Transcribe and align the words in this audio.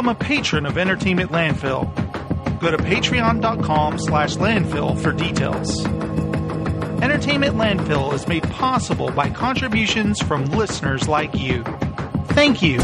become 0.00 0.16
a 0.16 0.18
patron 0.18 0.64
of 0.64 0.78
Entertainment 0.78 1.30
Landfill. 1.30 1.84
Go 2.58 2.70
to 2.70 2.78
patreon.com 2.78 3.98
slash 3.98 4.36
landfill 4.36 4.98
for 4.98 5.12
details. 5.12 5.84
Entertainment 7.02 7.56
Landfill 7.56 8.14
is 8.14 8.26
made 8.26 8.42
possible 8.44 9.10
by 9.10 9.28
contributions 9.28 10.18
from 10.22 10.46
listeners 10.46 11.06
like 11.06 11.34
you. 11.34 11.62
Thank 12.28 12.62
you. 12.62 12.80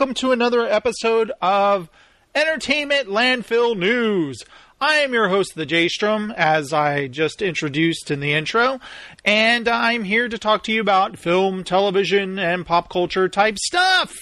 Welcome 0.00 0.14
to 0.14 0.32
another 0.32 0.62
episode 0.64 1.30
of 1.42 1.90
Entertainment 2.34 3.08
Landfill 3.08 3.76
News. 3.76 4.42
I 4.80 4.94
am 4.94 5.12
your 5.12 5.28
host, 5.28 5.54
The 5.54 5.66
J 5.66 5.88
Strom, 5.88 6.30
as 6.38 6.72
I 6.72 7.06
just 7.06 7.42
introduced 7.42 8.10
in 8.10 8.20
the 8.20 8.32
intro, 8.32 8.80
and 9.26 9.68
I'm 9.68 10.04
here 10.04 10.26
to 10.26 10.38
talk 10.38 10.62
to 10.64 10.72
you 10.72 10.80
about 10.80 11.18
film, 11.18 11.64
television, 11.64 12.38
and 12.38 12.64
pop 12.64 12.88
culture 12.88 13.28
type 13.28 13.58
stuff. 13.58 14.14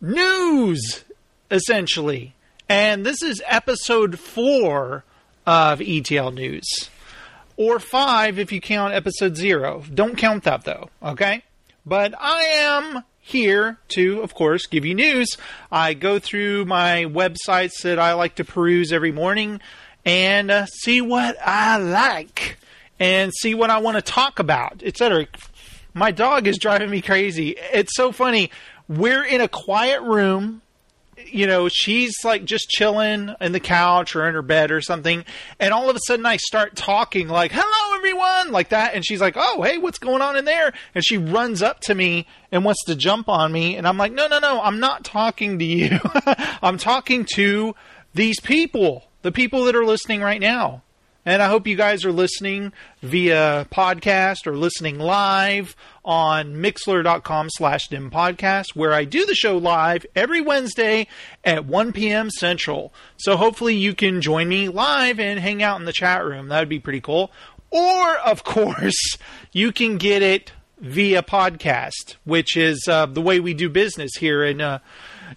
News, 0.00 1.04
essentially. 1.50 2.36
And 2.68 3.04
this 3.04 3.20
is 3.20 3.42
episode 3.44 4.20
four 4.20 5.02
of 5.44 5.82
ETL 5.82 6.30
News. 6.30 6.90
Or 7.56 7.80
five 7.80 8.38
if 8.38 8.52
you 8.52 8.60
count 8.60 8.94
episode 8.94 9.36
zero. 9.36 9.82
Don't 9.92 10.16
count 10.16 10.44
that 10.44 10.62
though, 10.62 10.90
okay? 11.02 11.42
But 11.84 12.14
I 12.16 12.42
am 12.42 13.02
here 13.28 13.78
to, 13.88 14.20
of 14.22 14.34
course, 14.34 14.66
give 14.66 14.84
you 14.84 14.94
news. 14.94 15.36
I 15.70 15.92
go 15.94 16.18
through 16.18 16.64
my 16.64 17.04
websites 17.04 17.82
that 17.82 17.98
I 17.98 18.14
like 18.14 18.36
to 18.36 18.44
peruse 18.44 18.90
every 18.90 19.12
morning 19.12 19.60
and 20.04 20.50
uh, 20.50 20.66
see 20.66 21.02
what 21.02 21.36
I 21.44 21.76
like 21.76 22.56
and 22.98 23.32
see 23.34 23.54
what 23.54 23.68
I 23.68 23.78
want 23.78 23.96
to 23.96 24.02
talk 24.02 24.38
about, 24.38 24.82
etc. 24.82 25.26
My 25.92 26.10
dog 26.10 26.46
is 26.46 26.58
driving 26.58 26.90
me 26.90 27.02
crazy. 27.02 27.56
It's 27.72 27.94
so 27.94 28.12
funny. 28.12 28.50
We're 28.88 29.24
in 29.24 29.42
a 29.42 29.48
quiet 29.48 30.00
room. 30.00 30.62
You 31.26 31.46
know, 31.46 31.68
she's 31.68 32.14
like 32.24 32.44
just 32.44 32.68
chilling 32.68 33.34
in 33.40 33.52
the 33.52 33.60
couch 33.60 34.14
or 34.14 34.26
in 34.28 34.34
her 34.34 34.42
bed 34.42 34.70
or 34.70 34.80
something. 34.80 35.24
And 35.58 35.74
all 35.74 35.90
of 35.90 35.96
a 35.96 36.00
sudden 36.06 36.24
I 36.26 36.36
start 36.36 36.76
talking 36.76 37.28
like, 37.28 37.52
hello 37.52 37.96
everyone, 37.96 38.52
like 38.52 38.70
that. 38.70 38.94
And 38.94 39.04
she's 39.04 39.20
like, 39.20 39.34
oh, 39.36 39.62
hey, 39.62 39.78
what's 39.78 39.98
going 39.98 40.22
on 40.22 40.36
in 40.36 40.44
there? 40.44 40.72
And 40.94 41.04
she 41.04 41.18
runs 41.18 41.62
up 41.62 41.80
to 41.80 41.94
me 41.94 42.26
and 42.52 42.64
wants 42.64 42.84
to 42.84 42.94
jump 42.94 43.28
on 43.28 43.52
me. 43.52 43.76
And 43.76 43.86
I'm 43.86 43.98
like, 43.98 44.12
no, 44.12 44.26
no, 44.26 44.38
no, 44.38 44.60
I'm 44.60 44.80
not 44.80 45.04
talking 45.04 45.58
to 45.58 45.64
you. 45.64 45.98
I'm 46.62 46.78
talking 46.78 47.26
to 47.34 47.74
these 48.14 48.40
people, 48.40 49.04
the 49.22 49.32
people 49.32 49.64
that 49.64 49.76
are 49.76 49.84
listening 49.84 50.20
right 50.20 50.40
now. 50.40 50.82
And 51.28 51.42
I 51.42 51.48
hope 51.48 51.66
you 51.66 51.76
guys 51.76 52.06
are 52.06 52.10
listening 52.10 52.72
via 53.02 53.66
podcast 53.70 54.46
or 54.46 54.56
listening 54.56 54.98
live 54.98 55.76
on 56.02 56.54
mixlr.com 56.54 57.50
slash 57.50 57.88
dim 57.88 58.10
podcast, 58.10 58.68
where 58.74 58.94
I 58.94 59.04
do 59.04 59.26
the 59.26 59.34
show 59.34 59.58
live 59.58 60.06
every 60.16 60.40
Wednesday 60.40 61.06
at 61.44 61.66
1 61.66 61.92
p.m. 61.92 62.30
Central. 62.30 62.94
So 63.18 63.36
hopefully 63.36 63.74
you 63.74 63.94
can 63.94 64.22
join 64.22 64.48
me 64.48 64.70
live 64.70 65.20
and 65.20 65.38
hang 65.38 65.62
out 65.62 65.78
in 65.78 65.84
the 65.84 65.92
chat 65.92 66.24
room. 66.24 66.48
That 66.48 66.60
would 66.60 66.70
be 66.70 66.80
pretty 66.80 67.02
cool. 67.02 67.30
Or, 67.70 68.16
of 68.16 68.42
course, 68.54 69.18
you 69.52 69.70
can 69.70 69.98
get 69.98 70.22
it 70.22 70.52
via 70.80 71.22
podcast, 71.22 72.16
which 72.24 72.56
is 72.56 72.88
uh, 72.88 73.04
the 73.04 73.20
way 73.20 73.38
we 73.38 73.52
do 73.52 73.68
business 73.68 74.12
here 74.18 74.42
in 74.42 74.62
uh, 74.62 74.78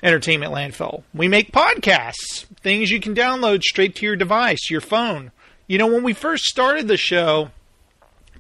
Entertainment 0.02 0.54
Landfill. 0.54 1.04
We 1.14 1.28
make 1.28 1.52
podcasts, 1.52 2.46
things 2.62 2.92
you 2.92 3.02
can 3.02 3.14
download 3.14 3.62
straight 3.64 3.94
to 3.96 4.06
your 4.06 4.16
device, 4.16 4.70
your 4.70 4.80
phone. 4.80 5.34
You 5.72 5.78
know, 5.78 5.88
when 5.88 6.04
we 6.04 6.12
first 6.12 6.44
started 6.44 6.90
the 6.90 6.98
show, 6.98 7.52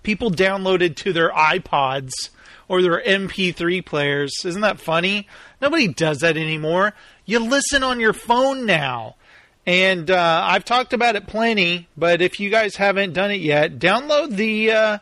people 0.03 0.31
downloaded 0.31 0.97
to 0.97 1.13
their 1.13 1.29
iPods 1.29 2.11
or 2.67 2.81
their 2.81 3.01
MP3 3.01 3.85
players. 3.85 4.33
Isn't 4.43 4.59
that 4.59 4.81
funny? 4.81 5.29
Nobody 5.61 5.87
does 5.87 6.17
that 6.17 6.35
anymore. 6.35 6.91
You 7.25 7.39
listen 7.39 7.83
on 7.83 8.01
your 8.01 8.11
phone 8.11 8.65
now. 8.65 9.15
And 9.65 10.11
uh, 10.11 10.41
I've 10.43 10.65
talked 10.65 10.91
about 10.91 11.15
it 11.15 11.25
plenty, 11.25 11.87
but 11.95 12.21
if 12.21 12.37
you 12.41 12.49
guys 12.49 12.75
haven't 12.75 13.13
done 13.13 13.31
it 13.31 13.39
yet, 13.39 13.79
download 13.79 14.35
the 14.35 14.71
uh, 14.71 14.97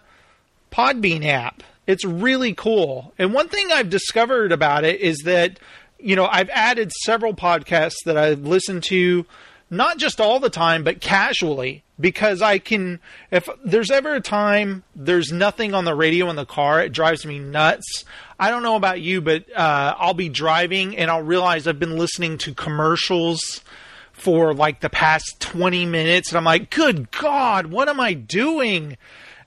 Podbean 0.71 1.25
app. 1.25 1.63
It's 1.87 2.05
really 2.05 2.53
cool. 2.53 3.11
And 3.17 3.33
one 3.33 3.49
thing 3.49 3.71
I've 3.71 3.89
discovered 3.89 4.51
about 4.51 4.83
it 4.83 5.01
is 5.01 5.17
that, 5.25 5.59
you 5.97 6.15
know, 6.15 6.27
I've 6.27 6.51
added 6.51 6.91
several 6.91 7.33
podcasts 7.33 8.03
that 8.05 8.17
I've 8.17 8.41
listened 8.41 8.83
to, 8.83 9.25
not 9.71 9.97
just 9.97 10.21
all 10.21 10.39
the 10.39 10.51
time, 10.51 10.83
but 10.83 11.01
casually 11.01 11.81
because 11.99 12.41
I 12.41 12.59
can 12.59 12.99
if 13.31 13.49
there's 13.63 13.91
ever 13.91 14.15
a 14.15 14.21
time 14.21 14.83
there's 14.95 15.31
nothing 15.31 15.73
on 15.73 15.85
the 15.85 15.95
radio 15.95 16.29
in 16.29 16.35
the 16.35 16.45
car, 16.45 16.81
it 16.81 16.91
drives 16.91 17.25
me 17.25 17.39
nuts. 17.39 18.05
I 18.39 18.49
don't 18.51 18.63
know 18.63 18.75
about 18.75 19.01
you, 19.01 19.21
but 19.21 19.45
uh, 19.55 19.95
I'll 19.97 20.13
be 20.13 20.29
driving 20.29 20.97
and 20.97 21.11
I'll 21.11 21.21
realize 21.21 21.67
I've 21.67 21.79
been 21.79 21.97
listening 21.97 22.37
to 22.39 22.53
commercials 22.53 23.61
for 24.13 24.53
like 24.53 24.81
the 24.81 24.89
past 24.89 25.39
20 25.39 25.85
minutes 25.85 26.29
and 26.29 26.37
I'm 26.37 26.45
like, 26.45 26.69
"Good 26.69 27.11
god, 27.11 27.67
what 27.67 27.89
am 27.89 27.99
I 27.99 28.13
doing?" 28.13 28.97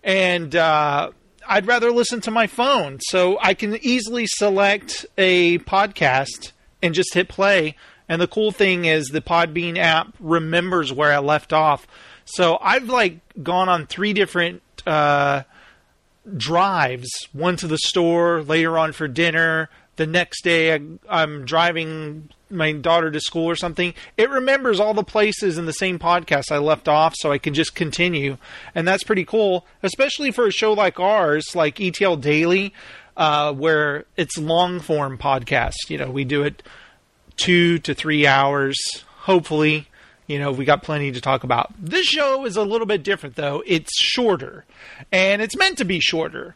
And 0.02 0.54
uh, 0.54 1.12
I'd 1.46 1.66
rather 1.66 1.90
listen 1.90 2.20
to 2.22 2.30
my 2.30 2.46
phone. 2.46 2.98
So 3.00 3.38
I 3.40 3.54
can 3.54 3.76
easily 3.76 4.26
select 4.26 5.06
a 5.16 5.58
podcast 5.60 6.52
and 6.82 6.94
just 6.94 7.14
hit 7.14 7.28
play. 7.28 7.76
And 8.08 8.20
the 8.20 8.26
cool 8.26 8.52
thing 8.52 8.84
is 8.84 9.08
the 9.08 9.20
Podbean 9.20 9.78
app 9.78 10.14
remembers 10.20 10.92
where 10.92 11.12
I 11.12 11.18
left 11.18 11.52
off. 11.52 11.86
So 12.32 12.56
I've 12.62 12.88
like 12.88 13.18
gone 13.42 13.68
on 13.68 13.86
three 13.86 14.14
different 14.14 14.62
uh, 14.86 15.42
drives. 16.34 17.28
One 17.34 17.56
to 17.56 17.66
the 17.66 17.76
store, 17.76 18.42
later 18.42 18.78
on 18.78 18.92
for 18.92 19.06
dinner. 19.06 19.68
The 19.96 20.06
next 20.06 20.42
day, 20.42 20.74
I, 20.74 20.80
I'm 21.10 21.44
driving 21.44 22.30
my 22.48 22.72
daughter 22.72 23.10
to 23.10 23.20
school 23.20 23.44
or 23.44 23.54
something. 23.54 23.92
It 24.16 24.30
remembers 24.30 24.80
all 24.80 24.94
the 24.94 25.04
places 25.04 25.58
in 25.58 25.66
the 25.66 25.74
same 25.74 25.98
podcast 25.98 26.50
I 26.50 26.56
left 26.56 26.88
off, 26.88 27.14
so 27.18 27.30
I 27.30 27.36
can 27.36 27.52
just 27.52 27.74
continue, 27.74 28.38
and 28.74 28.88
that's 28.88 29.04
pretty 29.04 29.26
cool. 29.26 29.66
Especially 29.82 30.30
for 30.30 30.46
a 30.46 30.50
show 30.50 30.72
like 30.72 30.98
ours, 30.98 31.54
like 31.54 31.82
ETL 31.82 32.16
Daily, 32.16 32.72
uh, 33.14 33.52
where 33.52 34.06
it's 34.16 34.38
long 34.38 34.80
form 34.80 35.18
podcast. 35.18 35.90
You 35.90 35.98
know, 35.98 36.10
we 36.10 36.24
do 36.24 36.42
it 36.44 36.62
two 37.36 37.78
to 37.80 37.92
three 37.92 38.26
hours, 38.26 38.78
hopefully 39.18 39.88
you 40.32 40.38
know, 40.38 40.50
we 40.50 40.64
got 40.64 40.82
plenty 40.82 41.12
to 41.12 41.20
talk 41.20 41.44
about. 41.44 41.74
This 41.78 42.06
show 42.06 42.46
is 42.46 42.56
a 42.56 42.62
little 42.62 42.86
bit 42.86 43.02
different, 43.02 43.36
though. 43.36 43.62
It's 43.66 43.90
shorter, 44.00 44.64
and 45.12 45.42
it's 45.42 45.54
meant 45.54 45.76
to 45.76 45.84
be 45.84 46.00
shorter. 46.00 46.54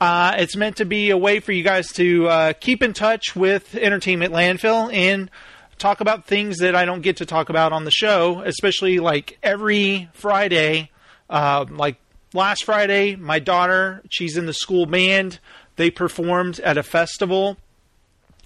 Uh, 0.00 0.36
it's 0.38 0.54
meant 0.54 0.76
to 0.76 0.84
be 0.84 1.10
a 1.10 1.16
way 1.16 1.40
for 1.40 1.50
you 1.50 1.64
guys 1.64 1.88
to 1.94 2.28
uh, 2.28 2.52
keep 2.52 2.84
in 2.84 2.92
touch 2.92 3.34
with 3.34 3.74
Entertainment 3.74 4.32
Landfill 4.32 4.94
and 4.94 5.28
talk 5.76 6.00
about 6.00 6.26
things 6.26 6.58
that 6.58 6.76
I 6.76 6.84
don't 6.84 7.00
get 7.00 7.16
to 7.16 7.26
talk 7.26 7.48
about 7.48 7.72
on 7.72 7.84
the 7.84 7.90
show, 7.90 8.42
especially 8.42 9.00
like 9.00 9.38
every 9.42 10.08
Friday. 10.12 10.90
Uh, 11.28 11.64
like 11.68 11.96
last 12.32 12.62
Friday, 12.62 13.16
my 13.16 13.40
daughter, 13.40 14.02
she's 14.08 14.36
in 14.36 14.46
the 14.46 14.54
school 14.54 14.86
band. 14.86 15.40
They 15.74 15.90
performed 15.90 16.60
at 16.60 16.78
a 16.78 16.84
festival. 16.84 17.56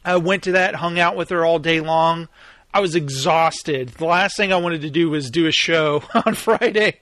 I 0.06 0.16
went 0.16 0.44
to 0.44 0.52
that, 0.52 0.76
hung 0.76 0.98
out 0.98 1.16
with 1.16 1.28
her 1.28 1.44
all 1.44 1.58
day 1.58 1.80
long. 1.80 2.28
I 2.72 2.80
was 2.80 2.94
exhausted. 2.94 3.88
The 3.90 4.04
last 4.04 4.36
thing 4.36 4.52
I 4.52 4.56
wanted 4.56 4.82
to 4.82 4.90
do 4.90 5.10
was 5.10 5.30
do 5.30 5.46
a 5.46 5.52
show 5.52 6.04
on 6.26 6.34
Friday. 6.34 7.00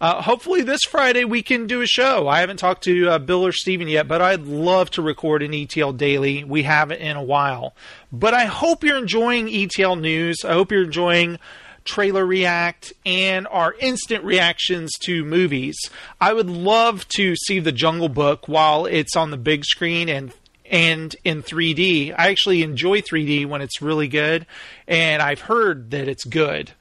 Uh, 0.00 0.22
hopefully, 0.22 0.62
this 0.62 0.82
Friday 0.82 1.24
we 1.24 1.42
can 1.42 1.66
do 1.66 1.80
a 1.80 1.86
show. 1.86 2.26
I 2.26 2.40
haven't 2.40 2.56
talked 2.56 2.84
to 2.84 3.08
uh, 3.08 3.18
Bill 3.18 3.46
or 3.46 3.52
Steven 3.52 3.86
yet, 3.86 4.08
but 4.08 4.20
I'd 4.20 4.42
love 4.42 4.90
to 4.92 5.02
record 5.02 5.42
an 5.42 5.54
ETL 5.54 5.92
daily. 5.92 6.42
We 6.42 6.62
haven't 6.62 7.00
in 7.00 7.16
a 7.16 7.22
while. 7.22 7.74
But 8.10 8.34
I 8.34 8.46
hope 8.46 8.82
you're 8.82 8.98
enjoying 8.98 9.48
ETL 9.48 9.96
news. 9.96 10.44
I 10.44 10.54
hope 10.54 10.72
you're 10.72 10.84
enjoying 10.84 11.38
trailer 11.84 12.24
react 12.24 12.92
and 13.04 13.46
our 13.48 13.74
instant 13.78 14.24
reactions 14.24 14.90
to 15.02 15.24
movies. 15.24 15.76
I 16.20 16.32
would 16.32 16.48
love 16.48 17.06
to 17.10 17.36
see 17.36 17.60
the 17.60 17.72
Jungle 17.72 18.08
Book 18.08 18.48
while 18.48 18.86
it's 18.86 19.16
on 19.16 19.30
the 19.30 19.36
big 19.36 19.64
screen 19.64 20.08
and 20.08 20.32
and 20.70 21.14
in 21.24 21.42
3D. 21.42 22.14
I 22.16 22.28
actually 22.28 22.62
enjoy 22.62 23.02
3D 23.02 23.46
when 23.46 23.60
it's 23.60 23.82
really 23.82 24.08
good, 24.08 24.46
and 24.86 25.22
I've 25.22 25.40
heard 25.40 25.90
that 25.90 26.08
it's 26.08 26.24
good. 26.24 26.72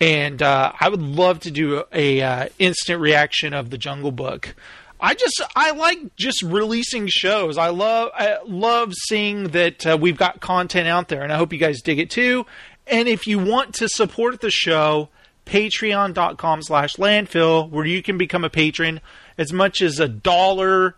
And 0.00 0.42
uh, 0.42 0.72
I 0.78 0.88
would 0.88 1.00
love 1.00 1.40
to 1.40 1.50
do 1.50 1.78
a, 1.92 2.20
a 2.20 2.22
uh, 2.22 2.48
instant 2.58 3.00
reaction 3.00 3.54
of 3.54 3.70
the 3.70 3.78
Jungle 3.78 4.12
Book. 4.12 4.54
I 5.00 5.14
just 5.14 5.42
I 5.54 5.72
like 5.72 6.16
just 6.16 6.42
releasing 6.42 7.06
shows. 7.06 7.58
I 7.58 7.68
love 7.68 8.10
I 8.14 8.38
love 8.46 8.94
seeing 9.08 9.48
that 9.48 9.86
uh, 9.86 9.98
we've 10.00 10.16
got 10.16 10.40
content 10.40 10.88
out 10.88 11.08
there, 11.08 11.22
and 11.22 11.32
I 11.32 11.36
hope 11.36 11.52
you 11.52 11.58
guys 11.58 11.82
dig 11.82 11.98
it 11.98 12.10
too. 12.10 12.46
And 12.86 13.08
if 13.08 13.26
you 13.26 13.38
want 13.38 13.74
to 13.76 13.88
support 13.88 14.40
the 14.40 14.50
show, 14.50 15.08
patreon.com 15.44 16.62
slash 16.62 16.96
landfill, 16.96 17.68
where 17.70 17.84
you 17.84 18.02
can 18.02 18.16
become 18.16 18.44
a 18.44 18.50
patron 18.50 19.00
as 19.36 19.52
much 19.52 19.82
as 19.82 20.00
a 20.00 20.08
dollar 20.08 20.96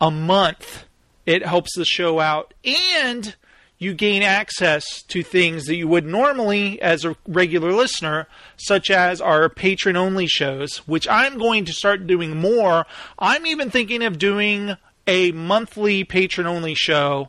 a 0.00 0.10
month. 0.10 0.84
It 1.28 1.44
helps 1.44 1.76
the 1.76 1.84
show 1.84 2.20
out. 2.20 2.54
And 2.64 3.36
you 3.76 3.92
gain 3.92 4.22
access 4.22 5.02
to 5.08 5.22
things 5.22 5.66
that 5.66 5.76
you 5.76 5.86
would 5.86 6.06
normally 6.06 6.80
as 6.80 7.04
a 7.04 7.16
regular 7.26 7.70
listener, 7.70 8.26
such 8.56 8.90
as 8.90 9.20
our 9.20 9.50
patron 9.50 9.94
only 9.94 10.26
shows, 10.26 10.78
which 10.88 11.06
I'm 11.06 11.36
going 11.36 11.66
to 11.66 11.72
start 11.74 12.06
doing 12.06 12.38
more. 12.38 12.86
I'm 13.18 13.44
even 13.44 13.70
thinking 13.70 14.02
of 14.02 14.18
doing 14.18 14.78
a 15.06 15.32
monthly 15.32 16.02
patron 16.02 16.46
only 16.46 16.74
show 16.74 17.28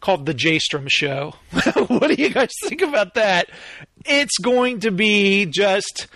called 0.00 0.24
The 0.24 0.34
Jaystrom 0.34 0.88
Show. 0.88 1.34
what 1.88 2.08
do 2.08 2.14
you 2.14 2.30
guys 2.30 2.48
think 2.64 2.80
about 2.80 3.12
that? 3.12 3.50
It's 4.06 4.38
going 4.38 4.80
to 4.80 4.90
be 4.90 5.44
just 5.44 6.06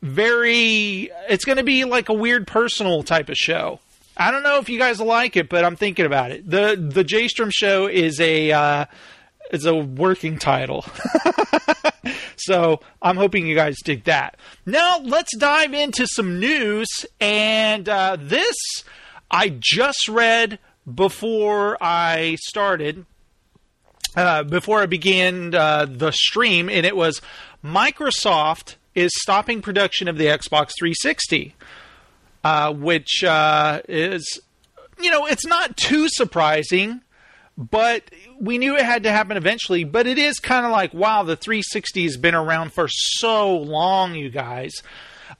very, 0.00 1.10
it's 1.28 1.44
going 1.44 1.58
to 1.58 1.64
be 1.64 1.84
like 1.84 2.08
a 2.08 2.14
weird 2.14 2.46
personal 2.46 3.02
type 3.02 3.30
of 3.30 3.36
show. 3.36 3.80
I 4.18 4.30
don't 4.30 4.42
know 4.42 4.58
if 4.58 4.68
you 4.68 4.78
guys 4.78 5.00
like 5.00 5.36
it, 5.36 5.48
but 5.48 5.64
I'm 5.64 5.76
thinking 5.76 6.04
about 6.04 6.32
it. 6.32 6.48
The 6.48 6.76
the 6.76 7.04
Jaystrom 7.04 7.52
Show 7.52 7.86
is 7.86 8.20
a 8.20 8.50
uh, 8.50 8.84
is 9.52 9.64
a 9.64 9.74
working 9.74 10.38
title. 10.38 10.84
so 12.36 12.80
I'm 13.00 13.16
hoping 13.16 13.46
you 13.46 13.54
guys 13.54 13.76
dig 13.84 14.04
that. 14.04 14.36
Now 14.66 14.98
let's 14.98 15.36
dive 15.36 15.72
into 15.72 16.06
some 16.06 16.40
news. 16.40 16.88
And 17.20 17.88
uh, 17.88 18.16
this 18.18 18.56
I 19.30 19.56
just 19.58 20.08
read 20.08 20.58
before 20.92 21.76
I 21.80 22.36
started. 22.40 23.06
Uh, 24.16 24.42
before 24.42 24.80
I 24.80 24.86
began 24.86 25.54
uh, 25.54 25.86
the 25.88 26.10
stream, 26.10 26.68
and 26.68 26.84
it 26.84 26.96
was 26.96 27.20
Microsoft 27.62 28.74
is 28.94 29.12
stopping 29.20 29.62
production 29.62 30.08
of 30.08 30.16
the 30.16 30.24
Xbox 30.24 30.72
360, 30.78 31.54
uh, 32.44 32.72
which 32.72 33.24
uh, 33.24 33.80
is, 33.88 34.40
you 35.00 35.10
know, 35.10 35.26
it's 35.26 35.46
not 35.46 35.76
too 35.76 36.08
surprising 36.08 37.02
but 37.58 38.04
we 38.38 38.56
knew 38.56 38.76
it 38.76 38.84
had 38.84 39.02
to 39.02 39.10
happen 39.10 39.36
eventually. 39.36 39.82
But 39.82 40.06
it 40.06 40.16
is 40.16 40.38
kind 40.38 40.64
of 40.64 40.70
like, 40.70 40.94
wow, 40.94 41.24
the 41.24 41.34
360 41.34 42.04
has 42.04 42.16
been 42.16 42.36
around 42.36 42.72
for 42.72 42.86
so 42.88 43.56
long, 43.56 44.14
you 44.14 44.30
guys. 44.30 44.72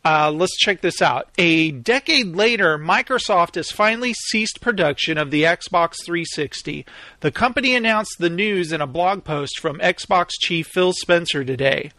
Uh, 0.05 0.31
let's 0.31 0.57
check 0.57 0.81
this 0.81 1.01
out. 1.01 1.29
A 1.39 1.71
decade 1.71 2.35
later, 2.35 2.77
Microsoft 2.77 3.55
has 3.55 3.71
finally 3.71 4.15
ceased 4.15 4.61
production 4.61 5.17
of 5.17 5.31
the 5.31 5.45
Xbox 5.45 6.05
360. 6.05 6.85
The 7.21 7.31
company 7.31 7.75
announced 7.75 8.17
the 8.19 8.31
news 8.31 8.73
in 8.73 8.81
a 8.81 8.87
blog 8.87 9.25
post 9.25 9.61
from 9.61 9.79
Xbox 9.79 10.31
chief 10.41 10.67
Phil 10.67 10.93
Spencer 10.93 11.45
today. 11.45 11.93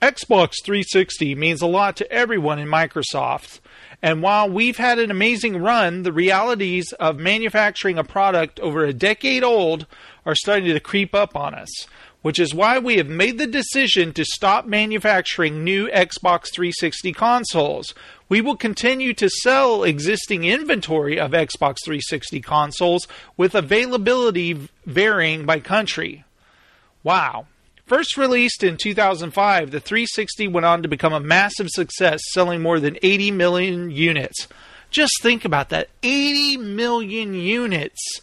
Xbox 0.00 0.54
360 0.64 1.34
means 1.34 1.60
a 1.60 1.66
lot 1.66 1.96
to 1.96 2.10
everyone 2.10 2.60
in 2.60 2.68
Microsoft. 2.68 3.58
And 4.02 4.22
while 4.22 4.48
we've 4.48 4.76
had 4.76 4.98
an 4.98 5.10
amazing 5.10 5.60
run, 5.60 6.02
the 6.02 6.12
realities 6.12 6.92
of 6.94 7.18
manufacturing 7.18 7.98
a 7.98 8.04
product 8.04 8.60
over 8.60 8.84
a 8.84 8.92
decade 8.92 9.42
old 9.42 9.86
are 10.24 10.36
starting 10.36 10.72
to 10.72 10.80
creep 10.80 11.14
up 11.14 11.34
on 11.34 11.54
us, 11.54 11.68
which 12.22 12.38
is 12.38 12.54
why 12.54 12.78
we 12.78 12.96
have 12.98 13.08
made 13.08 13.38
the 13.38 13.46
decision 13.46 14.12
to 14.12 14.24
stop 14.24 14.66
manufacturing 14.66 15.64
new 15.64 15.88
Xbox 15.88 16.52
360 16.54 17.12
consoles. 17.12 17.92
We 18.28 18.40
will 18.40 18.56
continue 18.56 19.14
to 19.14 19.28
sell 19.28 19.82
existing 19.82 20.44
inventory 20.44 21.18
of 21.18 21.32
Xbox 21.32 21.78
360 21.84 22.40
consoles 22.40 23.08
with 23.36 23.56
availability 23.56 24.68
varying 24.86 25.44
by 25.44 25.58
country. 25.58 26.24
Wow. 27.02 27.46
First 27.88 28.18
released 28.18 28.62
in 28.62 28.76
2005, 28.76 29.70
the 29.70 29.80
360 29.80 30.46
went 30.48 30.66
on 30.66 30.82
to 30.82 30.88
become 30.88 31.14
a 31.14 31.20
massive 31.20 31.70
success, 31.70 32.20
selling 32.32 32.60
more 32.60 32.80
than 32.80 32.98
80 33.02 33.30
million 33.30 33.90
units. 33.90 34.46
Just 34.90 35.12
think 35.22 35.46
about 35.46 35.70
that 35.70 35.88
80 36.02 36.58
million 36.58 37.32
units. 37.32 38.20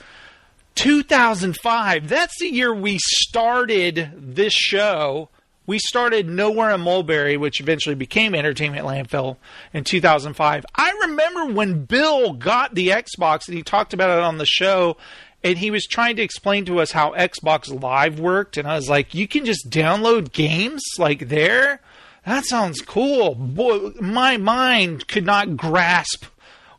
2005, 0.75 2.07
that's 2.07 2.39
the 2.39 2.53
year 2.53 2.75
we 2.75 2.99
started 2.99 4.11
this 4.15 4.53
show. 4.53 5.29
We 5.65 5.79
started 5.79 6.29
Nowhere 6.29 6.69
in 6.69 6.81
Mulberry, 6.81 7.35
which 7.35 7.59
eventually 7.59 7.95
became 7.95 8.35
Entertainment 8.35 8.85
Landfill 8.85 9.37
in 9.73 9.83
2005. 9.83 10.63
I 10.75 10.91
remember 11.07 11.47
when 11.47 11.85
Bill 11.85 12.33
got 12.33 12.75
the 12.75 12.89
Xbox 12.89 13.47
and 13.47 13.57
he 13.57 13.63
talked 13.63 13.95
about 13.95 14.15
it 14.15 14.23
on 14.23 14.37
the 14.37 14.45
show 14.45 14.97
and 15.45 15.59
he 15.59 15.69
was 15.69 15.85
trying 15.85 16.15
to 16.15 16.23
explain 16.23 16.65
to 16.65 16.79
us 16.79 16.91
how 16.91 17.11
Xbox 17.11 17.69
Live 17.69 18.19
worked, 18.19 18.57
and 18.57 18.67
I 18.67 18.75
was 18.75 18.89
like, 18.89 19.13
"You 19.13 19.27
can 19.27 19.45
just 19.45 19.69
download 19.69 20.33
games 20.33 20.81
like 20.97 21.29
there? 21.29 21.81
That 22.25 22.45
sounds 22.45 22.81
cool." 22.81 23.35
Boy, 23.35 23.91
my 24.01 24.37
mind 24.37 25.07
could 25.07 25.23
not 25.23 25.55
grasp 25.55 26.25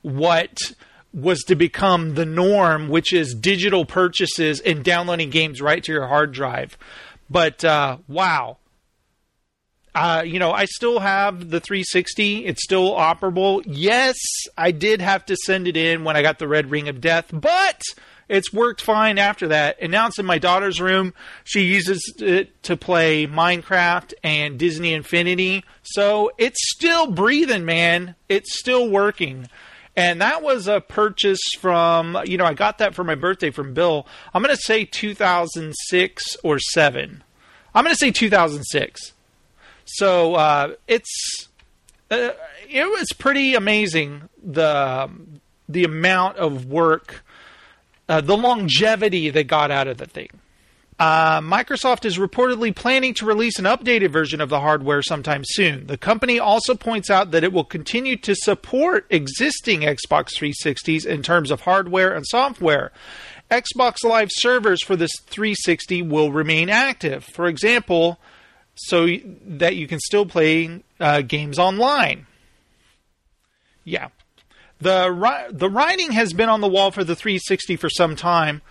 what 0.03 0.59
was 1.15 1.45
to 1.45 1.55
become 1.55 2.15
the 2.15 2.27
norm, 2.27 2.89
which 2.89 3.13
is 3.13 3.35
digital 3.35 3.85
purchases 3.85 4.59
and 4.59 4.83
downloading 4.83 5.31
games 5.31 5.63
right 5.63 5.85
to 5.85 5.93
your 5.93 6.09
hard 6.09 6.33
drive. 6.33 6.77
But 7.31 7.65
uh, 7.65 7.99
wow, 8.09 8.59
uh, 9.95 10.25
you 10.27 10.41
know, 10.41 10.51
I 10.51 10.65
still 10.65 10.99
have 10.99 11.51
the 11.51 11.61
360. 11.61 12.47
It's 12.47 12.65
still 12.65 12.95
operable. 12.95 13.63
Yes, 13.65 14.17
I 14.59 14.73
did 14.73 15.01
have 15.01 15.25
to 15.27 15.37
send 15.37 15.69
it 15.69 15.77
in 15.77 16.03
when 16.03 16.17
I 16.17 16.23
got 16.23 16.41
the 16.41 16.49
Red 16.49 16.69
Ring 16.73 16.89
of 16.89 17.01
Death, 17.01 17.27
but 17.33 17.81
it's 18.29 18.53
worked 18.53 18.81
fine 18.81 19.19
after 19.19 19.49
that. 19.49 19.77
And 19.81 19.93
now 19.93 20.09
it's 20.09 20.19
in 20.19 20.27
my 20.27 20.39
daughter's 20.39 20.81
room. 20.81 21.15
She 21.45 21.63
uses 21.63 22.15
it 22.19 22.63
to 22.65 22.77
play 22.77 23.27
Minecraft 23.27 24.15
and 24.25 24.59
Disney 24.59 24.93
Infinity. 24.93 25.65
So 25.83 26.33
it's 26.39 26.59
still 26.75 27.11
breathing, 27.11 27.65
man. 27.65 28.15
It's 28.29 28.59
still 28.59 28.89
working. 28.91 29.49
And 29.97 30.21
that 30.21 30.43
was 30.43 30.69
a 30.69 30.81
purchase 30.81 31.41
from, 31.59 32.19
you 32.25 32.37
know, 32.37 32.45
I 32.45 32.53
got 32.53 32.79
that 32.79 32.95
for 32.95 33.03
my 33.03 33.15
birthday 33.15 33.51
from 33.51 33.73
Bill. 33.73 34.07
I'm 34.35 34.43
going 34.43 34.55
to 34.55 34.61
say 34.61 34.85
2006 34.85 36.37
or 36.43 36.59
7. 36.59 37.23
I'm 37.75 37.85
going 37.85 37.95
to 37.95 37.99
say 37.99 38.11
2006. 38.11 39.13
So 39.87 40.35
uh, 40.35 40.75
it's 40.89 41.49
uh, 42.11 42.31
it 42.69 42.85
was 42.87 43.09
pretty 43.17 43.55
amazing 43.55 44.29
the 44.43 45.09
the 45.69 45.85
amount 45.85 46.37
of 46.39 46.67
work 46.67 47.25
uh, 48.09 48.21
the 48.21 48.37
longevity 48.37 49.31
they 49.31 49.45
got 49.45 49.71
out 49.71 49.89
of 49.89 49.99
the 49.99 50.07
thing. 50.07 50.29
Uh, 50.99 51.43
Microsoft 51.43 52.07
is 52.07 52.17
reportedly 52.17 52.75
planning 52.75 53.13
to 53.13 53.27
release 53.27 53.59
an 53.59 53.67
updated 53.67 54.11
version 54.11 54.41
of 54.41 54.49
the 54.49 54.61
hardware 54.61 55.03
sometime 55.03 55.43
soon. 55.45 55.87
The 55.89 55.99
company 55.99 56.39
also 56.39 56.75
points 56.75 57.11
out 57.11 57.33
that 57.33 57.45
it 57.45 57.53
will 57.53 57.65
continue 57.65 58.17
to 58.19 58.35
support 58.35 59.07
existing 59.11 59.81
Xbox 59.81 60.31
360s 60.39 61.05
in 61.05 61.23
terms 61.23 61.51
of 61.51 61.63
hardware 61.63 62.15
and 62.15 62.27
software. 62.27 62.93
Xbox 63.51 64.03
Live 64.05 64.31
servers 64.33 64.83
for 64.83 64.97
this 64.97 65.13
360 65.27 66.03
will 66.03 66.33
remain 66.33 66.71
active, 66.71 67.25
for 67.25 67.47
example, 67.47 68.19
so 68.75 69.07
that 69.47 69.77
you 69.77 69.87
can 69.87 70.01
still 70.01 70.25
play 70.25 70.83
uh, 70.99 71.21
games 71.21 71.59
online. 71.59 72.27
Yeah, 73.85 74.09
the 74.79 75.49
the 75.51 75.71
writing 75.71 76.13
has 76.13 76.33
been 76.33 76.49
on 76.49 76.61
the 76.61 76.69
wall 76.69 76.91
for 76.91 77.05
the 77.05 77.17
360 77.17 77.77
for 77.77 77.89
some 77.89 78.17
time. 78.17 78.63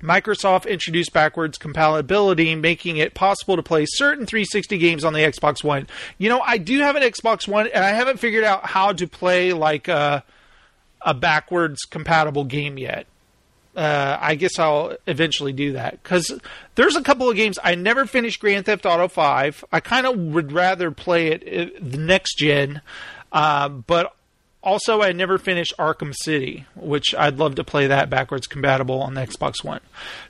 Microsoft 0.00 0.68
introduced 0.68 1.12
backwards 1.12 1.58
compatibility, 1.58 2.54
making 2.54 2.98
it 2.98 3.14
possible 3.14 3.56
to 3.56 3.62
play 3.62 3.84
certain 3.86 4.26
360 4.26 4.78
games 4.78 5.04
on 5.04 5.12
the 5.12 5.20
Xbox 5.20 5.64
One. 5.64 5.88
You 6.18 6.28
know, 6.28 6.40
I 6.40 6.58
do 6.58 6.78
have 6.80 6.94
an 6.94 7.02
Xbox 7.02 7.48
One, 7.48 7.66
and 7.66 7.84
I 7.84 7.90
haven't 7.90 8.18
figured 8.18 8.44
out 8.44 8.64
how 8.64 8.92
to 8.92 9.08
play 9.08 9.52
like 9.52 9.88
a, 9.88 10.22
a 11.02 11.14
backwards 11.14 11.82
compatible 11.82 12.44
game 12.44 12.78
yet. 12.78 13.06
Uh, 13.76 14.16
I 14.20 14.34
guess 14.34 14.58
I'll 14.58 14.96
eventually 15.06 15.52
do 15.52 15.72
that 15.72 16.02
because 16.02 16.32
there's 16.74 16.96
a 16.96 17.02
couple 17.02 17.30
of 17.30 17.36
games 17.36 17.58
I 17.62 17.74
never 17.76 18.06
finished 18.06 18.40
Grand 18.40 18.66
Theft 18.66 18.86
Auto 18.86 19.06
5. 19.06 19.64
I 19.70 19.80
kind 19.80 20.06
of 20.06 20.16
would 20.16 20.52
rather 20.52 20.90
play 20.90 21.28
it 21.28 21.42
uh, 21.42 21.78
the 21.80 21.98
next 21.98 22.38
gen, 22.38 22.82
uh, 23.30 23.68
but 23.68 24.14
also, 24.62 25.02
I 25.02 25.12
never 25.12 25.38
finished 25.38 25.74
Arkham 25.78 26.14
City, 26.14 26.66
which 26.74 27.14
I'd 27.14 27.38
love 27.38 27.54
to 27.56 27.64
play 27.64 27.86
that 27.86 28.10
backwards 28.10 28.46
compatible 28.46 29.00
on 29.00 29.14
the 29.14 29.20
Xbox 29.20 29.62
One. 29.62 29.80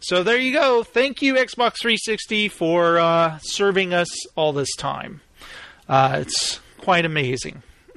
So 0.01 0.23
there 0.23 0.39
you 0.39 0.53
go. 0.53 0.83
Thank 0.83 1.23
you, 1.23 1.35
Xbox 1.35 1.81
360, 1.81 2.49
for 2.49 2.99
uh, 2.99 3.39
serving 3.41 3.95
us 3.95 4.09
all 4.37 4.53
this 4.53 4.75
time. 4.77 5.23
Uh, 5.89 6.19
it's 6.21 6.61
quite 6.77 7.07
amazing. 7.07 7.63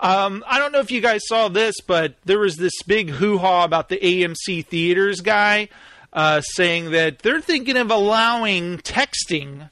um, 0.00 0.44
I 0.46 0.58
don't 0.58 0.72
know 0.72 0.80
if 0.80 0.90
you 0.90 1.00
guys 1.00 1.22
saw 1.26 1.48
this, 1.48 1.76
but 1.86 2.14
there 2.24 2.40
was 2.40 2.56
this 2.56 2.82
big 2.86 3.10
hoo 3.10 3.38
ha 3.38 3.64
about 3.64 3.88
the 3.88 3.98
AMC 3.98 4.66
theaters 4.66 5.20
guy 5.20 5.68
uh, 6.12 6.40
saying 6.40 6.90
that 6.90 7.20
they're 7.20 7.40
thinking 7.40 7.76
of 7.76 7.90
allowing 7.90 8.78
texting 8.78 9.70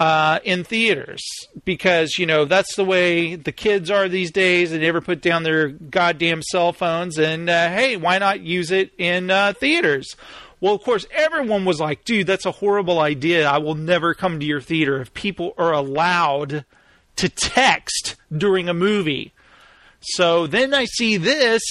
uh, 0.00 0.40
in 0.44 0.64
theaters 0.64 1.22
because 1.64 2.18
you 2.18 2.26
know 2.26 2.44
that's 2.44 2.74
the 2.74 2.84
way 2.84 3.36
the 3.36 3.52
kids 3.52 3.90
are 3.90 4.08
these 4.08 4.30
days. 4.30 4.70
They 4.70 4.78
never 4.78 5.00
put 5.00 5.20
down 5.22 5.42
their 5.42 5.68
goddamn 5.68 6.42
cell 6.42 6.72
phones, 6.72 7.18
and 7.18 7.48
uh, 7.48 7.68
hey, 7.68 7.96
why 7.96 8.18
not 8.18 8.40
use 8.40 8.70
it 8.70 8.92
in 8.98 9.30
uh, 9.30 9.52
theaters? 9.52 10.16
Well, 10.60 10.74
of 10.74 10.82
course, 10.82 11.06
everyone 11.12 11.64
was 11.64 11.80
like, 11.80 12.04
"Dude, 12.04 12.26
that's 12.26 12.46
a 12.46 12.52
horrible 12.52 13.00
idea. 13.00 13.48
I 13.48 13.58
will 13.58 13.74
never 13.74 14.14
come 14.14 14.40
to 14.40 14.46
your 14.46 14.60
theater 14.60 15.00
if 15.00 15.14
people 15.14 15.54
are 15.58 15.72
allowed 15.72 16.64
to 17.16 17.28
text 17.28 18.16
during 18.36 18.68
a 18.68 18.74
movie." 18.74 19.32
So 20.00 20.46
then 20.46 20.74
I 20.74 20.86
see 20.86 21.16
this. 21.16 21.62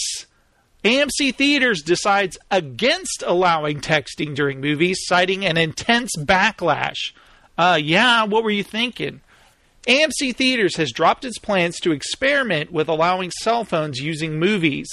AMC 0.84 1.36
Theaters 1.36 1.84
decides 1.84 2.38
against 2.50 3.24
allowing 3.26 3.82
texting 3.82 4.34
during 4.34 4.62
movies, 4.62 5.00
citing 5.06 5.46
an 5.46 5.58
intense 5.58 6.12
backlash. 6.18 7.12
Uh, 7.62 7.76
yeah, 7.76 8.24
what 8.24 8.44
were 8.44 8.50
you 8.50 8.64
thinking? 8.64 9.22
AMC 9.88 10.36
Theaters 10.36 10.78
has 10.78 10.92
dropped 10.92 11.24
its 11.24 11.38
plans 11.38 11.80
to 11.82 11.92
experiment 11.92 12.72
with 12.72 12.90
allowing 12.90 13.30
cell 13.30 13.66
phones 13.66 14.00
using 14.00 14.40
movies. 14.40 14.90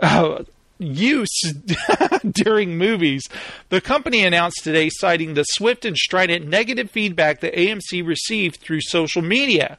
Uh, 0.00 0.44
use 0.78 1.52
during 2.32 2.78
movies. 2.78 3.28
The 3.68 3.82
company 3.82 4.24
announced 4.24 4.64
today, 4.64 4.88
citing 4.88 5.34
the 5.34 5.44
swift 5.44 5.84
and 5.84 5.98
strident 5.98 6.48
negative 6.48 6.90
feedback 6.90 7.40
that 7.40 7.52
AMC 7.52 8.06
received 8.06 8.62
through 8.62 8.80
social 8.80 9.20
media. 9.20 9.76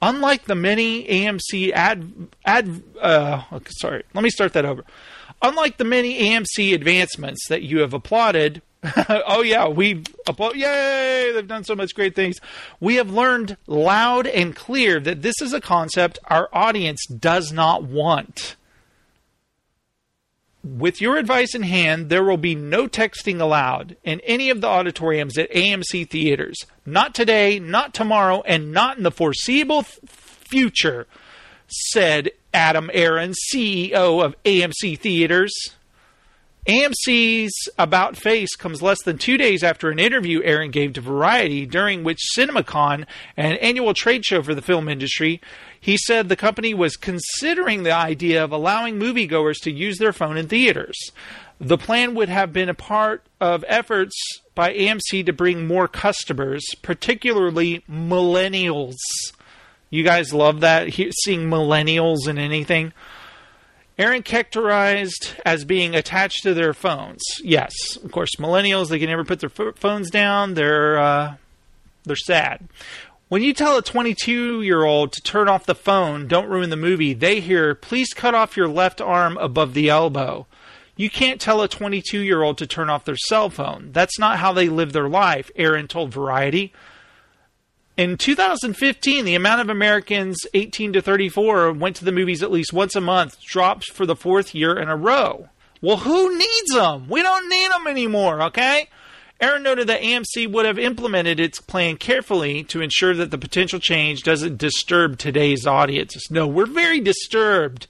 Unlike 0.00 0.46
the 0.46 0.54
many 0.54 1.06
AMC 1.06 1.72
ad 1.72 2.10
ad 2.46 2.82
uh, 3.02 3.42
sorry, 3.68 4.02
let 4.14 4.24
me 4.24 4.30
start 4.30 4.54
that 4.54 4.64
over. 4.64 4.82
Unlike 5.42 5.76
the 5.76 5.84
many 5.84 6.22
AMC 6.22 6.72
advancements 6.72 7.46
that 7.50 7.60
you 7.60 7.80
have 7.80 7.92
applauded, 7.92 8.62
oh 9.08 9.42
yeah, 9.42 9.68
we 9.68 10.02
applaud, 10.26 10.56
yay! 10.56 11.32
They've 11.32 11.46
done 11.46 11.64
so 11.64 11.74
much 11.74 11.94
great 11.94 12.14
things. 12.14 12.36
We 12.80 12.96
have 12.96 13.10
learned 13.10 13.56
loud 13.66 14.26
and 14.26 14.54
clear 14.54 15.00
that 15.00 15.22
this 15.22 15.40
is 15.40 15.52
a 15.52 15.60
concept 15.60 16.18
our 16.24 16.48
audience 16.52 17.06
does 17.06 17.52
not 17.52 17.84
want. 17.84 18.56
With 20.62 21.00
your 21.00 21.16
advice 21.16 21.54
in 21.54 21.62
hand, 21.62 22.08
there 22.08 22.24
will 22.24 22.38
be 22.38 22.54
no 22.54 22.88
texting 22.88 23.40
allowed 23.40 23.96
in 24.02 24.20
any 24.20 24.48
of 24.48 24.60
the 24.60 24.66
auditoriums 24.66 25.36
at 25.36 25.52
AMC 25.52 26.08
theaters. 26.08 26.56
Not 26.86 27.14
today, 27.14 27.58
not 27.58 27.92
tomorrow, 27.92 28.42
and 28.46 28.72
not 28.72 28.96
in 28.96 29.02
the 29.02 29.10
foreseeable 29.10 29.80
f- 29.80 29.98
future, 30.04 31.06
said 31.68 32.30
Adam 32.54 32.90
Aron, 32.94 33.34
CEO 33.52 34.24
of 34.24 34.42
AMC 34.44 34.98
Theaters. 34.98 35.52
AMC's 36.66 37.68
About 37.78 38.16
Face 38.16 38.56
comes 38.56 38.80
less 38.80 39.02
than 39.02 39.18
two 39.18 39.36
days 39.36 39.62
after 39.62 39.90
an 39.90 39.98
interview 39.98 40.40
Aron 40.42 40.70
gave 40.70 40.94
to 40.94 41.02
Variety, 41.02 41.66
during 41.66 42.02
which 42.02 42.30
CinemaCon, 42.34 43.04
an 43.36 43.52
annual 43.56 43.92
trade 43.92 44.24
show 44.24 44.42
for 44.42 44.54
the 44.54 44.62
film 44.62 44.88
industry, 44.88 45.42
he 45.78 45.98
said 45.98 46.30
the 46.30 46.36
company 46.36 46.72
was 46.72 46.96
considering 46.96 47.82
the 47.82 47.92
idea 47.92 48.42
of 48.42 48.50
allowing 48.50 48.98
moviegoers 48.98 49.60
to 49.60 49.70
use 49.70 49.98
their 49.98 50.14
phone 50.14 50.38
in 50.38 50.48
theaters. 50.48 51.12
The 51.60 51.76
plan 51.76 52.14
would 52.14 52.30
have 52.30 52.54
been 52.54 52.70
a 52.70 52.74
part 52.74 53.26
of 53.42 53.62
efforts 53.68 54.16
by 54.54 54.72
AMC 54.72 55.26
to 55.26 55.34
bring 55.34 55.66
more 55.66 55.86
customers, 55.86 56.64
particularly 56.80 57.84
millennials. 57.90 58.96
You 59.90 60.02
guys 60.02 60.32
love 60.32 60.60
that, 60.60 60.94
seeing 60.94 61.50
millennials 61.50 62.26
in 62.26 62.38
anything. 62.38 62.94
Aron 63.96 64.22
characterized 64.22 65.34
as 65.44 65.64
being 65.64 65.94
attached 65.94 66.42
to 66.42 66.52
their 66.54 66.74
phones. 66.74 67.22
Yes, 67.42 67.96
of 67.96 68.10
course, 68.10 68.30
millennials 68.38 68.88
they 68.88 68.98
can 68.98 69.08
never 69.08 69.24
put 69.24 69.40
their 69.40 69.52
f- 69.56 69.76
phones 69.76 70.10
down. 70.10 70.54
They're 70.54 70.98
uh, 70.98 71.34
they're 72.04 72.16
sad. 72.16 72.68
When 73.28 73.42
you 73.42 73.52
tell 73.54 73.78
a 73.78 73.82
22 73.82 74.62
year 74.62 74.84
old 74.84 75.12
to 75.12 75.22
turn 75.22 75.48
off 75.48 75.66
the 75.66 75.74
phone, 75.74 76.28
don't 76.28 76.48
ruin 76.48 76.70
the 76.70 76.76
movie, 76.76 77.14
they 77.14 77.40
hear, 77.40 77.74
please 77.74 78.12
cut 78.12 78.34
off 78.34 78.56
your 78.56 78.68
left 78.68 79.00
arm 79.00 79.36
above 79.38 79.74
the 79.74 79.88
elbow. 79.88 80.46
You 80.96 81.10
can't 81.10 81.40
tell 81.40 81.62
a 81.62 81.68
22 81.68 82.20
year 82.20 82.42
old 82.42 82.58
to 82.58 82.66
turn 82.66 82.90
off 82.90 83.04
their 83.04 83.16
cell 83.16 83.48
phone. 83.48 83.90
That's 83.92 84.18
not 84.18 84.38
how 84.38 84.52
they 84.52 84.68
live 84.68 84.92
their 84.92 85.08
life, 85.08 85.50
Aron 85.56 85.88
told 85.88 86.12
Variety. 86.12 86.72
In 87.96 88.16
2015, 88.16 89.24
the 89.24 89.36
amount 89.36 89.60
of 89.60 89.70
Americans 89.70 90.36
18 90.52 90.94
to 90.94 91.00
34 91.00 91.72
went 91.74 91.94
to 91.96 92.04
the 92.04 92.10
movies 92.10 92.42
at 92.42 92.50
least 92.50 92.72
once 92.72 92.96
a 92.96 93.00
month 93.00 93.40
dropped 93.40 93.92
for 93.92 94.04
the 94.04 94.16
fourth 94.16 94.52
year 94.52 94.76
in 94.76 94.88
a 94.88 94.96
row. 94.96 95.48
Well, 95.80 95.98
who 95.98 96.36
needs 96.36 96.72
them? 96.72 97.08
We 97.08 97.22
don't 97.22 97.48
need 97.48 97.70
them 97.70 97.86
anymore, 97.86 98.42
okay? 98.42 98.88
Aron 99.40 99.62
noted 99.62 99.86
that 99.86 100.00
AMC 100.00 100.50
would 100.50 100.66
have 100.66 100.78
implemented 100.78 101.38
its 101.38 101.60
plan 101.60 101.96
carefully 101.96 102.64
to 102.64 102.80
ensure 102.80 103.14
that 103.14 103.30
the 103.30 103.38
potential 103.38 103.78
change 103.78 104.24
doesn't 104.24 104.58
disturb 104.58 105.16
today's 105.16 105.64
audiences. 105.64 106.26
No, 106.30 106.48
we're 106.48 106.66
very 106.66 107.00
disturbed. 107.00 107.86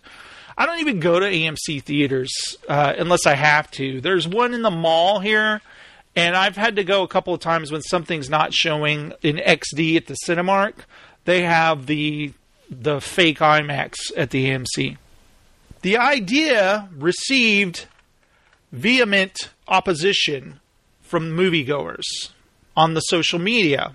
I 0.59 0.67
don't 0.67 0.81
even 0.81 1.01
go 1.01 1.19
to 1.19 1.27
AMC 1.27 1.83
theaters 1.83 2.31
uh, 2.69 2.93
unless 2.99 3.25
I 3.25 3.37
have 3.37 3.71
to. 3.73 4.03
There's 4.03 4.29
one 4.29 4.53
in 4.53 4.61
the 4.61 4.71
mall 4.71 5.21
here 5.21 5.63
and 6.17 6.37
I've 6.37 6.57
had 6.57 6.77
to 6.77 6.85
go 6.85 7.03
a 7.03 7.09
couple 7.09 7.35
of 7.35 7.41
times 7.41 7.73
when 7.73 7.83
something's 7.83 8.31
not 8.31 8.55
showing 8.55 9.13
in 9.23 9.37
XD 9.37 9.97
at 9.97 10.07
the 10.07 10.17
Cinemark. 10.27 10.75
They 11.25 11.43
have 11.43 11.87
the 11.87 12.33
the 12.71 13.01
fake 13.01 13.39
IMAX 13.39 13.95
at 14.17 14.31
the 14.31 14.47
AMC. 14.47 14.97
The 15.83 15.99
idea 15.99 16.89
received 16.97 17.87
vehement 18.73 19.51
opposition 19.69 20.61
from 21.03 21.37
moviegoers 21.37 22.31
on 22.77 22.95
the 22.95 23.01
social 23.01 23.39
media. 23.39 23.93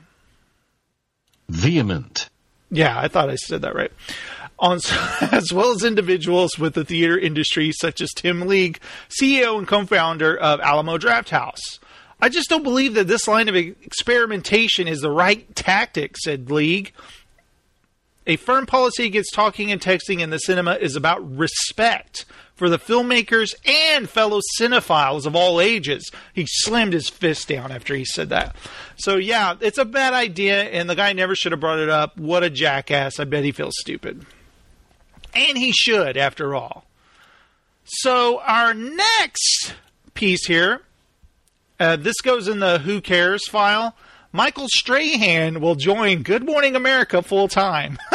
Vehement. 1.49 2.29
Yeah, 2.71 2.99
I 2.99 3.07
thought 3.07 3.29
I 3.29 3.35
said 3.35 3.63
that 3.63 3.75
right. 3.75 3.91
On, 4.59 4.79
as 5.31 5.51
well 5.51 5.71
as 5.71 5.83
individuals 5.83 6.59
with 6.59 6.75
the 6.75 6.85
theater 6.85 7.17
industry, 7.17 7.71
such 7.71 8.01
as 8.01 8.09
Tim 8.15 8.41
League, 8.41 8.79
CEO 9.09 9.57
and 9.57 9.67
co 9.67 9.85
founder 9.85 10.38
of 10.38 10.59
Alamo 10.59 10.97
Drafthouse. 10.97 11.79
I 12.21 12.29
just 12.29 12.49
don't 12.49 12.63
believe 12.63 12.95
that 12.95 13.07
this 13.07 13.27
line 13.27 13.47
of 13.47 13.55
experimentation 13.55 14.88
is 14.88 15.01
the 15.01 15.11
right 15.11 15.55
tactic, 15.55 16.17
said 16.17 16.51
League. 16.51 16.93
A 18.27 18.35
firm 18.35 18.65
policy 18.65 19.05
against 19.05 19.33
talking 19.33 19.71
and 19.71 19.81
texting 19.81 20.19
in 20.19 20.29
the 20.29 20.38
cinema 20.38 20.73
is 20.75 20.95
about 20.95 21.38
respect 21.38 22.25
for 22.55 22.69
the 22.69 22.77
filmmakers 22.77 23.55
and 23.65 24.09
fellow 24.09 24.41
cinephiles 24.59 25.25
of 25.25 25.35
all 25.35 25.61
ages. 25.61 26.11
He 26.33 26.45
slammed 26.45 26.91
his 26.91 27.09
fist 27.09 27.47
down 27.47 27.71
after 27.71 27.95
he 27.95 28.03
said 28.03 28.29
that. 28.29 28.55
So, 28.97 29.15
yeah, 29.15 29.55
it's 29.61 29.77
a 29.77 29.85
bad 29.85 30.13
idea, 30.13 30.63
and 30.63 30.89
the 30.89 30.95
guy 30.95 31.13
never 31.13 31.35
should 31.35 31.53
have 31.53 31.61
brought 31.61 31.79
it 31.79 31.89
up. 31.89 32.17
What 32.17 32.43
a 32.43 32.49
jackass. 32.49 33.17
I 33.19 33.23
bet 33.23 33.45
he 33.45 33.53
feels 33.53 33.75
stupid. 33.79 34.25
And 35.33 35.57
he 35.57 35.71
should, 35.71 36.17
after 36.17 36.53
all. 36.53 36.85
So, 37.85 38.41
our 38.41 38.73
next 38.73 39.73
piece 40.13 40.45
here 40.45 40.81
uh, 41.79 41.95
this 41.95 42.19
goes 42.21 42.48
in 42.48 42.59
the 42.59 42.79
Who 42.79 43.01
Cares 43.01 43.48
file. 43.48 43.95
Michael 44.31 44.67
Strahan 44.69 45.59
will 45.59 45.75
join 45.75 46.21
Good 46.21 46.45
Morning 46.45 46.75
America 46.75 47.21
full 47.21 47.48
time. 47.48 47.98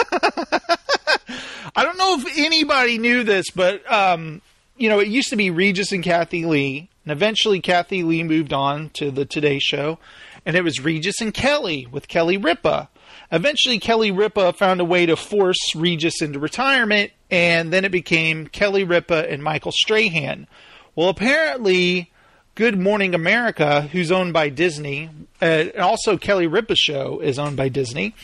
I 1.77 1.83
don't 1.83 1.99
know 1.99 2.17
if 2.19 2.39
anybody 2.39 2.99
knew 2.99 3.25
this, 3.25 3.51
but 3.51 3.91
um, 3.91 4.43
you 4.77 4.89
know, 4.89 5.01
it 5.01 5.09
used 5.09 5.31
to 5.31 5.37
be 5.37 5.51
Regis 5.51 5.93
and 5.93 6.05
Kathie 6.05 6.45
Lee, 6.45 6.89
and 7.05 7.13
eventually 7.13 7.61
Kathie 7.61 8.05
Lee 8.05 8.23
moved 8.23 8.53
on 8.53 8.91
to 8.91 9.11
the 9.11 9.25
Today 9.25 9.59
Show, 9.59 9.99
and 10.47 10.57
it 10.57 10.63
was 10.63 10.85
Regis 10.85 11.21
and 11.21 11.35
Kelly 11.35 11.87
with 11.91 12.07
Kelly 12.07 12.37
Ripa. 12.37 12.89
Eventually, 13.33 13.81
Kelly 13.81 14.11
Ripa 14.11 14.53
found 14.53 14.81
a 14.81 14.85
way 14.85 15.07
to 15.07 15.17
force 15.17 15.75
Regis 15.75 16.23
into 16.23 16.39
retirement, 16.39 17.11
and 17.31 17.73
then 17.73 17.85
it 17.85 17.91
became 17.91 18.47
Kelly 18.47 18.85
Ripa 18.85 19.29
and 19.29 19.43
Michael 19.43 19.73
Strahan. 19.73 20.47
Well, 20.95 21.09
apparently, 21.09 22.13
Good 22.57 22.79
Morning 22.79 23.17
America, 23.17 23.83
who's 23.83 24.13
owned 24.13 24.33
by 24.33 24.49
Disney, 24.49 25.11
uh, 25.43 25.65
also 25.77 26.17
Kelly 26.17 26.47
Ripa's 26.47 26.79
show 26.79 27.19
is 27.19 27.37
owned 27.37 27.57
by 27.57 27.69
Disney, 27.69 28.15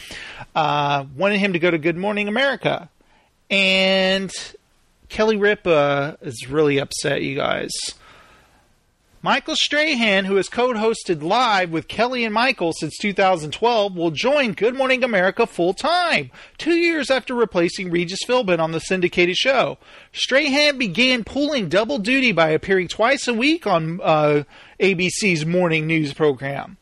uh, 0.54 1.04
wanted 1.16 1.38
him 1.38 1.54
to 1.54 1.58
go 1.58 1.68
to 1.68 1.78
Good 1.78 1.96
Morning 1.96 2.28
America. 2.28 2.88
And 3.50 4.30
Kelly 5.08 5.34
Ripa 5.36 6.16
is 6.22 6.48
really 6.48 6.78
upset, 6.78 7.22
you 7.22 7.34
guys. 7.34 7.72
Michael 9.22 9.54
Strahan, 9.54 10.24
who 10.24 10.36
has 10.36 10.48
co 10.48 10.72
hosted 10.72 11.22
live 11.22 11.70
with 11.70 11.88
Kelly 11.88 12.24
and 12.24 12.32
Michael 12.32 12.72
since 12.72 12.96
2012, 12.96 13.94
will 13.94 14.10
join 14.10 14.54
Good 14.54 14.74
Morning 14.74 15.04
America 15.04 15.46
full 15.46 15.74
time, 15.74 16.30
two 16.56 16.72
years 16.72 17.10
after 17.10 17.34
replacing 17.34 17.90
Regis 17.90 18.20
Philbin 18.26 18.60
on 18.60 18.72
the 18.72 18.80
syndicated 18.80 19.36
show. 19.36 19.76
Strahan 20.12 20.78
began 20.78 21.24
pulling 21.24 21.68
double 21.68 21.98
duty 21.98 22.32
by 22.32 22.48
appearing 22.48 22.88
twice 22.88 23.28
a 23.28 23.34
week 23.34 23.66
on 23.66 24.00
uh, 24.02 24.44
ABC's 24.80 25.44
morning 25.44 25.86
news 25.86 26.14
program. 26.14 26.78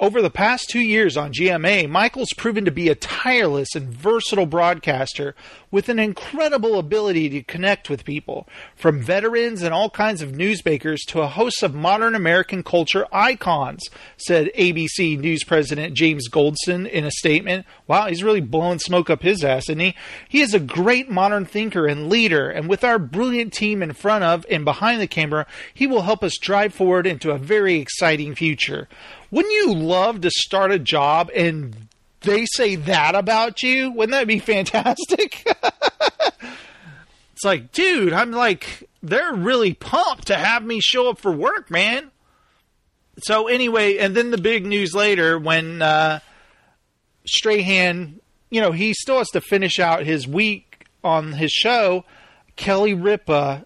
Over 0.00 0.22
the 0.22 0.30
past 0.30 0.70
two 0.70 0.80
years 0.80 1.16
on 1.16 1.32
GMA, 1.32 1.90
Michael's 1.90 2.32
proven 2.34 2.64
to 2.64 2.70
be 2.70 2.88
a 2.88 2.94
tireless 2.94 3.74
and 3.74 3.88
versatile 3.92 4.46
broadcaster 4.46 5.34
with 5.70 5.88
an 5.88 5.98
incredible 5.98 6.78
ability 6.78 7.28
to 7.28 7.42
connect 7.42 7.90
with 7.90 8.04
people, 8.04 8.48
from 8.74 9.00
veterans 9.00 9.62
and 9.62 9.74
all 9.74 9.90
kinds 9.90 10.22
of 10.22 10.32
newsmakers 10.32 10.98
to 11.06 11.20
a 11.20 11.26
host 11.26 11.62
of 11.62 11.74
modern 11.74 12.14
American 12.14 12.62
culture 12.62 13.06
icons, 13.12 13.82
said 14.16 14.50
ABC 14.56 15.18
News 15.18 15.44
President 15.44 15.94
James 15.94 16.28
Goldston 16.28 16.88
in 16.88 17.04
a 17.04 17.10
statement. 17.10 17.66
Wow, 17.86 18.06
he's 18.06 18.24
really 18.24 18.40
blowing 18.40 18.78
smoke 18.78 19.10
up 19.10 19.22
his 19.22 19.44
ass, 19.44 19.64
isn't 19.68 19.80
he? 19.80 19.94
He 20.28 20.40
is 20.40 20.54
a 20.54 20.60
great 20.60 21.10
modern 21.10 21.44
thinker 21.44 21.86
and 21.86 22.08
leader, 22.08 22.48
and 22.48 22.68
with 22.68 22.84
our 22.84 22.98
brilliant 22.98 23.52
team 23.52 23.82
in 23.82 23.92
front 23.92 24.24
of 24.24 24.46
and 24.50 24.64
behind 24.64 25.00
the 25.00 25.06
camera, 25.06 25.46
he 25.74 25.86
will 25.86 26.02
help 26.02 26.22
us 26.22 26.38
drive 26.38 26.74
forward 26.74 27.06
into 27.06 27.30
a 27.30 27.38
very 27.38 27.76
exciting 27.76 28.34
future. 28.34 28.88
Wouldn't 29.30 29.52
you 29.52 29.74
love 29.74 30.22
to 30.22 30.30
start 30.30 30.72
a 30.72 30.78
job 30.78 31.30
and 31.34 31.88
they 32.20 32.46
say 32.46 32.76
that 32.76 33.14
about 33.14 33.62
you? 33.62 33.90
Wouldn't 33.92 34.12
that 34.12 34.26
be 34.26 34.38
fantastic? 34.38 35.46
it's 37.32 37.44
like, 37.44 37.72
dude, 37.72 38.12
I'm 38.12 38.32
like, 38.32 38.88
they're 39.02 39.34
really 39.34 39.74
pumped 39.74 40.26
to 40.28 40.36
have 40.36 40.64
me 40.64 40.80
show 40.80 41.10
up 41.10 41.18
for 41.18 41.32
work, 41.32 41.70
man. 41.70 42.10
So 43.22 43.48
anyway, 43.48 43.98
and 43.98 44.14
then 44.16 44.30
the 44.30 44.38
big 44.38 44.64
news 44.64 44.94
later 44.94 45.38
when 45.38 45.82
uh, 45.82 46.20
Strahan, 47.26 48.20
you 48.50 48.60
know, 48.60 48.72
he 48.72 48.94
still 48.94 49.18
has 49.18 49.28
to 49.30 49.40
finish 49.40 49.78
out 49.78 50.04
his 50.04 50.26
week 50.26 50.86
on 51.02 51.32
his 51.32 51.50
show. 51.50 52.04
Kelly 52.56 52.94
Ripa 52.94 53.64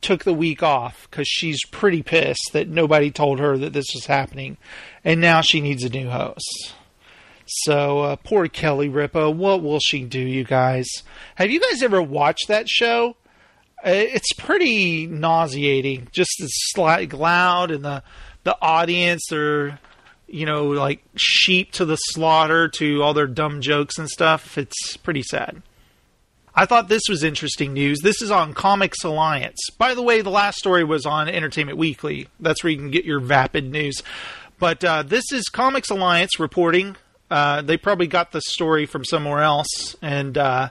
took 0.00 0.24
the 0.24 0.34
week 0.34 0.62
off 0.62 1.08
because 1.10 1.28
she's 1.28 1.64
pretty 1.66 2.02
pissed 2.02 2.50
that 2.52 2.68
nobody 2.68 3.10
told 3.10 3.38
her 3.38 3.56
that 3.58 3.72
this 3.72 3.86
was 3.94 4.06
happening, 4.06 4.56
and 5.04 5.20
now 5.20 5.40
she 5.40 5.60
needs 5.60 5.84
a 5.84 5.90
new 5.90 6.08
host. 6.08 6.74
So 7.50 8.00
uh, 8.00 8.16
poor 8.16 8.48
Kelly 8.48 8.88
Ripa, 8.88 9.30
what 9.30 9.62
will 9.62 9.80
she 9.80 10.04
do, 10.04 10.20
you 10.20 10.44
guys? 10.44 10.86
Have 11.34 11.50
you 11.50 11.60
guys 11.60 11.82
ever 11.82 12.00
watched 12.00 12.48
that 12.48 12.68
show? 12.68 13.16
It's 13.82 14.32
pretty 14.34 15.06
nauseating. 15.06 16.08
Just 16.12 16.30
the 16.38 16.46
slight 16.46 17.12
loud, 17.12 17.70
and 17.70 17.84
the 17.84 18.02
the 18.44 18.56
audience 18.60 19.32
are, 19.32 19.78
you 20.28 20.46
know, 20.46 20.66
like 20.66 21.02
sheep 21.16 21.72
to 21.72 21.84
the 21.84 21.96
slaughter 21.96 22.68
to 22.68 23.02
all 23.02 23.14
their 23.14 23.26
dumb 23.26 23.60
jokes 23.60 23.98
and 23.98 24.08
stuff. 24.08 24.56
It's 24.56 24.96
pretty 24.98 25.22
sad. 25.22 25.62
I 26.54 26.66
thought 26.66 26.88
this 26.88 27.08
was 27.08 27.24
interesting 27.24 27.72
news. 27.72 28.00
This 28.00 28.20
is 28.20 28.30
on 28.30 28.54
Comics 28.54 29.02
Alliance. 29.02 29.60
By 29.78 29.94
the 29.94 30.02
way, 30.02 30.20
the 30.20 30.30
last 30.30 30.58
story 30.58 30.84
was 30.84 31.06
on 31.06 31.28
Entertainment 31.28 31.78
Weekly. 31.78 32.28
That's 32.38 32.62
where 32.62 32.70
you 32.70 32.76
can 32.76 32.90
get 32.90 33.04
your 33.04 33.20
vapid 33.20 33.70
news. 33.70 34.02
But 34.58 34.84
uh, 34.84 35.04
this 35.04 35.32
is 35.32 35.48
Comics 35.48 35.90
Alliance 35.90 36.38
reporting. 36.38 36.96
Uh, 37.30 37.62
they 37.62 37.76
probably 37.76 38.06
got 38.06 38.32
the 38.32 38.40
story 38.40 38.86
from 38.86 39.04
somewhere 39.04 39.40
else. 39.40 39.96
And 40.02 40.36
uh, 40.36 40.70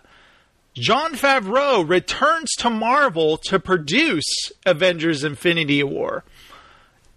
Jon 0.74 1.13
Favreau 1.13 1.88
returns 1.88 2.50
to 2.60 2.70
Marvel 2.70 3.38
to 3.38 3.60
produce 3.60 4.51
Avengers 4.66 5.24
Infinity 5.24 5.84
War. 5.84 6.24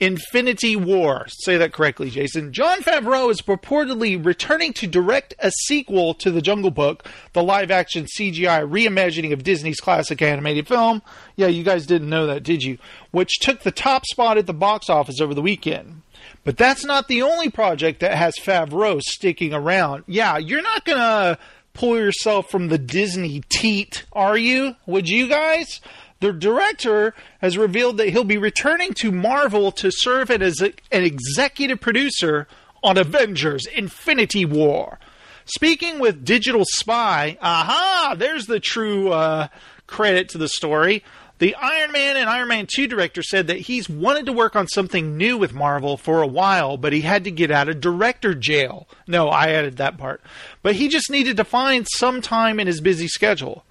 Infinity 0.02 0.74
War. 0.74 1.26
Say 1.28 1.56
that 1.58 1.72
correctly, 1.72 2.10
Jason. 2.10 2.52
Jon 2.52 2.80
Favreau 2.80 3.30
is 3.30 3.40
purportedly 3.40 4.22
returning 4.22 4.72
to 4.72 4.88
direct 4.88 5.32
a 5.38 5.52
sequel 5.66 6.12
to 6.14 6.32
The 6.32 6.42
Jungle 6.42 6.72
Book, 6.72 7.06
the 7.34 7.42
live 7.42 7.70
action 7.70 8.06
CGI 8.06 8.68
reimagining 8.68 9.32
of 9.32 9.44
Disney's 9.44 9.78
classic 9.78 10.20
animated 10.20 10.66
film. 10.66 11.02
Yeah, 11.36 11.46
you 11.46 11.62
guys 11.62 11.86
didn't 11.86 12.10
know 12.10 12.26
that, 12.26 12.42
did 12.42 12.64
you? 12.64 12.78
Which 13.12 13.38
took 13.38 13.60
the 13.60 13.70
top 13.70 14.04
spot 14.06 14.38
at 14.38 14.48
the 14.48 14.52
box 14.52 14.90
office 14.90 15.20
over 15.20 15.34
the 15.34 15.42
weekend. 15.42 16.02
But 16.44 16.56
that's 16.56 16.84
not 16.84 17.08
the 17.08 17.22
only 17.22 17.50
project 17.50 18.00
that 18.00 18.16
has 18.16 18.34
Favreau 18.36 19.00
sticking 19.00 19.54
around. 19.54 20.04
Yeah, 20.06 20.38
you're 20.38 20.62
not 20.62 20.84
going 20.84 20.98
to 20.98 21.38
pull 21.72 21.96
yourself 21.96 22.50
from 22.50 22.68
the 22.68 22.78
Disney 22.78 23.42
teat, 23.48 24.04
are 24.12 24.36
you? 24.36 24.76
Would 24.86 25.08
you 25.08 25.28
guys? 25.28 25.80
The 26.20 26.32
director 26.32 27.14
has 27.40 27.58
revealed 27.58 27.96
that 27.96 28.10
he'll 28.10 28.24
be 28.24 28.38
returning 28.38 28.92
to 28.94 29.10
Marvel 29.10 29.72
to 29.72 29.90
serve 29.90 30.30
as 30.30 30.60
an 30.60 30.74
executive 30.90 31.80
producer 31.80 32.46
on 32.82 32.98
Avengers 32.98 33.66
Infinity 33.66 34.44
War. 34.44 34.98
Speaking 35.44 35.98
with 35.98 36.24
Digital 36.24 36.64
Spy, 36.64 37.36
aha, 37.40 38.14
there's 38.16 38.46
the 38.46 38.60
true 38.60 39.12
uh, 39.12 39.48
credit 39.86 40.28
to 40.30 40.38
the 40.38 40.48
story. 40.48 41.02
The 41.42 41.56
Iron 41.56 41.90
Man 41.90 42.16
and 42.16 42.30
Iron 42.30 42.46
Man 42.46 42.68
2 42.72 42.86
director 42.86 43.20
said 43.20 43.48
that 43.48 43.62
he's 43.62 43.88
wanted 43.88 44.26
to 44.26 44.32
work 44.32 44.54
on 44.54 44.68
something 44.68 45.16
new 45.16 45.36
with 45.36 45.52
Marvel 45.52 45.96
for 45.96 46.22
a 46.22 46.26
while, 46.28 46.76
but 46.76 46.92
he 46.92 47.00
had 47.00 47.24
to 47.24 47.32
get 47.32 47.50
out 47.50 47.68
of 47.68 47.80
director 47.80 48.32
jail. 48.32 48.86
No, 49.08 49.28
I 49.28 49.48
added 49.48 49.76
that 49.78 49.98
part. 49.98 50.22
But 50.62 50.76
he 50.76 50.86
just 50.86 51.10
needed 51.10 51.36
to 51.38 51.44
find 51.44 51.84
some 51.96 52.22
time 52.22 52.60
in 52.60 52.68
his 52.68 52.80
busy 52.80 53.08
schedule. 53.08 53.64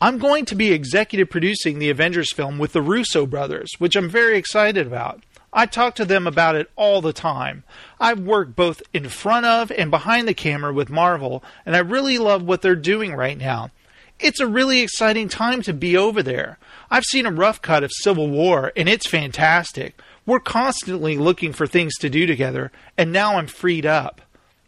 I'm 0.00 0.16
going 0.16 0.46
to 0.46 0.54
be 0.54 0.72
executive 0.72 1.28
producing 1.28 1.78
the 1.78 1.90
Avengers 1.90 2.32
film 2.32 2.56
with 2.56 2.72
the 2.72 2.80
Russo 2.80 3.26
brothers, 3.26 3.70
which 3.76 3.96
I'm 3.96 4.08
very 4.08 4.38
excited 4.38 4.86
about. 4.86 5.22
I 5.52 5.66
talk 5.66 5.96
to 5.96 6.06
them 6.06 6.26
about 6.26 6.56
it 6.56 6.70
all 6.74 7.02
the 7.02 7.12
time. 7.12 7.64
I've 8.00 8.20
worked 8.20 8.56
both 8.56 8.82
in 8.94 9.10
front 9.10 9.44
of 9.44 9.70
and 9.72 9.90
behind 9.90 10.26
the 10.26 10.32
camera 10.32 10.72
with 10.72 10.88
Marvel, 10.88 11.44
and 11.66 11.76
I 11.76 11.80
really 11.80 12.16
love 12.16 12.44
what 12.44 12.62
they're 12.62 12.74
doing 12.74 13.12
right 13.12 13.36
now. 13.36 13.72
It's 14.20 14.40
a 14.40 14.46
really 14.46 14.80
exciting 14.80 15.28
time 15.28 15.60
to 15.62 15.74
be 15.74 15.98
over 15.98 16.22
there. 16.22 16.58
I've 16.90 17.04
seen 17.04 17.26
a 17.26 17.30
rough 17.30 17.62
cut 17.62 17.84
of 17.84 17.90
Civil 17.92 18.30
War, 18.30 18.72
and 18.76 18.88
it's 18.88 19.06
fantastic. 19.06 20.00
We're 20.26 20.40
constantly 20.40 21.18
looking 21.18 21.52
for 21.52 21.66
things 21.66 21.94
to 22.00 22.08
do 22.08 22.26
together, 22.26 22.72
and 22.96 23.12
now 23.12 23.36
I'm 23.36 23.46
freed 23.46 23.86
up. 23.86 24.20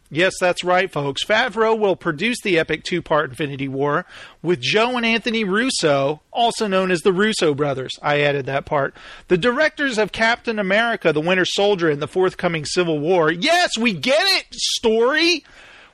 Yes, 0.09 0.33
that's 0.39 0.63
right, 0.63 0.89
folks. 0.89 1.25
Favreau 1.25 1.77
will 1.77 1.97
produce 1.97 2.37
the 2.41 2.57
epic 2.57 2.83
two 2.83 3.01
part 3.01 3.31
Infinity 3.31 3.67
War 3.67 4.05
with 4.41 4.61
Joe 4.61 4.95
and 4.95 5.05
Anthony 5.05 5.43
Russo, 5.43 6.21
also 6.31 6.65
known 6.65 6.91
as 6.91 7.01
the 7.01 7.11
Russo 7.11 7.53
brothers. 7.53 7.91
I 8.01 8.21
added 8.21 8.45
that 8.45 8.65
part. 8.65 8.95
The 9.27 9.37
directors 9.37 9.97
of 9.97 10.13
Captain 10.13 10.59
America, 10.59 11.11
the 11.11 11.19
Winter 11.19 11.43
Soldier, 11.43 11.89
and 11.89 12.01
the 12.01 12.07
forthcoming 12.07 12.63
Civil 12.63 12.99
War. 12.99 13.29
Yes, 13.29 13.77
we 13.77 13.91
get 13.91 14.23
it, 14.37 14.45
story! 14.53 15.43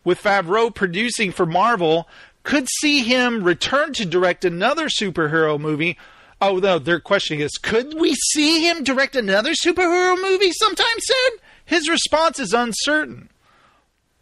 With 0.04 0.22
Favreau 0.22 0.74
producing 0.74 1.32
for 1.32 1.48
Marvel, 1.48 2.08
could 2.44 2.68
see 2.82 3.02
him 3.02 3.44
return 3.44 3.94
to 3.94 4.06
direct 4.06 4.46
another 4.46 4.90
superhero 4.90 5.60
movie. 5.60 5.98
Oh, 6.46 6.58
no, 6.58 6.78
their 6.78 7.00
question 7.00 7.40
is 7.40 7.52
could 7.52 7.98
we 7.98 8.16
see 8.16 8.68
him 8.68 8.84
direct 8.84 9.16
another 9.16 9.54
superhero 9.54 10.22
movie 10.22 10.52
sometime 10.52 11.00
soon? 11.00 11.32
His 11.64 11.88
response 11.88 12.38
is 12.38 12.52
uncertain. 12.52 13.30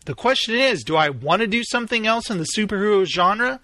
The 0.05 0.13
question 0.13 0.53
is, 0.53 0.83
do 0.83 0.95
I 0.95 1.09
want 1.09 1.41
to 1.41 1.47
do 1.47 1.63
something 1.63 2.05
else 2.05 2.29
in 2.29 2.37
the 2.37 2.45
superhero 2.55 3.05
genre? 3.05 3.59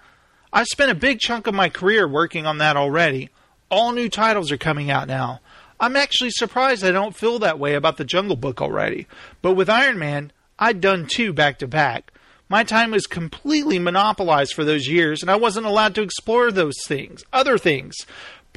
I've 0.52 0.65
spent 0.65 0.89
a 0.89 0.96
big 0.96 1.20
chunk 1.20 1.46
of 1.46 1.54
my 1.54 1.70
career 1.70 2.08
working 2.08 2.48
on 2.48 2.58
that 2.58 2.76
already. 2.76 3.30
All 3.70 3.91
new 3.91 4.10
titles 4.10 4.52
are 4.52 4.58
coming 4.58 4.89
out 4.89 5.08
now. 5.08 5.39
I'm 5.80 5.96
actually 5.96 6.32
surprised 6.32 6.84
I 6.84 6.89
don't 6.89 7.15
feel 7.15 7.38
that 7.38 7.60
way 7.60 7.76
about 7.76 7.98
the 7.98 8.06
Jungle 8.06 8.38
Book 8.38 8.60
already. 8.60 9.06
But 9.43 9.54
with 9.54 9.70
Iron 9.70 10.00
Man, 10.00 10.32
I'd 10.58 10.82
done 10.82 11.06
two 11.06 11.32
back 11.32 11.60
to 11.60 11.67
back. 11.67 12.12
My 12.50 12.63
time 12.63 12.91
was 12.91 13.08
completely 13.08 13.78
monopolized 13.78 14.54
for 14.54 14.63
those 14.63 14.88
years, 14.88 15.22
and 15.22 15.30
I 15.30 15.36
wasn't 15.36 15.65
allowed 15.65 15.93
to 15.96 16.02
explore 16.02 16.50
those 16.50 16.78
things, 16.88 17.26
other 17.34 17.58
things 17.58 17.93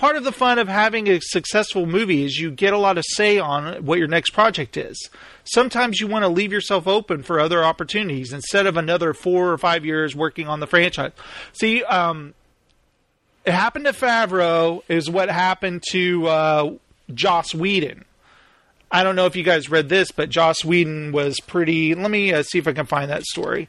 part 0.00 0.16
of 0.16 0.24
the 0.24 0.32
fun 0.32 0.58
of 0.58 0.66
having 0.66 1.08
a 1.08 1.20
successful 1.20 1.84
movie 1.84 2.24
is 2.24 2.38
you 2.38 2.50
get 2.50 2.72
a 2.72 2.78
lot 2.78 2.96
of 2.96 3.04
say 3.06 3.38
on 3.38 3.84
what 3.84 3.98
your 3.98 4.08
next 4.08 4.30
project 4.30 4.78
is. 4.78 5.10
Sometimes 5.44 6.00
you 6.00 6.06
want 6.06 6.22
to 6.22 6.28
leave 6.28 6.52
yourself 6.52 6.88
open 6.88 7.22
for 7.22 7.38
other 7.38 7.62
opportunities 7.62 8.32
instead 8.32 8.66
of 8.66 8.78
another 8.78 9.12
four 9.12 9.52
or 9.52 9.58
five 9.58 9.84
years 9.84 10.16
working 10.16 10.48
on 10.48 10.58
the 10.58 10.66
franchise. 10.66 11.12
See, 11.52 11.84
um, 11.84 12.32
it 13.44 13.52
happened 13.52 13.84
to 13.84 13.92
Favreau 13.92 14.82
is 14.88 15.10
what 15.10 15.28
happened 15.28 15.82
to 15.90 16.26
uh, 16.26 16.74
Joss 17.12 17.54
Whedon. 17.54 18.06
I 18.90 19.04
don't 19.04 19.16
know 19.16 19.26
if 19.26 19.36
you 19.36 19.42
guys 19.42 19.68
read 19.68 19.90
this, 19.90 20.12
but 20.12 20.30
Joss 20.30 20.64
Whedon 20.64 21.12
was 21.12 21.38
pretty. 21.40 21.94
Let 21.94 22.10
me 22.10 22.32
uh, 22.32 22.42
see 22.42 22.56
if 22.56 22.66
I 22.66 22.72
can 22.72 22.86
find 22.86 23.10
that 23.10 23.24
story. 23.24 23.68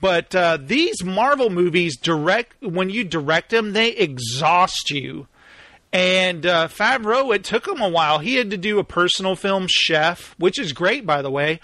But 0.00 0.34
uh, 0.34 0.58
these 0.60 1.04
Marvel 1.04 1.48
movies 1.48 1.96
direct 1.96 2.60
when 2.60 2.90
you 2.90 3.04
direct 3.04 3.50
them, 3.50 3.72
they 3.72 3.90
exhaust 3.90 4.90
you. 4.90 5.28
And 5.92 6.46
uh, 6.46 6.68
Favreau, 6.68 7.34
it 7.34 7.42
took 7.42 7.66
him 7.66 7.80
a 7.80 7.88
while. 7.88 8.20
He 8.20 8.36
had 8.36 8.50
to 8.50 8.56
do 8.56 8.78
a 8.78 8.84
personal 8.84 9.34
film, 9.34 9.66
Chef, 9.68 10.36
which 10.38 10.58
is 10.58 10.72
great, 10.72 11.04
by 11.04 11.20
the 11.20 11.30
way. 11.30 11.60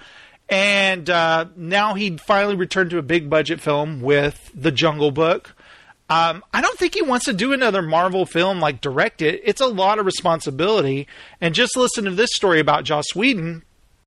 And 0.48 1.08
uh, 1.08 1.46
now 1.56 1.94
he 1.94 2.16
finally 2.16 2.56
returned 2.56 2.90
to 2.90 2.98
a 2.98 3.02
big 3.02 3.30
budget 3.30 3.60
film 3.60 4.00
with 4.00 4.50
The 4.54 4.72
Jungle 4.72 5.10
Book. 5.10 5.54
Um, 6.08 6.44
I 6.52 6.60
don't 6.60 6.78
think 6.78 6.94
he 6.94 7.02
wants 7.02 7.24
to 7.24 7.32
do 7.32 7.52
another 7.52 7.82
Marvel 7.82 8.26
film, 8.26 8.60
like 8.60 8.80
direct 8.80 9.22
it. 9.22 9.40
It's 9.44 9.60
a 9.60 9.66
lot 9.66 9.98
of 9.98 10.06
responsibility. 10.06 11.08
And 11.40 11.54
just 11.54 11.76
listen 11.76 12.04
to 12.04 12.12
this 12.12 12.30
story 12.34 12.60
about 12.60 12.84
Joss 12.84 13.14
Whedon, 13.14 13.64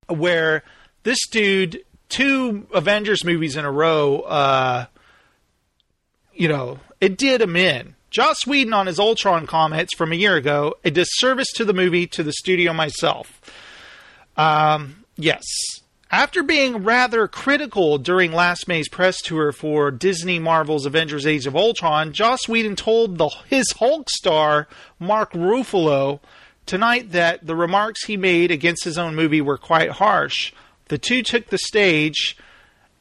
where 0.07 0.63
this 1.03 1.27
dude, 1.27 1.83
two 2.07 2.67
Avengers 2.73 3.25
movies 3.25 3.57
in 3.57 3.65
a 3.65 3.71
row, 3.71 4.21
uh, 4.21 4.85
you 6.33 6.47
know, 6.47 6.79
it 7.01 7.17
did 7.17 7.41
him 7.41 7.57
in 7.57 7.95
Joss 8.09 8.47
Whedon 8.47 8.73
on 8.73 8.87
his 8.87 8.99
Ultron 8.99 9.45
comments 9.45 9.95
from 9.95 10.11
a 10.11 10.15
year 10.15 10.35
ago, 10.35 10.75
a 10.83 10.91
disservice 10.91 11.51
to 11.53 11.65
the 11.65 11.73
movie, 11.73 12.07
to 12.07 12.23
the 12.23 12.33
studio 12.33 12.73
myself. 12.73 13.39
Um, 14.35 15.05
yes. 15.15 15.43
After 16.11 16.41
being 16.41 16.83
rather 16.83 17.27
critical 17.27 17.99
during 17.99 18.31
last 18.31 18.67
May's 18.67 18.89
press 18.89 19.21
tour 19.21 19.51
for 19.51 19.91
Disney 19.91 20.39
Marvel's 20.39 20.87
Avengers 20.87 21.27
Age 21.27 21.45
of 21.45 21.55
Ultron, 21.55 22.13
Joss 22.13 22.47
Whedon 22.47 22.75
told 22.75 23.19
the, 23.19 23.29
his 23.47 23.71
Hulk 23.73 24.09
star, 24.09 24.67
Mark 24.97 25.33
Ruffalo, 25.33 26.19
tonight 26.65 27.11
that 27.11 27.45
the 27.45 27.55
remarks 27.55 28.05
he 28.05 28.17
made 28.17 28.49
against 28.49 28.85
his 28.85 28.97
own 28.97 29.15
movie 29.15 29.41
were 29.41 29.57
quite 29.57 29.91
harsh. 29.91 30.51
The 30.87 30.97
two 30.97 31.21
took 31.21 31.47
the 31.47 31.59
stage 31.59 32.35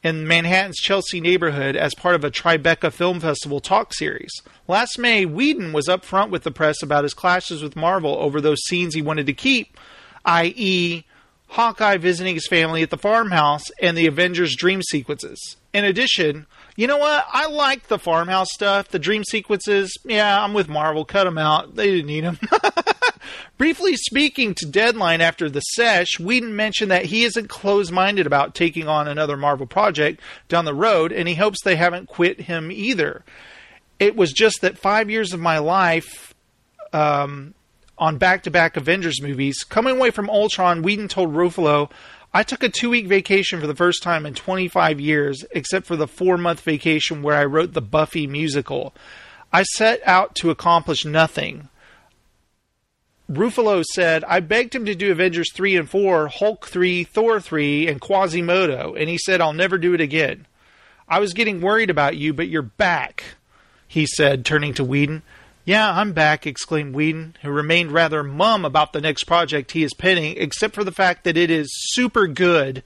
in 0.02 0.26
Manhattan's 0.26 0.78
Chelsea 0.78 1.20
neighborhood 1.20 1.76
as 1.76 1.94
part 1.94 2.14
of 2.14 2.24
a 2.24 2.30
Tribeca 2.30 2.92
Film 2.92 3.20
Festival 3.20 3.60
talk 3.60 3.92
series. 3.92 4.30
Last 4.66 4.98
May, 4.98 5.24
Whedon 5.24 5.72
was 5.72 5.88
upfront 5.88 6.30
with 6.30 6.44
the 6.44 6.50
press 6.50 6.82
about 6.82 7.04
his 7.04 7.14
clashes 7.14 7.62
with 7.62 7.76
Marvel 7.76 8.16
over 8.16 8.40
those 8.40 8.62
scenes 8.66 8.94
he 8.94 9.02
wanted 9.02 9.26
to 9.26 9.32
keep, 9.32 9.76
i.e., 10.24 11.04
Hawkeye 11.50 11.96
visiting 11.96 12.34
his 12.34 12.46
family 12.46 12.82
at 12.82 12.90
the 12.90 12.98
farmhouse 12.98 13.70
and 13.80 13.96
the 13.96 14.06
Avengers 14.06 14.54
dream 14.54 14.82
sequences. 14.82 15.56
In 15.72 15.84
addition, 15.84 16.46
you 16.76 16.86
know 16.86 16.98
what? 16.98 17.26
I 17.32 17.48
like 17.48 17.88
the 17.88 17.98
farmhouse 17.98 18.52
stuff, 18.52 18.88
the 18.88 18.98
dream 18.98 19.24
sequences. 19.24 19.96
Yeah, 20.04 20.42
I'm 20.42 20.52
with 20.52 20.68
Marvel. 20.68 21.06
Cut 21.06 21.24
them 21.24 21.38
out. 21.38 21.74
They 21.74 21.86
didn't 21.86 22.06
need 22.06 22.24
them. 22.24 22.38
Briefly 23.56 23.96
speaking 23.96 24.54
to 24.54 24.66
Deadline 24.66 25.20
after 25.20 25.50
the 25.50 25.60
sesh, 25.60 26.18
Whedon 26.18 26.54
mentioned 26.54 26.90
that 26.90 27.06
he 27.06 27.24
isn't 27.24 27.48
closed 27.48 27.92
minded 27.92 28.26
about 28.26 28.54
taking 28.54 28.88
on 28.88 29.08
another 29.08 29.36
Marvel 29.36 29.66
project 29.66 30.20
down 30.48 30.64
the 30.64 30.74
road, 30.74 31.12
and 31.12 31.28
he 31.28 31.34
hopes 31.34 31.62
they 31.62 31.76
haven't 31.76 32.08
quit 32.08 32.42
him 32.42 32.70
either. 32.70 33.24
It 33.98 34.16
was 34.16 34.32
just 34.32 34.60
that 34.60 34.78
five 34.78 35.10
years 35.10 35.32
of 35.32 35.40
my 35.40 35.58
life 35.58 36.34
um, 36.92 37.54
on 37.98 38.18
back 38.18 38.44
to 38.44 38.50
back 38.50 38.76
Avengers 38.76 39.20
movies. 39.20 39.64
Coming 39.64 39.96
away 39.96 40.10
from 40.10 40.30
Ultron, 40.30 40.82
Whedon 40.82 41.08
told 41.08 41.34
Ruffalo, 41.34 41.90
I 42.32 42.42
took 42.42 42.62
a 42.62 42.68
two 42.68 42.90
week 42.90 43.06
vacation 43.06 43.60
for 43.60 43.66
the 43.66 43.74
first 43.74 44.02
time 44.02 44.26
in 44.26 44.34
25 44.34 45.00
years, 45.00 45.44
except 45.50 45.86
for 45.86 45.96
the 45.96 46.06
four 46.06 46.36
month 46.36 46.60
vacation 46.60 47.22
where 47.22 47.36
I 47.36 47.44
wrote 47.44 47.72
the 47.72 47.80
Buffy 47.80 48.26
musical. 48.26 48.94
I 49.52 49.62
set 49.62 50.00
out 50.04 50.34
to 50.36 50.50
accomplish 50.50 51.04
nothing. 51.04 51.68
Ruffalo 53.30 53.84
said, 53.84 54.24
I 54.24 54.40
begged 54.40 54.74
him 54.74 54.86
to 54.86 54.94
do 54.94 55.12
Avengers 55.12 55.52
3 55.52 55.76
and 55.76 55.90
4, 55.90 56.28
Hulk 56.28 56.66
3, 56.66 57.04
Thor 57.04 57.40
3, 57.40 57.86
and 57.86 58.00
Quasimodo, 58.00 58.94
and 58.94 59.10
he 59.10 59.18
said, 59.18 59.42
I'll 59.42 59.52
never 59.52 59.76
do 59.76 59.92
it 59.92 60.00
again. 60.00 60.46
I 61.06 61.20
was 61.20 61.34
getting 61.34 61.60
worried 61.60 61.90
about 61.90 62.16
you, 62.16 62.32
but 62.32 62.48
you're 62.48 62.62
back, 62.62 63.24
he 63.86 64.06
said, 64.06 64.46
turning 64.46 64.72
to 64.74 64.84
Whedon. 64.84 65.22
Yeah, 65.66 65.90
I'm 65.90 66.14
back, 66.14 66.46
exclaimed 66.46 66.94
Whedon, 66.94 67.36
who 67.42 67.50
remained 67.50 67.92
rather 67.92 68.22
mum 68.22 68.64
about 68.64 68.94
the 68.94 69.00
next 69.02 69.24
project 69.24 69.72
he 69.72 69.82
is 69.82 69.92
penning, 69.92 70.34
except 70.38 70.74
for 70.74 70.82
the 70.82 70.90
fact 70.90 71.24
that 71.24 71.36
it 71.36 71.50
is 71.50 71.68
super 71.92 72.26
good 72.26 72.82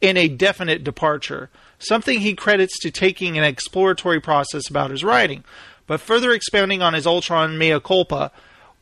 in 0.00 0.16
a 0.16 0.26
definite 0.26 0.82
departure, 0.82 1.50
something 1.78 2.18
he 2.18 2.34
credits 2.34 2.80
to 2.80 2.90
taking 2.90 3.38
an 3.38 3.44
exploratory 3.44 4.20
process 4.20 4.68
about 4.68 4.90
his 4.90 5.04
writing. 5.04 5.44
But 5.86 6.00
further 6.00 6.32
expounding 6.32 6.82
on 6.82 6.94
his 6.94 7.06
Ultron 7.06 7.56
mea 7.56 7.78
culpa, 7.78 8.32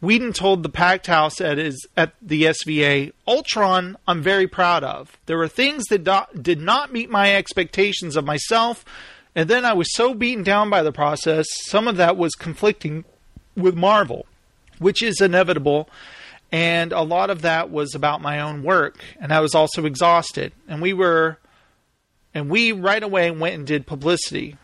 Whedon 0.03 0.33
told 0.33 0.63
the 0.63 0.69
packed 0.69 1.07
house 1.07 1.41
at 1.41 1.59
his 1.59 1.87
at 1.97 2.13
the 2.21 2.45
SVA, 2.45 3.13
"Ultron, 3.27 3.97
I'm 4.07 4.21
very 4.21 4.49
proud 4.49 4.83
of. 4.85 5.17
There 5.27 5.39
were 5.39 5.49
things 5.49 5.85
that 5.87 6.05
do, 6.05 6.21
did 6.41 6.61
not 6.61 6.93
meet 6.93 7.09
my 7.09 7.35
expectations 7.35 8.17
of 8.17 8.25
myself, 8.25 8.85
and 9.35 9.49
then 9.49 9.65
I 9.65 9.73
was 9.73 9.95
so 9.95 10.13
beaten 10.13 10.43
down 10.43 10.69
by 10.69 10.83
the 10.83 10.93
process. 10.93 11.47
Some 11.67 11.89
of 11.89 11.97
that 11.97 12.17
was 12.17 12.35
conflicting 12.35 13.05
with 13.57 13.77
Marvel, 13.77 14.27
which 14.79 15.03
is 15.03 15.21
inevitable. 15.21 15.89
And 16.51 16.93
a 16.93 17.01
lot 17.01 17.31
of 17.31 17.41
that 17.43 17.71
was 17.71 17.95
about 17.95 18.21
my 18.21 18.41
own 18.41 18.63
work. 18.63 19.03
And 19.19 19.33
I 19.33 19.41
was 19.41 19.55
also 19.55 19.87
exhausted. 19.87 20.53
And 20.69 20.83
we 20.83 20.93
were, 20.93 21.39
and 22.35 22.51
we 22.51 22.73
right 22.73 23.03
away 23.03 23.31
went 23.31 23.55
and 23.55 23.67
did 23.67 23.87
publicity. 23.87 24.59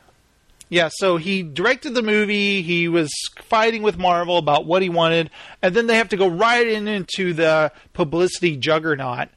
Yeah, 0.68 0.90
so 0.92 1.16
he 1.16 1.42
directed 1.42 1.94
the 1.94 2.02
movie. 2.02 2.62
He 2.62 2.88
was 2.88 3.11
fighting 3.42 3.83
with 3.83 3.96
Marvel 3.96 4.37
about 4.37 4.66
what 4.66 4.83
he 4.83 4.88
wanted. 4.88 5.31
And 5.62 5.74
then 5.74 5.87
they 5.87 5.96
have 5.96 6.11
to 6.11 6.16
go 6.16 6.28
right 6.28 6.66
in 6.66 6.87
into 6.88 7.33
the 7.33 7.72
publicity 7.92 8.57
juggernaut 8.57 9.28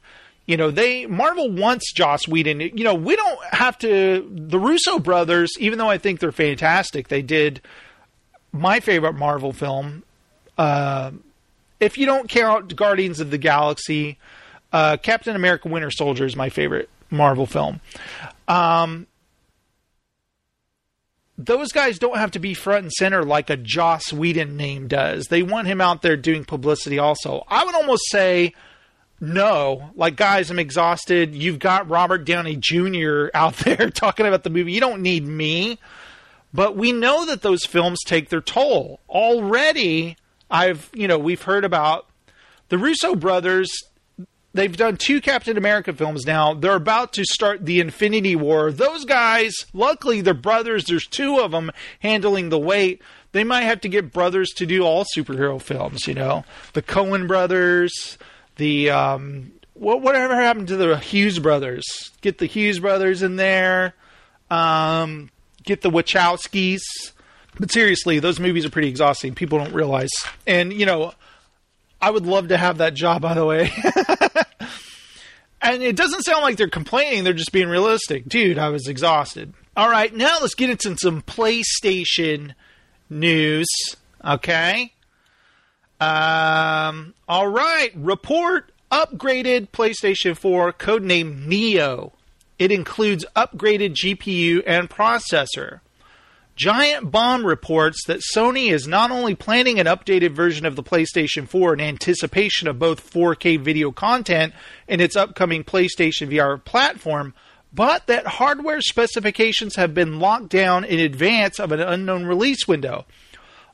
you 0.44 0.56
know 0.56 0.72
they 0.72 1.06
marvel 1.06 1.48
wants 1.52 1.92
joss 1.92 2.26
whedon 2.26 2.58
you 2.58 2.82
know 2.82 2.94
we 2.94 3.14
don't 3.14 3.44
have 3.44 3.78
to 3.78 4.28
the 4.28 4.58
russo 4.58 4.98
brothers 4.98 5.52
even 5.60 5.78
though 5.78 5.88
i 5.88 5.96
think 5.96 6.18
they're 6.18 6.32
fantastic 6.32 7.06
they 7.06 7.22
did 7.22 7.60
my 8.52 8.80
favorite 8.80 9.14
Marvel 9.14 9.52
film. 9.52 10.02
Uh, 10.56 11.12
if 11.80 11.98
you 11.98 12.06
don't 12.06 12.28
count 12.28 12.76
Guardians 12.76 13.18
of 13.18 13.30
the 13.30 13.38
Galaxy, 13.38 14.18
uh, 14.72 14.98
Captain 14.98 15.34
America: 15.34 15.68
Winter 15.68 15.90
Soldier 15.90 16.26
is 16.26 16.36
my 16.36 16.50
favorite 16.50 16.88
Marvel 17.10 17.46
film. 17.46 17.80
Um, 18.46 19.06
those 21.38 21.72
guys 21.72 21.98
don't 21.98 22.18
have 22.18 22.32
to 22.32 22.38
be 22.38 22.54
front 22.54 22.84
and 22.84 22.92
center 22.92 23.24
like 23.24 23.50
a 23.50 23.56
Joss 23.56 24.12
Whedon 24.12 24.56
name 24.56 24.88
does. 24.88 25.26
They 25.26 25.42
want 25.42 25.66
him 25.66 25.80
out 25.80 26.02
there 26.02 26.16
doing 26.16 26.44
publicity 26.44 26.98
also. 26.98 27.44
I 27.48 27.64
would 27.64 27.74
almost 27.74 28.10
say 28.10 28.54
no. 29.20 29.90
Like, 29.94 30.16
guys, 30.16 30.50
I'm 30.50 30.58
exhausted. 30.58 31.34
You've 31.34 31.58
got 31.58 31.88
Robert 31.88 32.24
Downey 32.24 32.56
Jr. 32.56 33.28
out 33.32 33.56
there 33.58 33.88
talking 33.90 34.26
about 34.26 34.42
the 34.42 34.50
movie. 34.50 34.72
You 34.72 34.80
don't 34.80 35.02
need 35.02 35.26
me. 35.26 35.78
But 36.54 36.76
we 36.76 36.92
know 36.92 37.24
that 37.26 37.40
those 37.40 37.64
films 37.64 38.00
take 38.04 38.28
their 38.28 38.42
toll. 38.42 39.00
Already, 39.08 40.16
I've, 40.50 40.90
you 40.92 41.08
know, 41.08 41.18
we've 41.18 41.40
heard 41.40 41.64
about 41.64 42.06
the 42.68 42.76
Russo 42.76 43.14
brothers. 43.14 43.70
They've 44.54 44.76
done 44.76 44.98
two 44.98 45.20
Captain 45.20 45.56
America 45.56 45.92
films 45.94 46.26
now. 46.26 46.52
They're 46.52 46.74
about 46.74 47.14
to 47.14 47.24
start 47.24 47.64
the 47.64 47.80
Infinity 47.80 48.36
War. 48.36 48.70
Those 48.70 49.04
guys, 49.06 49.54
luckily, 49.72 50.20
they're 50.20 50.34
brothers. 50.34 50.84
There's 50.84 51.06
two 51.06 51.38
of 51.38 51.52
them 51.52 51.70
handling 52.00 52.50
the 52.50 52.58
weight. 52.58 53.00
They 53.32 53.44
might 53.44 53.62
have 53.62 53.80
to 53.80 53.88
get 53.88 54.12
brothers 54.12 54.50
to 54.56 54.66
do 54.66 54.82
all 54.82 55.06
superhero 55.16 55.60
films, 55.60 56.06
you 56.06 56.12
know. 56.12 56.44
The 56.74 56.82
Coen 56.82 57.26
brothers, 57.26 58.18
the, 58.56 58.90
um, 58.90 59.52
what, 59.72 60.02
whatever 60.02 60.34
happened 60.34 60.68
to 60.68 60.76
the 60.76 60.98
Hughes 60.98 61.38
brothers? 61.38 62.10
Get 62.20 62.36
the 62.36 62.46
Hughes 62.46 62.78
brothers 62.78 63.22
in 63.22 63.36
there. 63.36 63.94
Um, 64.50 65.30
get 65.62 65.80
the 65.80 65.90
Wachowskis. 65.90 66.82
But 67.58 67.70
seriously, 67.70 68.18
those 68.18 68.38
movies 68.38 68.66
are 68.66 68.70
pretty 68.70 68.88
exhausting. 68.88 69.34
People 69.34 69.58
don't 69.58 69.72
realize. 69.72 70.10
And, 70.46 70.74
you 70.74 70.84
know, 70.84 71.14
I 72.02 72.10
would 72.10 72.26
love 72.26 72.48
to 72.48 72.56
have 72.56 72.78
that 72.78 72.94
job, 72.94 73.22
by 73.22 73.34
the 73.34 73.46
way. 73.46 73.70
and 75.62 75.82
it 75.82 75.96
doesn't 75.96 76.22
sound 76.22 76.42
like 76.42 76.56
they're 76.56 76.68
complaining, 76.68 77.24
they're 77.24 77.32
just 77.32 77.52
being 77.52 77.68
realistic. 77.68 78.28
Dude, 78.28 78.58
I 78.58 78.68
was 78.68 78.88
exhausted. 78.88 79.52
All 79.76 79.88
right, 79.88 80.14
now 80.14 80.38
let's 80.40 80.54
get 80.54 80.70
into 80.70 80.96
some 81.00 81.22
PlayStation 81.22 82.54
news. 83.08 83.68
Okay. 84.24 84.92
Um, 86.00 87.14
all 87.28 87.48
right, 87.48 87.90
report 87.94 88.72
upgraded 88.90 89.70
PlayStation 89.70 90.36
4 90.36 90.72
codename 90.74 91.46
Neo 91.46 92.12
it 92.62 92.70
includes 92.70 93.24
upgraded 93.34 93.94
GPU 93.94 94.62
and 94.64 94.88
processor. 94.88 95.80
Giant 96.54 97.10
Bomb 97.10 97.46
reports 97.46 98.04
that 98.06 98.20
Sony 98.34 98.70
is 98.70 98.86
not 98.86 99.10
only 99.10 99.34
planning 99.34 99.80
an 99.80 99.86
updated 99.86 100.32
version 100.32 100.66
of 100.66 100.76
the 100.76 100.82
PlayStation 100.82 101.48
4 101.48 101.74
in 101.74 101.80
anticipation 101.80 102.68
of 102.68 102.78
both 102.78 103.10
4K 103.10 103.58
video 103.58 103.90
content 103.90 104.52
and 104.86 105.00
its 105.00 105.16
upcoming 105.16 105.64
PlayStation 105.64 106.28
VR 106.28 106.62
platform, 106.62 107.32
but 107.72 108.06
that 108.06 108.26
hardware 108.26 108.82
specifications 108.82 109.76
have 109.76 109.94
been 109.94 110.20
locked 110.20 110.50
down 110.50 110.84
in 110.84 111.00
advance 111.00 111.58
of 111.58 111.72
an 111.72 111.80
unknown 111.80 112.26
release 112.26 112.68
window. 112.68 113.06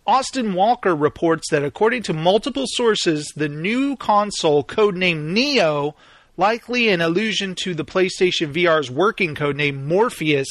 Austin 0.06 0.54
Walker 0.54 0.94
reports 0.94 1.50
that 1.50 1.64
according 1.64 2.04
to 2.04 2.12
multiple 2.12 2.64
sources, 2.66 3.30
the 3.36 3.48
new 3.48 3.96
console, 3.96 4.62
codenamed 4.62 5.32
Neo, 5.32 5.96
likely 6.38 6.88
an 6.88 7.02
allusion 7.02 7.54
to 7.56 7.74
the 7.74 7.84
PlayStation 7.84 8.54
VR's 8.54 8.90
working 8.90 9.34
code 9.34 9.56
named 9.56 9.84
Morpheus, 9.84 10.48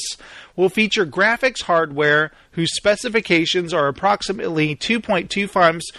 will 0.54 0.68
feature 0.68 1.06
graphics 1.06 1.62
hardware 1.62 2.30
whose 2.52 2.76
specifications 2.76 3.72
are 3.72 3.88
approximately 3.88 4.76
2.2 4.76 5.50
times 5.50 5.90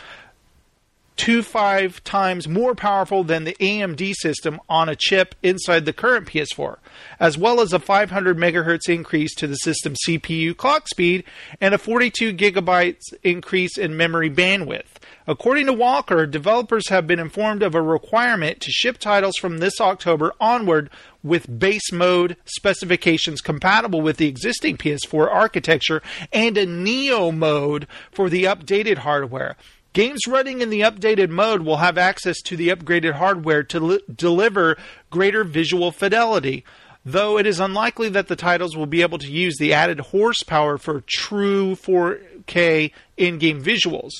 25 1.19 2.01
times 2.05 2.47
more 2.47 2.73
powerful 2.73 3.25
than 3.25 3.43
the 3.43 3.55
AMD 3.60 4.13
system 4.13 4.58
on 4.69 4.88
a 4.88 4.95
chip 4.95 5.36
inside 5.43 5.84
the 5.84 5.91
current 5.91 6.25
PS4, 6.25 6.77
as 7.19 7.38
well 7.38 7.60
as 7.60 7.73
a 7.73 7.79
500 7.79 8.38
megahertz 8.38 8.88
increase 8.88 9.36
to 9.36 9.45
the 9.45 9.55
system's 9.55 9.99
CPU 10.08 10.55
clock 10.55 10.88
speed 10.88 11.25
and 11.60 11.73
a 11.73 11.77
42 11.77 12.34
gigabytes 12.34 13.03
increase 13.21 13.77
in 13.77 13.97
memory 13.97 14.29
bandwidth. 14.29 14.86
According 15.27 15.65
to 15.65 15.73
Walker, 15.73 16.25
developers 16.25 16.88
have 16.88 17.05
been 17.05 17.19
informed 17.19 17.63
of 17.63 17.75
a 17.75 17.82
requirement 17.82 18.62
to 18.62 18.71
ship 18.71 18.97
titles 18.97 19.36
from 19.36 19.58
this 19.58 19.82
October 19.82 20.34
onward 20.39 20.89
with 21.21 21.60
base 21.60 21.91
mode 21.91 22.38
specifications 22.45 23.41
compatible 23.41 24.01
with 24.01 24.17
the 24.17 24.27
existing 24.27 24.77
PS4 24.77 25.27
architecture 25.29 26.01
and 26.32 26.58
a 26.58 26.65
Neo 26.65 27.29
mode 27.29 27.88
for 28.10 28.29
the 28.29 28.45
updated 28.45 28.99
hardware. 28.99 29.58
Games 29.93 30.28
running 30.28 30.62
in 30.62 30.69
the 30.69 30.82
updated 30.82 31.30
mode 31.30 31.62
will 31.62 31.78
have 31.78 31.97
access 31.97 32.41
to 32.43 32.56
the 32.56 32.69
upgraded 32.69 33.13
hardware 33.13 33.63
to 33.63 33.80
li- 33.80 34.02
deliver 34.13 34.78
greater 35.10 35.43
visual 35.43 35.91
fidelity, 35.91 36.63
though 37.04 37.39
it 37.39 37.47
is 37.47 37.60
unlikely 37.60 38.10
that 38.10 38.28
the 38.28 38.36
titles 38.36 38.78
will 38.78 38.86
be 38.86 39.02
able 39.02 39.17
to 39.17 39.32
use 39.32 39.58
the 39.58 39.73
added 39.73 39.99
horsepower 39.99 40.78
for 40.78 41.04
true 41.08 41.75
4K 41.75 42.91
in 43.17 43.39
game 43.39 43.63
visuals. 43.63 44.12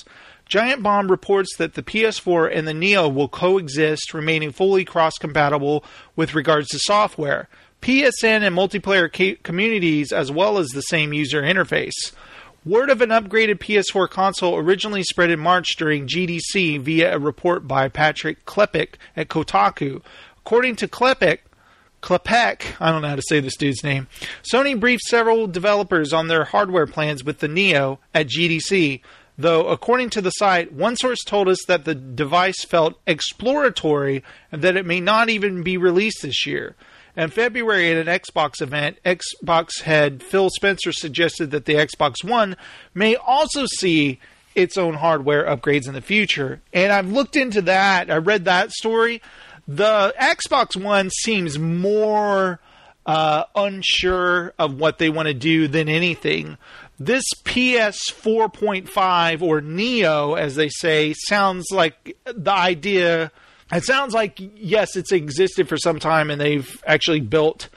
Giant 0.46 0.82
Bomb 0.82 1.08
reports 1.08 1.54
that 1.58 1.74
the 1.74 1.82
PS4 1.84 2.50
and 2.52 2.66
the 2.66 2.74
Neo 2.74 3.08
will 3.08 3.28
coexist, 3.28 4.12
remaining 4.12 4.50
fully 4.50 4.84
cross 4.84 5.16
compatible 5.16 5.84
with 6.16 6.34
regards 6.34 6.66
to 6.70 6.80
software, 6.80 7.48
PSN, 7.82 8.42
and 8.42 8.56
multiplayer 8.56 9.08
ca- 9.10 9.38
communities, 9.44 10.10
as 10.12 10.32
well 10.32 10.58
as 10.58 10.70
the 10.70 10.82
same 10.82 11.12
user 11.12 11.42
interface. 11.42 12.12
Word 12.62 12.90
of 12.90 13.00
an 13.00 13.08
upgraded 13.08 13.58
PS4 13.58 14.10
console 14.10 14.54
originally 14.54 15.02
spread 15.02 15.30
in 15.30 15.40
March 15.40 15.76
during 15.76 16.06
GDC 16.06 16.78
via 16.82 17.16
a 17.16 17.18
report 17.18 17.66
by 17.66 17.88
Patrick 17.88 18.44
Klepek 18.44 18.96
at 19.16 19.28
Kotaku. 19.28 20.02
According 20.44 20.76
to 20.76 20.86
Klepek, 20.86 21.38
Klepek, 22.02 22.74
I 22.78 22.92
don't 22.92 23.00
know 23.00 23.08
how 23.08 23.16
to 23.16 23.22
say 23.26 23.40
this 23.40 23.56
dude's 23.56 23.82
name, 23.82 24.08
Sony 24.42 24.78
briefed 24.78 25.04
several 25.04 25.46
developers 25.46 26.12
on 26.12 26.28
their 26.28 26.44
hardware 26.44 26.86
plans 26.86 27.24
with 27.24 27.38
the 27.38 27.48
Neo 27.48 27.98
at 28.12 28.28
GDC, 28.28 29.00
though 29.38 29.66
according 29.68 30.10
to 30.10 30.20
the 30.20 30.30
site, 30.30 30.70
one 30.70 30.96
source 30.96 31.24
told 31.24 31.48
us 31.48 31.64
that 31.66 31.86
the 31.86 31.94
device 31.94 32.62
felt 32.62 33.00
exploratory 33.06 34.22
and 34.52 34.60
that 34.60 34.76
it 34.76 34.84
may 34.84 35.00
not 35.00 35.30
even 35.30 35.62
be 35.62 35.78
released 35.78 36.20
this 36.20 36.44
year. 36.44 36.76
In 37.16 37.30
February, 37.30 37.90
at 37.90 38.06
an 38.06 38.20
Xbox 38.20 38.62
event, 38.62 38.98
Xbox 39.04 39.82
head 39.82 40.22
Phil 40.22 40.48
Spencer 40.50 40.92
suggested 40.92 41.50
that 41.50 41.64
the 41.64 41.74
Xbox 41.74 42.24
One 42.24 42.56
may 42.94 43.16
also 43.16 43.66
see 43.66 44.20
its 44.54 44.76
own 44.76 44.94
hardware 44.94 45.44
upgrades 45.44 45.86
in 45.86 45.94
the 45.94 46.00
future. 46.00 46.60
And 46.72 46.92
I've 46.92 47.10
looked 47.10 47.36
into 47.36 47.62
that. 47.62 48.10
I 48.10 48.16
read 48.16 48.44
that 48.44 48.70
story. 48.70 49.22
The 49.66 50.14
Xbox 50.20 50.80
One 50.80 51.10
seems 51.10 51.58
more 51.58 52.60
uh, 53.06 53.44
unsure 53.54 54.52
of 54.58 54.74
what 54.74 54.98
they 54.98 55.10
want 55.10 55.28
to 55.28 55.34
do 55.34 55.68
than 55.68 55.88
anything. 55.88 56.58
This 56.98 57.24
PS 57.44 58.10
4.5 58.10 59.42
or 59.42 59.60
Neo, 59.60 60.34
as 60.34 60.54
they 60.54 60.68
say, 60.68 61.14
sounds 61.14 61.66
like 61.72 62.16
the 62.24 62.52
idea 62.52 63.32
it 63.72 63.84
sounds 63.84 64.14
like 64.14 64.38
yes, 64.56 64.96
it's 64.96 65.12
existed 65.12 65.68
for 65.68 65.76
some 65.76 65.98
time, 65.98 66.30
and 66.30 66.40
they've 66.40 66.82
actually 66.86 67.20
built, 67.20 67.68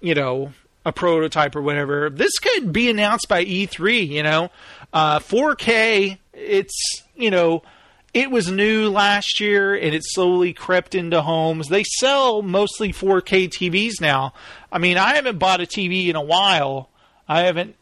you 0.00 0.14
know, 0.14 0.52
a 0.84 0.92
prototype 0.92 1.56
or 1.56 1.62
whatever. 1.62 2.10
This 2.10 2.38
could 2.38 2.72
be 2.72 2.90
announced 2.90 3.28
by 3.28 3.44
E3. 3.44 4.08
You 4.08 4.22
know, 4.22 4.50
uh, 4.92 5.18
4K. 5.18 6.18
It's 6.32 7.02
you 7.16 7.30
know, 7.30 7.62
it 8.12 8.30
was 8.30 8.50
new 8.50 8.88
last 8.88 9.40
year, 9.40 9.74
and 9.74 9.94
it 9.94 10.02
slowly 10.04 10.52
crept 10.52 10.94
into 10.94 11.20
homes. 11.22 11.68
They 11.68 11.84
sell 11.84 12.42
mostly 12.42 12.92
4K 12.92 13.48
TVs 13.48 14.00
now. 14.00 14.32
I 14.72 14.78
mean, 14.78 14.96
I 14.96 15.16
haven't 15.16 15.38
bought 15.38 15.60
a 15.60 15.66
TV 15.66 16.08
in 16.08 16.16
a 16.16 16.22
while. 16.22 16.88
I 17.28 17.42
haven't 17.42 17.76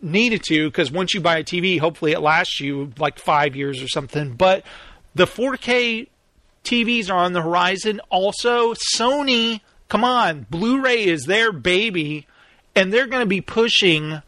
needed 0.00 0.42
to 0.44 0.68
because 0.68 0.90
once 0.90 1.14
you 1.14 1.20
buy 1.20 1.38
a 1.38 1.44
TV, 1.44 1.78
hopefully 1.78 2.12
it 2.12 2.20
lasts 2.20 2.60
you 2.60 2.92
like 2.98 3.18
five 3.18 3.56
years 3.56 3.82
or 3.82 3.88
something. 3.88 4.34
But 4.34 4.64
the 5.14 5.26
4K 5.26 6.08
TVs 6.64 7.10
are 7.10 7.18
on 7.18 7.32
the 7.32 7.42
horizon. 7.42 8.00
Also, 8.10 8.74
Sony, 8.94 9.60
come 9.88 10.04
on, 10.04 10.46
Blu-ray 10.50 11.04
is 11.04 11.24
their 11.24 11.52
baby, 11.52 12.26
and 12.74 12.92
they're 12.92 13.06
going 13.06 13.22
to 13.22 13.26
be 13.26 13.40
pushing 13.40 14.22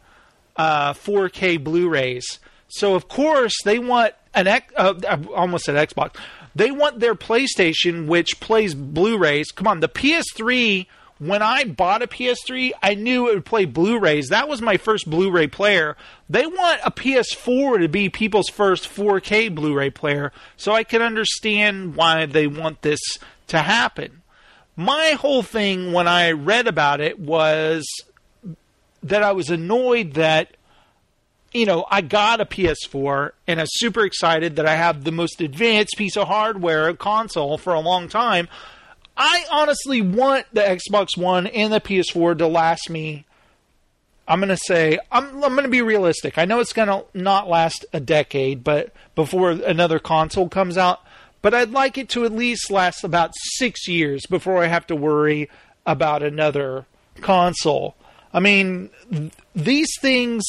uh, 0.55 0.93
4K 0.93 1.63
Blu-rays. 1.63 2.39
So 2.67 2.95
of 2.95 3.07
course 3.07 3.53
they 3.63 3.79
want 3.79 4.13
an 4.33 4.47
X, 4.47 4.73
uh, 4.77 5.17
almost 5.35 5.67
an 5.67 5.75
Xbox. 5.75 6.15
They 6.55 6.71
want 6.71 6.99
their 6.99 7.15
PlayStation, 7.15 8.07
which 8.07 8.39
plays 8.39 8.73
Blu-rays. 8.73 9.51
Come 9.51 9.67
on, 9.67 9.79
the 9.79 9.89
PS3 9.89 10.87
when 11.21 11.43
I 11.43 11.65
bought 11.65 12.01
a 12.01 12.07
PS3, 12.07 12.71
I 12.81 12.95
knew 12.95 13.29
it 13.29 13.35
would 13.35 13.45
play 13.45 13.65
Blu 13.65 13.99
rays. 13.99 14.29
That 14.29 14.49
was 14.49 14.59
my 14.59 14.77
first 14.77 15.07
Blu 15.07 15.29
ray 15.29 15.45
player. 15.45 15.95
They 16.27 16.47
want 16.47 16.81
a 16.83 16.89
PS4 16.89 17.79
to 17.79 17.87
be 17.87 18.09
people's 18.09 18.49
first 18.49 18.89
4K 18.89 19.53
Blu 19.53 19.75
ray 19.75 19.91
player, 19.91 20.31
so 20.57 20.71
I 20.71 20.83
can 20.83 21.03
understand 21.03 21.95
why 21.95 22.25
they 22.25 22.47
want 22.47 22.81
this 22.81 22.99
to 23.49 23.59
happen. 23.59 24.23
My 24.75 25.11
whole 25.11 25.43
thing 25.43 25.93
when 25.93 26.07
I 26.07 26.31
read 26.31 26.65
about 26.65 27.01
it 27.01 27.19
was 27.19 27.85
that 29.03 29.21
I 29.21 29.31
was 29.33 29.51
annoyed 29.51 30.13
that 30.13 30.57
you 31.53 31.67
know, 31.67 31.85
I 31.91 32.01
got 32.01 32.41
a 32.41 32.45
PS4 32.45 33.31
and 33.45 33.59
I'm 33.59 33.67
super 33.69 34.05
excited 34.05 34.55
that 34.55 34.65
I 34.65 34.75
have 34.75 35.03
the 35.03 35.11
most 35.11 35.39
advanced 35.39 35.97
piece 35.97 36.17
of 36.17 36.27
hardware 36.27 36.87
a 36.87 36.95
console 36.95 37.59
for 37.59 37.73
a 37.73 37.79
long 37.79 38.07
time. 38.07 38.47
I 39.23 39.45
honestly 39.51 40.01
want 40.01 40.47
the 40.51 40.61
Xbox 40.61 41.15
One 41.15 41.45
and 41.45 41.71
the 41.71 41.79
PS4 41.79 42.39
to 42.39 42.47
last 42.47 42.89
me. 42.89 43.25
I'm 44.27 44.39
gonna 44.39 44.57
say 44.57 44.97
I'm 45.11 45.43
I'm 45.43 45.53
gonna 45.53 45.67
be 45.67 45.83
realistic. 45.83 46.39
I 46.39 46.45
know 46.45 46.59
it's 46.59 46.73
gonna 46.73 47.03
not 47.13 47.47
last 47.47 47.85
a 47.93 47.99
decade, 47.99 48.63
but 48.63 48.91
before 49.13 49.51
another 49.51 49.99
console 49.99 50.49
comes 50.49 50.75
out. 50.75 51.01
But 51.43 51.53
I'd 51.53 51.69
like 51.69 51.99
it 51.99 52.09
to 52.09 52.25
at 52.25 52.31
least 52.31 52.71
last 52.71 53.03
about 53.03 53.33
six 53.35 53.87
years 53.87 54.25
before 54.25 54.63
I 54.63 54.67
have 54.67 54.87
to 54.87 54.95
worry 54.95 55.51
about 55.85 56.23
another 56.23 56.87
console. 57.19 57.95
I 58.33 58.39
mean, 58.39 58.89
th- 59.11 59.33
these 59.53 59.91
things 60.01 60.43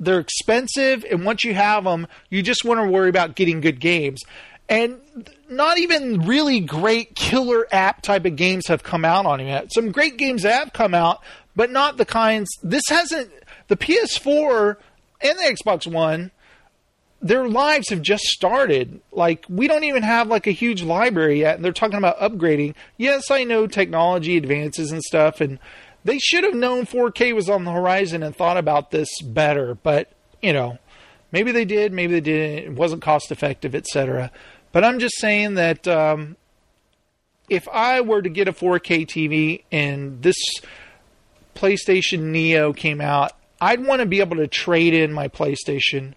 they're 0.00 0.20
expensive, 0.20 1.04
and 1.10 1.26
once 1.26 1.44
you 1.44 1.52
have 1.52 1.84
them, 1.84 2.06
you 2.30 2.42
just 2.42 2.64
want 2.64 2.80
to 2.80 2.90
worry 2.90 3.10
about 3.10 3.34
getting 3.34 3.60
good 3.60 3.80
games 3.80 4.22
and 4.68 5.00
not 5.48 5.78
even 5.78 6.26
really 6.26 6.60
great 6.60 7.14
killer 7.14 7.66
app 7.70 8.02
type 8.02 8.24
of 8.24 8.36
games 8.36 8.66
have 8.66 8.82
come 8.82 9.04
out 9.04 9.26
on 9.26 9.40
it 9.40 9.46
yet. 9.46 9.72
Some 9.72 9.92
great 9.92 10.16
games 10.16 10.42
have 10.42 10.72
come 10.72 10.94
out, 10.94 11.22
but 11.54 11.70
not 11.70 11.96
the 11.96 12.04
kinds. 12.04 12.48
This 12.62 12.82
hasn't. 12.88 13.30
The 13.68 13.76
PS4 13.76 14.76
and 15.20 15.38
the 15.38 15.42
Xbox 15.42 15.90
One, 15.90 16.30
their 17.20 17.48
lives 17.48 17.90
have 17.90 18.02
just 18.02 18.24
started. 18.24 19.00
Like 19.12 19.44
we 19.48 19.68
don't 19.68 19.84
even 19.84 20.02
have 20.02 20.28
like 20.28 20.46
a 20.46 20.52
huge 20.52 20.82
library 20.82 21.40
yet, 21.40 21.56
and 21.56 21.64
they're 21.64 21.72
talking 21.72 21.98
about 21.98 22.18
upgrading. 22.18 22.74
Yes, 22.96 23.30
I 23.30 23.44
know 23.44 23.66
technology 23.66 24.36
advances 24.36 24.92
and 24.92 25.02
stuff, 25.02 25.40
and 25.40 25.58
they 26.04 26.18
should 26.18 26.44
have 26.44 26.54
known 26.54 26.86
4K 26.86 27.34
was 27.34 27.48
on 27.48 27.64
the 27.64 27.72
horizon 27.72 28.22
and 28.22 28.34
thought 28.34 28.56
about 28.56 28.90
this 28.90 29.20
better. 29.22 29.74
But 29.74 30.10
you 30.42 30.52
know, 30.52 30.78
maybe 31.32 31.52
they 31.52 31.64
did, 31.64 31.92
maybe 31.92 32.14
they 32.14 32.20
didn't. 32.20 32.72
It 32.72 32.72
wasn't 32.72 33.02
cost 33.02 33.32
effective, 33.32 33.74
etc. 33.74 34.30
But 34.76 34.84
I'm 34.84 34.98
just 34.98 35.18
saying 35.18 35.54
that 35.54 35.88
um, 35.88 36.36
if 37.48 37.66
I 37.66 38.02
were 38.02 38.20
to 38.20 38.28
get 38.28 38.46
a 38.46 38.52
4K 38.52 39.06
TV 39.06 39.64
and 39.72 40.20
this 40.20 40.36
PlayStation 41.54 42.24
Neo 42.24 42.74
came 42.74 43.00
out, 43.00 43.32
I'd 43.58 43.86
want 43.86 44.00
to 44.00 44.06
be 44.06 44.20
able 44.20 44.36
to 44.36 44.46
trade 44.46 44.92
in 44.92 45.14
my 45.14 45.28
PlayStation 45.28 46.12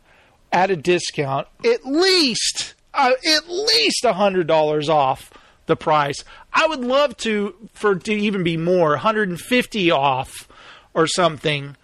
at 0.52 0.72
a 0.72 0.76
discount, 0.76 1.48
at 1.64 1.86
least 1.86 2.76
uh, 2.94 3.14
at 3.26 3.48
least 3.48 4.04
hundred 4.04 4.48
dollars 4.48 4.90
off 4.90 5.32
the 5.68 5.78
price. 5.78 6.26
I 6.52 6.68
would 6.68 6.82
love 6.82 7.16
to 7.20 7.70
for 7.72 7.96
to 7.96 8.14
even 8.14 8.44
be 8.44 8.58
more, 8.58 8.90
150 8.90 9.92
off 9.92 10.50
or 10.94 11.08
something. 11.08 11.78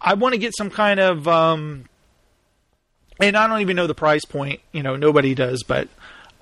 I 0.00 0.14
want 0.14 0.32
to 0.32 0.38
get 0.38 0.56
some 0.56 0.70
kind 0.70 1.00
of 1.00 1.28
um, 1.28 1.84
and 3.20 3.36
I 3.36 3.46
don't 3.46 3.60
even 3.60 3.76
know 3.76 3.86
the 3.86 3.94
price 3.94 4.24
point. 4.24 4.60
You 4.72 4.82
know, 4.82 4.96
nobody 4.96 5.34
does, 5.34 5.62
but 5.62 5.88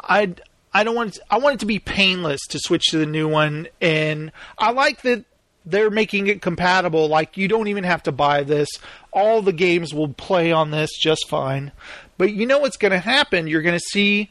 I 0.02 0.34
I 0.72 0.84
don't 0.84 0.94
want 0.94 1.16
it, 1.16 1.22
I 1.30 1.38
want 1.38 1.54
it 1.54 1.60
to 1.60 1.66
be 1.66 1.78
painless 1.78 2.40
to 2.48 2.58
switch 2.58 2.86
to 2.90 2.98
the 2.98 3.06
new 3.06 3.28
one, 3.28 3.68
and 3.80 4.32
I 4.58 4.72
like 4.72 5.02
that 5.02 5.24
they're 5.64 5.90
making 5.90 6.28
it 6.28 6.42
compatible. 6.42 7.08
Like 7.08 7.36
you 7.36 7.48
don't 7.48 7.68
even 7.68 7.84
have 7.84 8.02
to 8.04 8.12
buy 8.12 8.42
this; 8.42 8.68
all 9.12 9.42
the 9.42 9.52
games 9.52 9.94
will 9.94 10.08
play 10.08 10.52
on 10.52 10.70
this 10.70 10.90
just 10.98 11.28
fine. 11.28 11.72
But 12.18 12.32
you 12.32 12.46
know 12.46 12.58
what's 12.58 12.76
going 12.76 12.92
to 12.92 12.98
happen? 12.98 13.46
You're 13.46 13.62
going 13.62 13.78
to 13.78 13.84
see 13.90 14.30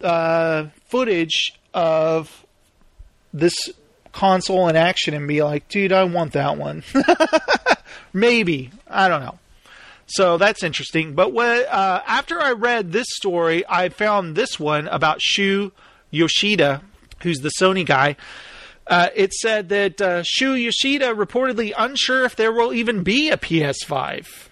uh, 0.00 0.66
footage 0.86 1.54
of 1.72 2.44
this 3.32 3.54
console 4.12 4.68
in 4.68 4.76
action 4.76 5.12
and 5.12 5.26
be 5.26 5.42
like, 5.42 5.68
dude, 5.68 5.92
I 5.92 6.04
want 6.04 6.32
that 6.32 6.56
one. 6.56 6.84
Maybe 8.12 8.70
I 8.88 9.08
don't 9.08 9.22
know. 9.22 9.38
So 10.06 10.36
that's 10.36 10.62
interesting. 10.62 11.14
But 11.14 11.32
when, 11.32 11.64
uh, 11.70 12.02
after 12.06 12.40
I 12.40 12.52
read 12.52 12.92
this 12.92 13.06
story, 13.10 13.64
I 13.68 13.88
found 13.88 14.36
this 14.36 14.60
one 14.60 14.88
about 14.88 15.22
Shu 15.22 15.72
Yoshida, 16.10 16.82
who's 17.22 17.38
the 17.38 17.50
Sony 17.58 17.86
guy. 17.86 18.16
Uh, 18.86 19.08
it 19.14 19.32
said 19.32 19.70
that 19.70 20.00
uh, 20.00 20.22
Shu 20.22 20.54
Yoshida 20.54 21.14
reportedly 21.14 21.72
unsure 21.76 22.24
if 22.24 22.36
there 22.36 22.52
will 22.52 22.72
even 22.72 23.02
be 23.02 23.30
a 23.30 23.38
PS5. 23.38 24.48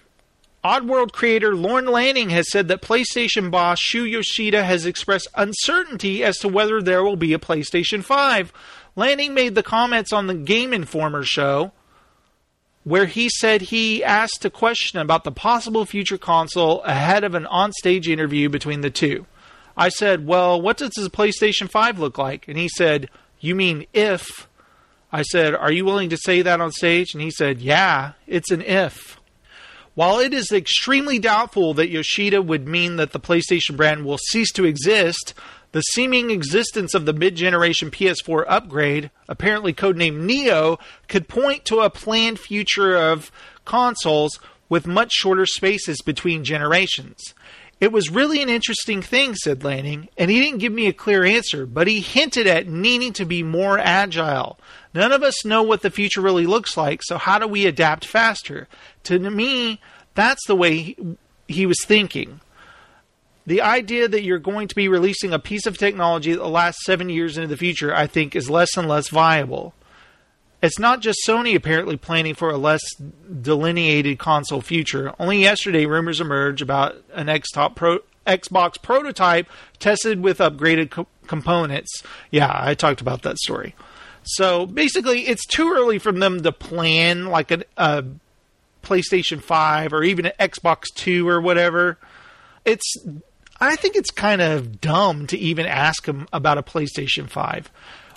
Oddworld 0.63 1.11
creator 1.11 1.55
Lorne 1.55 1.85
Lanning 1.85 2.29
has 2.29 2.49
said 2.49 2.69
that 2.69 2.81
PlayStation 2.81 3.51
boss 3.51 3.79
Shu 3.79 4.05
Yoshida 4.05 4.63
has 4.63 4.85
expressed 4.85 5.27
uncertainty 5.35 6.23
as 6.23 6.37
to 6.37 6.47
whether 6.47 6.81
there 6.81 7.03
will 7.03 7.17
be 7.17 7.33
a 7.33 7.39
PlayStation 7.39 8.03
5. 8.03 8.53
Lanning 8.95 9.33
made 9.33 9.55
the 9.55 9.63
comments 9.63 10.13
on 10.13 10.27
the 10.27 10.33
Game 10.33 10.73
Informer 10.73 11.23
show 11.23 11.73
where 12.83 13.05
he 13.05 13.29
said 13.29 13.61
he 13.61 14.03
asked 14.03 14.43
a 14.43 14.49
question 14.49 14.99
about 14.99 15.23
the 15.23 15.31
possible 15.31 15.85
future 15.85 16.17
console 16.17 16.81
ahead 16.83 17.23
of 17.23 17.33
an 17.33 17.45
onstage 17.45 18.07
interview 18.07 18.49
between 18.49 18.81
the 18.81 18.89
two. 18.89 19.25
I 19.75 19.89
said, 19.89 20.25
Well, 20.25 20.61
what 20.61 20.77
does 20.77 20.91
the 20.91 21.09
PlayStation 21.09 21.69
5 21.69 21.99
look 21.99 22.17
like? 22.17 22.47
And 22.47 22.57
he 22.57 22.69
said, 22.69 23.09
You 23.39 23.55
mean 23.55 23.85
if? 23.93 24.47
I 25.11 25.21
said, 25.23 25.55
Are 25.55 25.71
you 25.71 25.85
willing 25.85 26.09
to 26.09 26.17
say 26.17 26.41
that 26.41 26.61
on 26.61 26.71
stage? 26.71 27.13
And 27.13 27.21
he 27.21 27.31
said, 27.31 27.61
Yeah, 27.61 28.13
it's 28.27 28.51
an 28.51 28.61
if. 28.61 29.19
While 29.95 30.19
it 30.19 30.33
is 30.33 30.51
extremely 30.51 31.19
doubtful 31.19 31.75
that 31.75 31.89
Yoshida 31.89 32.41
would 32.41 32.67
mean 32.67 32.95
that 32.95 33.11
the 33.11 33.19
PlayStation 33.19 33.77
brand 33.77 34.05
will 34.05 34.17
cease 34.17 34.51
to 34.53 34.65
exist, 34.65 35.35
the 35.73 35.81
seeming 35.81 36.29
existence 36.31 36.93
of 36.93 37.05
the 37.05 37.13
mid 37.13 37.35
generation 37.35 37.91
PS4 37.91 38.45
upgrade, 38.47 39.11
apparently 39.27 39.73
codenamed 39.73 40.21
Neo, 40.21 40.79
could 41.07 41.27
point 41.27 41.65
to 41.65 41.81
a 41.81 41.89
planned 41.89 42.39
future 42.39 42.95
of 42.95 43.31
consoles 43.65 44.39
with 44.69 44.87
much 44.87 45.11
shorter 45.11 45.45
spaces 45.45 46.01
between 46.01 46.43
generations. 46.43 47.33
It 47.81 47.91
was 47.91 48.09
really 48.09 48.41
an 48.41 48.49
interesting 48.49 49.01
thing, 49.01 49.35
said 49.35 49.63
Lanning, 49.63 50.07
and 50.17 50.31
he 50.31 50.39
didn't 50.39 50.59
give 50.59 50.71
me 50.71 50.87
a 50.87 50.93
clear 50.93 51.25
answer, 51.25 51.65
but 51.65 51.87
he 51.87 51.99
hinted 51.99 52.47
at 52.47 52.67
needing 52.67 53.11
to 53.13 53.25
be 53.25 53.43
more 53.43 53.77
agile. 53.77 54.57
None 54.93 55.11
of 55.11 55.21
us 55.21 55.43
know 55.43 55.63
what 55.63 55.81
the 55.81 55.89
future 55.89 56.21
really 56.21 56.45
looks 56.45 56.77
like, 56.77 57.01
so 57.03 57.17
how 57.17 57.39
do 57.39 57.47
we 57.47 57.65
adapt 57.65 58.05
faster? 58.05 58.67
To 59.03 59.19
me, 59.19 59.81
that's 60.13 60.45
the 60.47 60.55
way 60.55 60.77
he, 60.77 61.17
he 61.47 61.65
was 61.65 61.83
thinking. 61.83 62.39
The 63.45 63.61
idea 63.61 64.07
that 64.07 64.23
you're 64.23 64.39
going 64.39 64.69
to 64.69 64.75
be 64.75 64.87
releasing 64.87 65.33
a 65.33 65.39
piece 65.39 65.65
of 65.65 65.77
technology 65.77 66.33
that 66.33 66.45
lasts 66.45 66.85
seven 66.85 67.09
years 67.09 67.37
into 67.37 67.49
the 67.49 67.57
future, 67.57 67.93
I 67.93 68.07
think, 68.07 68.35
is 68.35 68.49
less 68.49 68.77
and 68.77 68.87
less 68.87 69.09
viable. 69.09 69.73
It's 70.61 70.79
not 70.79 71.01
just 71.01 71.19
Sony 71.27 71.55
apparently 71.55 71.97
planning 71.97 72.35
for 72.35 72.49
a 72.49 72.57
less 72.57 72.81
delineated 73.41 74.17
console 74.17 74.61
future. 74.61 75.13
Only 75.19 75.39
yesterday, 75.39 75.85
rumors 75.85 76.21
emerged 76.21 76.61
about 76.61 76.95
an 77.13 77.27
Pro- 77.75 77.99
Xbox 78.25 78.81
prototype 78.81 79.47
tested 79.79 80.21
with 80.21 80.37
upgraded 80.37 80.89
co- 80.89 81.07
components. 81.27 82.01
Yeah, 82.31 82.49
I 82.53 82.75
talked 82.75 83.01
about 83.01 83.23
that 83.23 83.37
story. 83.39 83.75
So 84.23 84.65
basically, 84.65 85.27
it's 85.27 85.45
too 85.45 85.69
early 85.73 85.99
for 85.99 86.13
them 86.13 86.41
to 86.43 86.51
plan 86.53 87.25
like 87.25 87.51
a, 87.51 87.63
a 87.75 88.05
PlayStation 88.83 89.41
5 89.41 89.91
or 89.91 90.03
even 90.03 90.27
an 90.27 90.33
Xbox 90.39 90.85
2 90.95 91.27
or 91.27 91.41
whatever. 91.41 91.97
It's 92.63 92.95
I 93.69 93.75
think 93.75 93.95
it's 93.95 94.11
kind 94.11 94.41
of 94.41 94.81
dumb 94.81 95.27
to 95.27 95.37
even 95.37 95.65
ask 95.65 96.05
him 96.05 96.27
about 96.33 96.57
a 96.57 96.63
PlayStation 96.63 97.29
5 97.29 97.71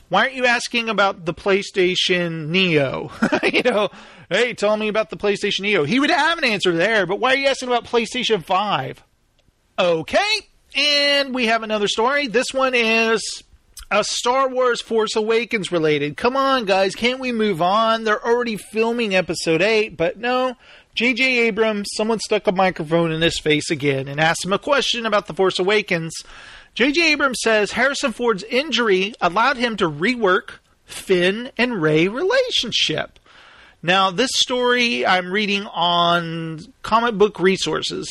why 0.09 0.23
aren't 0.23 0.35
you 0.35 0.47
asking 0.47 0.89
about 0.89 1.25
the 1.25 1.35
PlayStation 1.35 2.49
Neo? 2.49 3.11
you 3.43 3.63
know, 3.63 3.89
hey, 4.31 4.55
tell 4.55 4.77
me 4.77 4.89
about 4.89 5.11
the 5.11 5.17
PlayStation 5.17 5.61
Neo. 5.61 5.85
He 5.85 5.99
would 5.99 6.11
have 6.11 6.39
an 6.39 6.45
answer 6.45 6.73
there, 6.73 7.07
but 7.07 7.19
why 7.19 7.33
are 7.33 7.37
you 7.37 7.49
asking 7.49 7.69
about 7.69 7.85
PlayStation 7.85 8.45
5? 8.45 9.05
Okay, 9.79 10.19
and 10.77 11.35
we 11.35 11.47
have 11.47 11.63
another 11.63 11.89
story. 11.89 12.29
This 12.29 12.53
one 12.53 12.75
is 12.75 13.43
a 13.91 14.05
Star 14.05 14.49
Wars 14.49 14.81
Force 14.81 15.17
Awakens 15.17 15.73
related. 15.73 16.17
Come 16.17 16.37
on, 16.37 16.67
guys, 16.67 16.95
can't 16.95 17.21
we 17.21 17.33
move 17.33 17.61
on? 17.61 18.05
They're 18.05 18.25
already 18.25 18.57
filming 18.57 19.15
episode 19.15 19.61
8, 19.61 19.97
but 19.97 20.19
no. 20.19 20.57
J.J. 20.97 21.41
Abrams, 21.41 21.91
someone 21.93 22.19
stuck 22.21 22.47
a 22.47 22.53
microphone 22.53 23.13
in 23.13 23.21
his 23.21 23.39
face 23.39 23.71
again 23.71 24.09
and 24.09 24.19
asked 24.19 24.47
him 24.47 24.55
a 24.55 24.59
question 24.59 25.05
about 25.05 25.27
The 25.27 25.35
Force 25.35 25.59
Awakens. 25.59 26.15
J.J. 26.75 27.13
Abrams 27.13 27.39
says 27.43 27.73
Harrison 27.73 28.13
Ford's 28.13 28.45
injury 28.45 29.13
allowed 29.21 29.59
him 29.59 29.77
to 29.77 29.91
rework 29.91 30.53
Finn 30.87 31.51
and 31.59 31.83
Rey 31.83 32.09
relationship. 32.09 33.19
Now, 33.83 34.11
this 34.11 34.31
story 34.37 35.05
I'm 35.05 35.31
reading 35.31 35.67
on 35.67 36.61
comic 36.83 37.17
book 37.17 37.41
resources. 37.41 38.09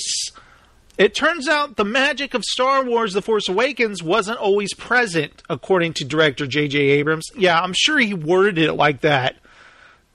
It 0.96 1.16
turns 1.16 1.48
out 1.48 1.78
the 1.78 1.86
magic 1.86 2.36
of 2.36 2.44
Star 2.44 2.86
Wars 2.86 3.14
The 3.14 3.24
Force 3.24 3.50
Awakens 3.50 4.04
wasn't 4.04 4.38
always 4.38 4.76
present, 4.76 5.42
according 5.50 5.94
to 5.94 6.06
director 6.06 6.46
J.J. 6.46 6.78
Abrams. 6.78 7.32
Yeah, 7.36 7.60
I'm 7.60 7.74
sure 7.76 7.98
he 7.98 8.14
worded 8.14 8.60
it 8.60 8.74
like 8.74 9.02
that. 9.02 9.38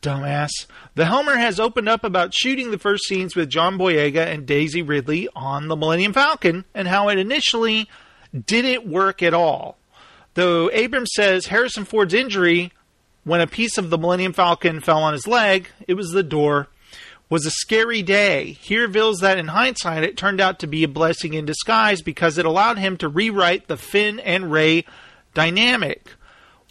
Dumbass. 0.03 0.51
The 0.95 1.07
Helmer 1.07 1.37
has 1.37 1.61
opened 1.61 1.89
up 1.89 2.05
about 2.05 2.35
shooting 2.35 2.71
the 2.71 2.79
first 2.79 3.05
scenes 3.05 3.37
with 3.37 3.51
John 3.51 3.79
Boyega 3.79 4.27
and 4.27 4.47
Daisy 4.47 4.83
Ridley 4.83 5.29
on 5.37 5.69
the 5.69 5.77
Millennium 5.77 6.13
Falcon 6.13 6.65
and 6.75 6.89
how 6.89 7.09
it 7.09 7.19
initially 7.19 7.89
didn't 8.47 8.87
work 8.87 9.23
at 9.23 9.35
all. 9.35 9.77
Though 10.35 10.71
Abrams 10.71 11.11
says 11.15 11.47
Harrison 11.47 11.85
Ford's 11.85 12.15
injury, 12.15 12.73
when 13.25 13.41
a 13.41 13.47
piece 13.47 13.77
of 13.77 13.91
the 13.91 13.99
Millennium 13.99 14.33
Falcon 14.33 14.81
fell 14.81 15.03
on 15.03 15.13
his 15.13 15.27
leg, 15.27 15.69
it 15.87 15.95
was 15.95 16.11
the 16.11 16.23
door, 16.23 16.69
was 17.29 17.45
a 17.45 17.51
scary 17.51 18.03
day. 18.03 18.53
He 18.53 18.79
reveals 18.79 19.19
that 19.19 19.39
in 19.39 19.49
hindsight, 19.49 20.03
it 20.03 20.17
turned 20.17 20.41
out 20.41 20.59
to 20.61 20.67
be 20.67 20.83
a 20.85 20.89
blessing 20.89 21.35
in 21.35 21.45
disguise 21.45 22.01
because 22.01 22.39
it 22.39 22.47
allowed 22.47 22.79
him 22.79 22.97
to 22.99 23.09
rewrite 23.09 23.69
the 23.69 23.77
Finn 23.77 24.19
and 24.21 24.51
Rey 24.51 24.85
dynamic. 25.35 26.15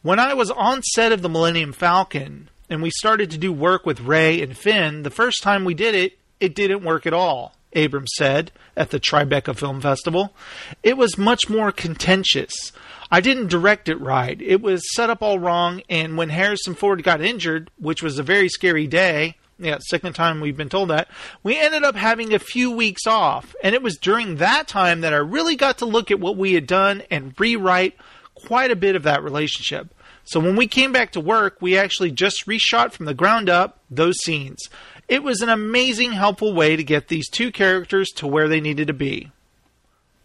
When 0.01 0.19
I 0.19 0.33
was 0.33 0.49
on 0.51 0.81
set 0.81 1.11
of 1.11 1.21
the 1.21 1.29
Millennium 1.29 1.73
Falcon 1.73 2.49
and 2.69 2.81
we 2.81 2.91
started 2.91 3.31
to 3.31 3.37
do 3.37 3.51
work 3.51 3.85
with 3.85 4.01
Rey 4.01 4.41
and 4.41 4.57
Finn, 4.57 5.03
the 5.03 5.09
first 5.09 5.41
time 5.41 5.65
we 5.65 5.73
did 5.73 5.95
it, 5.95 6.19
it 6.39 6.55
didn't 6.55 6.83
work 6.83 7.05
at 7.05 7.13
all. 7.13 7.55
Abrams 7.73 8.11
said 8.15 8.51
at 8.75 8.89
the 8.89 8.99
Tribeca 8.99 9.55
Film 9.55 9.81
Festival. 9.81 10.33
It 10.81 10.97
was 10.97 11.17
much 11.17 11.49
more 11.49 11.71
contentious. 11.71 12.71
I 13.11 13.21
didn't 13.21 13.47
direct 13.47 13.89
it 13.89 13.99
right. 13.99 14.39
It 14.41 14.61
was 14.61 14.93
set 14.95 15.09
up 15.09 15.21
all 15.21 15.39
wrong, 15.39 15.81
and 15.89 16.17
when 16.17 16.29
Harrison 16.29 16.75
Ford 16.75 17.03
got 17.03 17.21
injured, 17.21 17.69
which 17.77 18.03
was 18.03 18.19
a 18.19 18.23
very 18.23 18.49
scary 18.49 18.87
day, 18.87 19.35
yeah, 19.59 19.77
second 19.79 20.13
time 20.13 20.39
we've 20.39 20.55
been 20.55 20.69
told 20.69 20.89
that, 20.89 21.09
we 21.43 21.59
ended 21.59 21.83
up 21.83 21.95
having 21.95 22.33
a 22.33 22.39
few 22.39 22.71
weeks 22.71 23.05
off. 23.05 23.55
And 23.61 23.75
it 23.75 23.83
was 23.83 23.97
during 23.97 24.37
that 24.37 24.67
time 24.67 25.01
that 25.01 25.13
I 25.13 25.17
really 25.17 25.55
got 25.55 25.79
to 25.79 25.85
look 25.85 26.11
at 26.11 26.19
what 26.19 26.37
we 26.37 26.53
had 26.53 26.65
done 26.65 27.03
and 27.11 27.33
rewrite 27.37 27.97
quite 28.35 28.71
a 28.71 28.75
bit 28.75 28.95
of 28.95 29.03
that 29.03 29.23
relationship. 29.23 29.93
So 30.29 30.39
when 30.39 30.55
we 30.55 30.67
came 30.67 30.91
back 30.91 31.13
to 31.13 31.19
work, 31.19 31.57
we 31.59 31.75
actually 31.75 32.11
just 32.11 32.45
reshot 32.45 32.91
from 32.91 33.07
the 33.07 33.15
ground 33.15 33.49
up 33.49 33.79
those 33.89 34.15
scenes. 34.19 34.59
It 35.07 35.23
was 35.23 35.41
an 35.41 35.49
amazing, 35.49 36.11
helpful 36.11 36.53
way 36.53 36.75
to 36.75 36.83
get 36.83 37.07
these 37.07 37.27
two 37.27 37.51
characters 37.51 38.09
to 38.17 38.27
where 38.27 38.47
they 38.47 38.61
needed 38.61 38.89
to 38.89 38.93
be. 38.93 39.31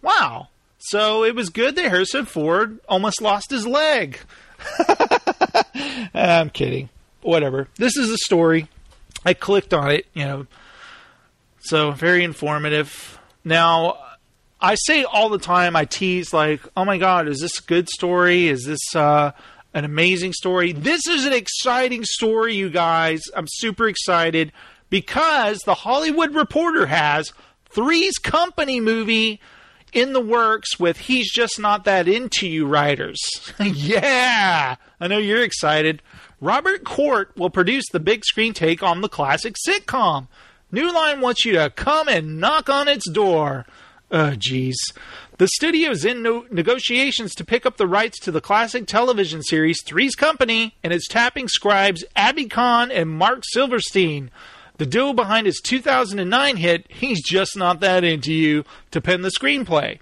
Wow. 0.03 0.49
So 0.77 1.25
it 1.25 1.35
was 1.35 1.49
good 1.49 1.75
that 1.77 1.89
Harrison 1.89 2.27
Ford 2.27 2.81
almost 2.87 3.23
lost 3.23 3.51
his 3.51 3.67
leg. 3.67 4.19
I'm 6.15 6.51
kidding. 6.51 6.91
Whatever. 7.23 7.69
This 7.77 7.97
is 7.97 8.11
a 8.11 8.19
story. 8.19 8.69
I 9.25 9.33
clicked 9.33 9.73
on 9.73 9.91
it, 9.91 10.07
you 10.13 10.25
know. 10.25 10.47
So 11.61 11.93
very 11.93 12.25
informative. 12.25 13.19
Now, 13.43 13.97
I 14.61 14.75
say 14.75 15.05
all 15.05 15.31
the 15.31 15.39
time, 15.39 15.77
I 15.77 15.87
tease 15.87 16.35
like, 16.35 16.61
oh 16.77 16.85
my 16.85 16.99
god, 16.99 17.27
is 17.27 17.41
this 17.41 17.59
a 17.59 17.63
good 17.63 17.89
story? 17.89 18.49
Is 18.49 18.67
this 18.67 18.95
uh, 18.95 19.33
an 19.75 19.85
amazing 19.85 20.33
story? 20.33 20.73
This 20.73 21.07
is 21.07 21.27
an 21.27 21.33
exciting 21.33 22.05
story, 22.05 22.55
you 22.55 22.71
guys. 22.71 23.23
I'm 23.37 23.47
super 23.49 23.89
excited 23.89 24.53
because 24.89 25.59
the 25.61 25.75
Hollywood 25.75 26.35
Reporter 26.35 26.87
has 26.87 27.33
Three's 27.69 28.17
Company 28.19 28.81
movie 28.81 29.41
in 29.93 30.13
the 30.13 30.21
works 30.21 30.79
with 30.79 30.99
He's 30.99 31.31
Just 31.33 31.59
Not 31.59 31.85
That 31.85 32.09
Into 32.09 32.49
You 32.49 32.67
writers. 32.67 33.21
yeah! 33.61 34.77
I 35.01 35.07
know 35.09 35.19
you're 35.19 35.43
excited. 35.43 36.01
Robert 36.41 36.85
Cort 36.85 37.37
will 37.37 37.51
produce 37.51 37.85
the 37.91 38.01
big 38.01 38.25
screen 38.25 38.53
take 38.55 38.83
on 38.83 39.01
the 39.01 39.09
classic 39.09 39.57
sitcom. 39.67 40.29
New 40.71 40.93
Line 40.93 41.21
wants 41.21 41.45
you 41.45 41.53
to 41.53 41.71
come 41.71 42.09
and 42.09 42.39
knock 42.41 42.69
on 42.69 42.89
its 42.89 43.09
door. 43.09 43.67
Oh, 44.11 44.35
jeez. 44.37 44.75
The 45.39 45.49
studio 45.49 45.91
is 45.91 46.05
in 46.05 46.23
no- 46.23 46.47
negotiations 46.51 47.35
to 47.35 47.45
pick 47.45 47.67
up 47.67 47.77
the 47.77 47.87
rights 47.87 48.19
to 48.21 48.31
the 48.31 48.41
classic 48.41 48.87
television 48.87 49.43
series 49.43 49.83
Three's 49.85 50.15
Company 50.15 50.77
and 50.85 50.93
is 50.93 51.09
tapping 51.11 51.49
scribes 51.49 52.05
Abby 52.15 52.47
Kohn 52.47 52.93
and 52.93 53.11
Mark 53.11 53.43
Silverstein 53.45 54.31
the 54.77 54.87
duo 54.87 55.13
behind 55.13 55.47
his 55.47 55.61
2009 55.61 56.57
hit 56.57 56.87
He's 56.89 57.23
Just 57.23 57.57
Not 57.57 57.81
That 57.81 58.03
Into 58.03 58.33
You 58.33 58.65
to 58.91 59.01
pen 59.01 59.23
the 59.23 59.29
screenplay. 59.29 60.01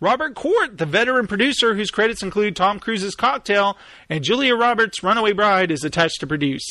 Robert 0.00 0.34
Cort, 0.34 0.76
the 0.76 0.84
veteran 0.84 1.26
producer 1.26 1.74
whose 1.74 1.90
credits 1.90 2.22
include 2.22 2.54
Tom 2.54 2.78
Cruise's 2.78 3.14
Cocktail 3.14 3.78
and 4.10 4.22
Julia 4.22 4.54
Roberts' 4.54 5.02
Runaway 5.02 5.32
Bride, 5.32 5.70
is 5.70 5.84
attached 5.84 6.20
to 6.20 6.26
produce. 6.26 6.66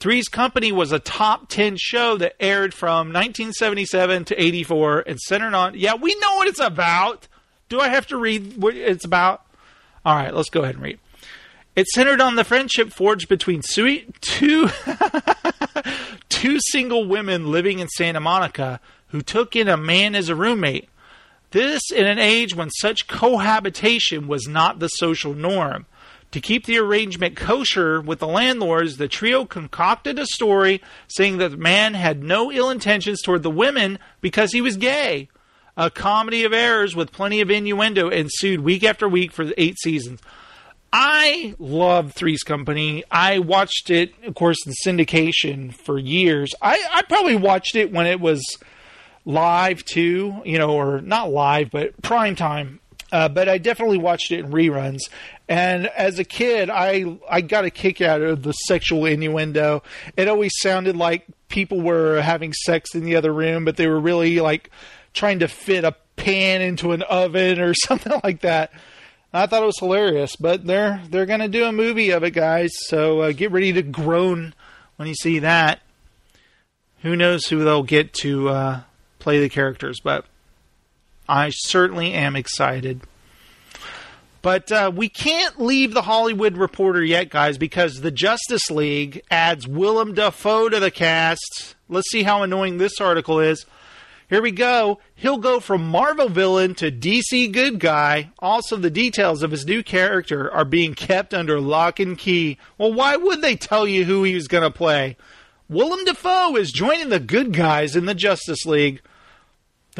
Three's 0.00 0.28
Company 0.28 0.72
was 0.72 0.92
a 0.92 0.98
top 0.98 1.50
10 1.50 1.76
show 1.78 2.16
that 2.16 2.34
aired 2.40 2.72
from 2.72 3.08
1977 3.08 4.24
to 4.24 4.42
84 4.42 5.04
and 5.06 5.20
centered 5.20 5.54
on. 5.54 5.78
Yeah, 5.78 5.94
we 5.94 6.14
know 6.14 6.36
what 6.36 6.48
it's 6.48 6.58
about. 6.58 7.28
Do 7.68 7.80
I 7.80 7.88
have 7.88 8.06
to 8.06 8.16
read 8.16 8.56
what 8.56 8.74
it's 8.74 9.04
about? 9.04 9.44
All 10.02 10.16
right, 10.16 10.34
let's 10.34 10.48
go 10.48 10.62
ahead 10.62 10.76
and 10.76 10.84
read. 10.84 10.98
It 11.76 11.86
centered 11.88 12.22
on 12.22 12.36
the 12.36 12.44
friendship 12.44 12.92
forged 12.92 13.28
between 13.28 13.60
two, 13.62 14.70
two 16.30 16.58
single 16.70 17.06
women 17.06 17.50
living 17.50 17.78
in 17.78 17.88
Santa 17.88 18.20
Monica 18.20 18.80
who 19.08 19.20
took 19.20 19.54
in 19.54 19.68
a 19.68 19.76
man 19.76 20.14
as 20.14 20.30
a 20.30 20.34
roommate. 20.34 20.88
This 21.50 21.82
in 21.94 22.06
an 22.06 22.18
age 22.18 22.54
when 22.54 22.70
such 22.70 23.06
cohabitation 23.06 24.28
was 24.28 24.48
not 24.48 24.78
the 24.78 24.88
social 24.88 25.34
norm. 25.34 25.84
To 26.32 26.40
keep 26.40 26.66
the 26.66 26.78
arrangement 26.78 27.36
kosher 27.36 28.00
with 28.00 28.20
the 28.20 28.26
landlords, 28.28 28.96
the 28.96 29.08
trio 29.08 29.44
concocted 29.44 30.18
a 30.18 30.26
story 30.26 30.80
saying 31.08 31.38
that 31.38 31.50
the 31.50 31.56
man 31.56 31.94
had 31.94 32.22
no 32.22 32.52
ill 32.52 32.70
intentions 32.70 33.20
toward 33.20 33.42
the 33.42 33.50
women 33.50 33.98
because 34.20 34.52
he 34.52 34.60
was 34.60 34.76
gay. 34.76 35.28
A 35.76 35.90
comedy 35.90 36.44
of 36.44 36.52
errors 36.52 36.94
with 36.94 37.10
plenty 37.10 37.40
of 37.40 37.50
innuendo 37.50 38.10
ensued 38.10 38.60
week 38.60 38.84
after 38.84 39.08
week 39.08 39.32
for 39.32 39.50
eight 39.56 39.78
seasons. 39.80 40.20
I 40.92 41.54
love 41.58 42.12
Three's 42.12 42.42
Company. 42.42 43.04
I 43.10 43.38
watched 43.38 43.90
it, 43.90 44.12
of 44.24 44.34
course, 44.34 44.58
in 44.66 44.72
syndication 44.84 45.72
for 45.72 45.98
years. 45.98 46.52
I, 46.60 46.84
I 46.92 47.02
probably 47.02 47.36
watched 47.36 47.76
it 47.76 47.92
when 47.92 48.06
it 48.06 48.20
was 48.20 48.44
live 49.24 49.84
too, 49.84 50.42
you 50.44 50.58
know, 50.58 50.70
or 50.70 51.00
not 51.00 51.30
live, 51.30 51.70
but 51.70 52.00
prime 52.02 52.34
time. 52.34 52.80
Uh, 53.12 53.28
but 53.28 53.48
I 53.48 53.58
definitely 53.58 53.98
watched 53.98 54.30
it 54.30 54.40
in 54.40 54.52
reruns. 54.52 55.00
And 55.48 55.86
as 55.88 56.18
a 56.18 56.24
kid, 56.24 56.70
I 56.70 57.18
I 57.28 57.40
got 57.40 57.64
a 57.64 57.70
kick 57.70 58.00
out 58.00 58.22
of 58.22 58.42
the 58.42 58.52
sexual 58.52 59.04
innuendo. 59.06 59.82
It 60.16 60.28
always 60.28 60.52
sounded 60.60 60.96
like 60.96 61.26
people 61.48 61.80
were 61.80 62.20
having 62.20 62.52
sex 62.52 62.94
in 62.94 63.04
the 63.04 63.16
other 63.16 63.32
room, 63.32 63.64
but 63.64 63.76
they 63.76 63.88
were 63.88 64.00
really 64.00 64.40
like 64.40 64.70
trying 65.12 65.40
to 65.40 65.48
fit 65.48 65.84
a 65.84 65.96
pan 66.16 66.62
into 66.62 66.92
an 66.92 67.02
oven 67.02 67.60
or 67.60 67.74
something 67.86 68.20
like 68.22 68.42
that. 68.42 68.72
I 69.32 69.46
thought 69.46 69.62
it 69.62 69.66
was 69.66 69.78
hilarious, 69.78 70.36
but 70.36 70.66
they're 70.66 71.02
they're 71.08 71.26
gonna 71.26 71.48
do 71.48 71.64
a 71.64 71.72
movie 71.72 72.10
of 72.10 72.24
it, 72.24 72.32
guys. 72.32 72.70
So 72.86 73.20
uh, 73.20 73.32
get 73.32 73.52
ready 73.52 73.72
to 73.72 73.82
groan 73.82 74.54
when 74.96 75.08
you 75.08 75.14
see 75.14 75.40
that. 75.40 75.80
Who 77.02 77.16
knows 77.16 77.46
who 77.46 77.64
they'll 77.64 77.82
get 77.82 78.12
to 78.14 78.48
uh, 78.50 78.80
play 79.18 79.40
the 79.40 79.48
characters, 79.48 80.00
but 80.02 80.26
I 81.30 81.50
certainly 81.50 82.12
am 82.12 82.34
excited. 82.34 83.02
But 84.42 84.72
uh, 84.72 84.90
we 84.92 85.08
can't 85.08 85.60
leave 85.60 85.94
the 85.94 86.02
Hollywood 86.02 86.56
Reporter 86.56 87.04
yet, 87.04 87.30
guys, 87.30 87.56
because 87.56 88.00
the 88.00 88.10
Justice 88.10 88.68
League 88.68 89.22
adds 89.30 89.68
Willem 89.68 90.14
Dafoe 90.14 90.68
to 90.68 90.80
the 90.80 90.90
cast. 90.90 91.76
Let's 91.88 92.10
see 92.10 92.24
how 92.24 92.42
annoying 92.42 92.78
this 92.78 93.00
article 93.00 93.38
is. 93.38 93.64
Here 94.28 94.42
we 94.42 94.50
go. 94.50 94.98
He'll 95.14 95.38
go 95.38 95.60
from 95.60 95.86
Marvel 95.86 96.28
villain 96.28 96.74
to 96.76 96.90
DC 96.90 97.52
good 97.52 97.78
guy. 97.78 98.30
Also, 98.40 98.76
the 98.76 98.90
details 98.90 99.44
of 99.44 99.52
his 99.52 99.66
new 99.66 99.84
character 99.84 100.50
are 100.50 100.64
being 100.64 100.94
kept 100.94 101.32
under 101.32 101.60
lock 101.60 102.00
and 102.00 102.18
key. 102.18 102.58
Well, 102.76 102.92
why 102.92 103.14
would 103.14 103.40
they 103.40 103.54
tell 103.54 103.86
you 103.86 104.04
who 104.04 104.24
he 104.24 104.34
was 104.34 104.48
going 104.48 104.64
to 104.64 104.70
play? 104.70 105.16
Willem 105.68 106.04
Dafoe 106.04 106.56
is 106.56 106.72
joining 106.72 107.10
the 107.10 107.20
good 107.20 107.52
guys 107.52 107.94
in 107.94 108.06
the 108.06 108.14
Justice 108.14 108.66
League. 108.66 109.00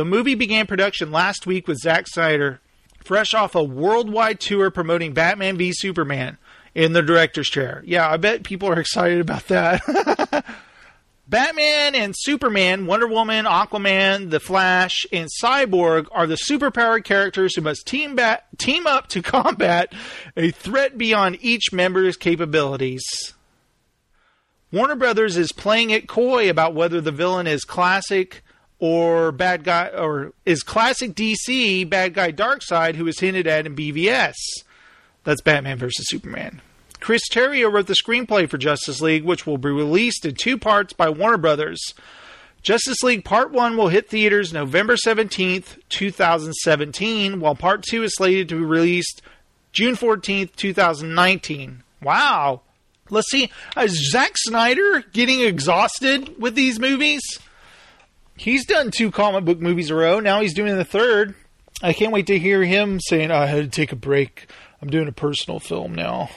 The 0.01 0.07
movie 0.07 0.35
began 0.35 0.67
production 0.67 1.13
last 1.13 1.47
week 1.47 1.69
with 1.69 1.77
Zack 1.77 2.07
Snyder, 2.09 2.63
fresh 3.05 3.35
off 3.35 3.55
a 3.55 3.63
worldwide 3.63 4.41
tour 4.41 4.71
promoting 4.71 5.13
Batman 5.13 5.59
v 5.59 5.75
Superman 5.75 6.39
in 6.75 6.95
the 6.95 7.03
director's 7.03 7.49
chair. 7.49 7.83
Yeah, 7.85 8.11
I 8.11 8.17
bet 8.17 8.43
people 8.43 8.71
are 8.71 8.81
excited 8.81 9.21
about 9.21 9.49
that. 9.49 9.83
Batman 11.29 11.95
and 11.95 12.15
Superman, 12.17 12.87
Wonder 12.87 13.09
Woman, 13.09 13.45
Aquaman, 13.45 14.31
The 14.31 14.41
Flash, 14.41 15.05
and 15.13 15.29
Cyborg 15.39 16.07
are 16.13 16.27
the 16.27 16.41
superpowered 16.49 17.05
characters 17.05 17.55
who 17.55 17.61
must 17.61 17.87
team, 17.87 18.15
bat- 18.17 18.47
team 18.57 18.87
up 18.87 19.07
to 19.09 19.21
combat 19.23 19.93
a 20.35 20.51
threat 20.51 20.97
beyond 20.97 21.37
each 21.43 21.75
member's 21.75 22.17
capabilities. 22.17 23.05
Warner 24.73 24.97
Brothers 24.97 25.37
is 25.37 25.53
playing 25.53 25.91
it 25.91 26.09
coy 26.09 26.49
about 26.49 26.75
whether 26.75 27.03
the 27.03 27.13
villain 27.13 27.47
is 27.47 27.65
classic 27.65 28.43
or 28.81 29.31
bad 29.31 29.63
guy 29.63 29.89
or 29.89 30.33
is 30.45 30.63
classic 30.63 31.15
DC 31.15 31.89
bad 31.89 32.15
guy 32.15 32.33
Darkseid 32.33 32.97
who 32.97 33.07
is 33.07 33.21
hinted 33.21 33.47
at 33.47 33.67
in 33.67 33.77
BVS. 33.77 34.35
That's 35.23 35.43
Batman 35.43 35.79
versus 35.79 36.07
Superman. 36.09 36.63
Chris 36.99 37.23
Terrio 37.31 37.73
wrote 37.73 37.87
the 37.87 37.95
screenplay 37.95 38.49
for 38.49 38.59
Justice 38.59 39.01
League, 39.01 39.25
which 39.25 39.47
will 39.47 39.59
be 39.59 39.71
released 39.71 40.25
in 40.25 40.35
two 40.35 40.59
parts 40.59 40.93
by 40.93 41.09
Warner 41.09 41.39
Brothers. 41.39 41.95
Justice 42.63 43.03
League 43.03 43.25
Part 43.25 43.53
1 43.53 43.77
will 43.77 43.89
hit 43.89 44.11
theaters 44.11 44.53
November 44.53 44.97
17th, 44.97 45.79
2017, 45.89 47.41
while 47.41 47.55
Part 47.55 47.83
2 47.85 48.03
is 48.03 48.15
slated 48.15 48.51
to 48.51 48.57
be 48.57 48.65
released 48.65 49.23
June 49.73 49.97
14th, 49.97 50.55
2019. 50.57 51.83
Wow. 52.03 52.61
Let's 53.09 53.31
see. 53.31 53.51
Is 53.79 54.11
Zack 54.11 54.33
Snyder 54.37 55.03
getting 55.13 55.41
exhausted 55.41 56.39
with 56.39 56.55
these 56.55 56.79
movies? 56.79 57.23
He's 58.41 58.65
done 58.65 58.91
two 58.91 59.11
comic 59.11 59.45
book 59.45 59.61
movies 59.61 59.91
in 59.91 59.97
a 59.97 59.99
row. 59.99 60.19
Now 60.19 60.41
he's 60.41 60.55
doing 60.55 60.75
the 60.75 60.83
third. 60.83 61.35
I 61.83 61.93
can't 61.93 62.11
wait 62.11 62.27
to 62.29 62.39
hear 62.39 62.65
him 62.65 62.99
saying, 62.99 63.31
I 63.31 63.45
had 63.45 63.65
to 63.65 63.69
take 63.69 63.93
a 63.93 63.97
break. 63.97 64.47
I'm 64.81 64.89
doing 64.89 65.09
a 65.09 65.13
personal 65.13 65.61
film 65.61 65.95
now. 65.95 66.31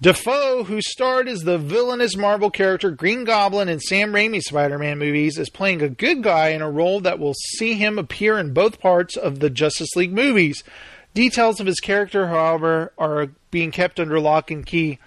Dafoe, 0.00 0.62
who 0.62 0.80
starred 0.80 1.26
as 1.26 1.40
the 1.40 1.58
villainous 1.58 2.16
Marvel 2.16 2.48
character 2.48 2.92
Green 2.92 3.24
Goblin 3.24 3.68
in 3.68 3.80
Sam 3.80 4.12
Raimi's 4.12 4.46
Spider 4.46 4.78
Man 4.78 5.00
movies, 5.00 5.36
is 5.36 5.50
playing 5.50 5.82
a 5.82 5.88
good 5.88 6.22
guy 6.22 6.50
in 6.50 6.62
a 6.62 6.70
role 6.70 7.00
that 7.00 7.18
will 7.18 7.34
see 7.34 7.74
him 7.74 7.98
appear 7.98 8.38
in 8.38 8.54
both 8.54 8.78
parts 8.78 9.16
of 9.16 9.40
the 9.40 9.50
Justice 9.50 9.96
League 9.96 10.12
movies. 10.12 10.62
Details 11.12 11.58
of 11.58 11.66
his 11.66 11.80
character, 11.80 12.28
however, 12.28 12.92
are 12.96 13.30
being 13.50 13.72
kept 13.72 13.98
under 13.98 14.20
lock 14.20 14.52
and 14.52 14.64
key. 14.64 15.00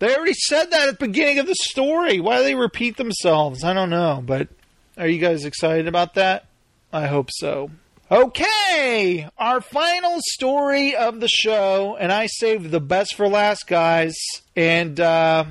They 0.00 0.14
already 0.14 0.34
said 0.34 0.66
that 0.66 0.90
at 0.90 0.98
the 0.98 1.06
beginning 1.06 1.38
of 1.38 1.46
the 1.46 1.54
story. 1.54 2.20
Why 2.20 2.36
do 2.36 2.44
they 2.44 2.54
repeat 2.54 2.98
themselves? 2.98 3.64
I 3.64 3.72
don't 3.72 3.88
know, 3.88 4.22
but 4.22 4.48
are 4.96 5.08
you 5.08 5.18
guys 5.18 5.44
excited 5.44 5.88
about 5.88 6.14
that? 6.14 6.46
I 6.92 7.06
hope 7.06 7.30
so. 7.32 7.70
Okay, 8.10 9.28
our 9.38 9.60
final 9.60 10.20
story 10.26 10.94
of 10.94 11.20
the 11.20 11.28
show, 11.28 11.96
and 11.98 12.12
I 12.12 12.26
saved 12.26 12.70
the 12.70 12.80
best 12.80 13.14
for 13.14 13.28
last, 13.28 13.66
guys. 13.66 14.14
And 14.54 15.00
uh, 15.00 15.46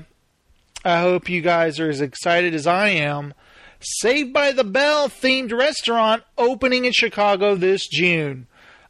I 0.85 0.99
hope 1.01 1.29
you 1.29 1.41
guys 1.41 1.79
are 1.79 1.89
as 1.89 1.99
excited 1.99 2.53
as 2.53 2.67
I 2.67 2.89
am. 2.89 3.33
Saved 3.79 4.31
by 4.31 4.51
the 4.51 4.63
Bell 4.63 5.09
themed 5.09 5.51
restaurant 5.51 6.23
opening 6.37 6.85
in 6.85 6.93
Chicago 6.93 7.55
this 7.55 7.87
June. 7.87 8.47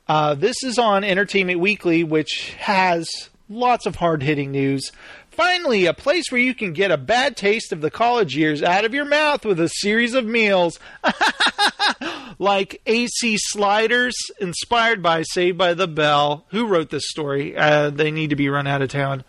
Uh, 0.08 0.36
this 0.36 0.62
is 0.64 0.78
on 0.78 1.04
Entertainment 1.04 1.60
Weekly, 1.60 2.04
which 2.04 2.54
has 2.60 3.10
lots 3.50 3.86
of 3.86 3.96
hard 3.96 4.22
hitting 4.22 4.52
news. 4.52 4.92
Finally, 5.34 5.88
a 5.88 5.94
place 5.96 6.26
where 6.30 6.42
you 6.42 6.54
can 6.54 6.74
get 6.74 6.92
a 6.92 6.98
bad 6.98 7.36
taste 7.36 7.72
of 7.72 7.82
the 7.82 7.90
college 7.90 8.38
years 8.38 8.62
out 8.62 8.86
of 8.86 8.94
your 8.94 9.06
mouth 9.06 9.44
with 9.44 9.60
a 9.60 9.68
series 9.68 10.14
of 10.14 10.24
meals. 10.24 10.80
like 12.40 12.82
AC 12.86 13.38
Sliders, 13.40 14.16
inspired 14.40 15.02
by 15.02 15.24
Saved 15.24 15.58
by 15.58 15.74
the 15.74 15.88
Bell. 15.88 16.46
Who 16.50 16.68
wrote 16.68 16.92
this 16.92 17.10
story? 17.10 17.58
Uh, 17.58 17.90
they 17.90 18.12
need 18.12 18.30
to 18.30 18.36
be 18.36 18.48
run 18.48 18.68
out 18.68 18.84
of 18.84 18.90
town. 18.90 19.24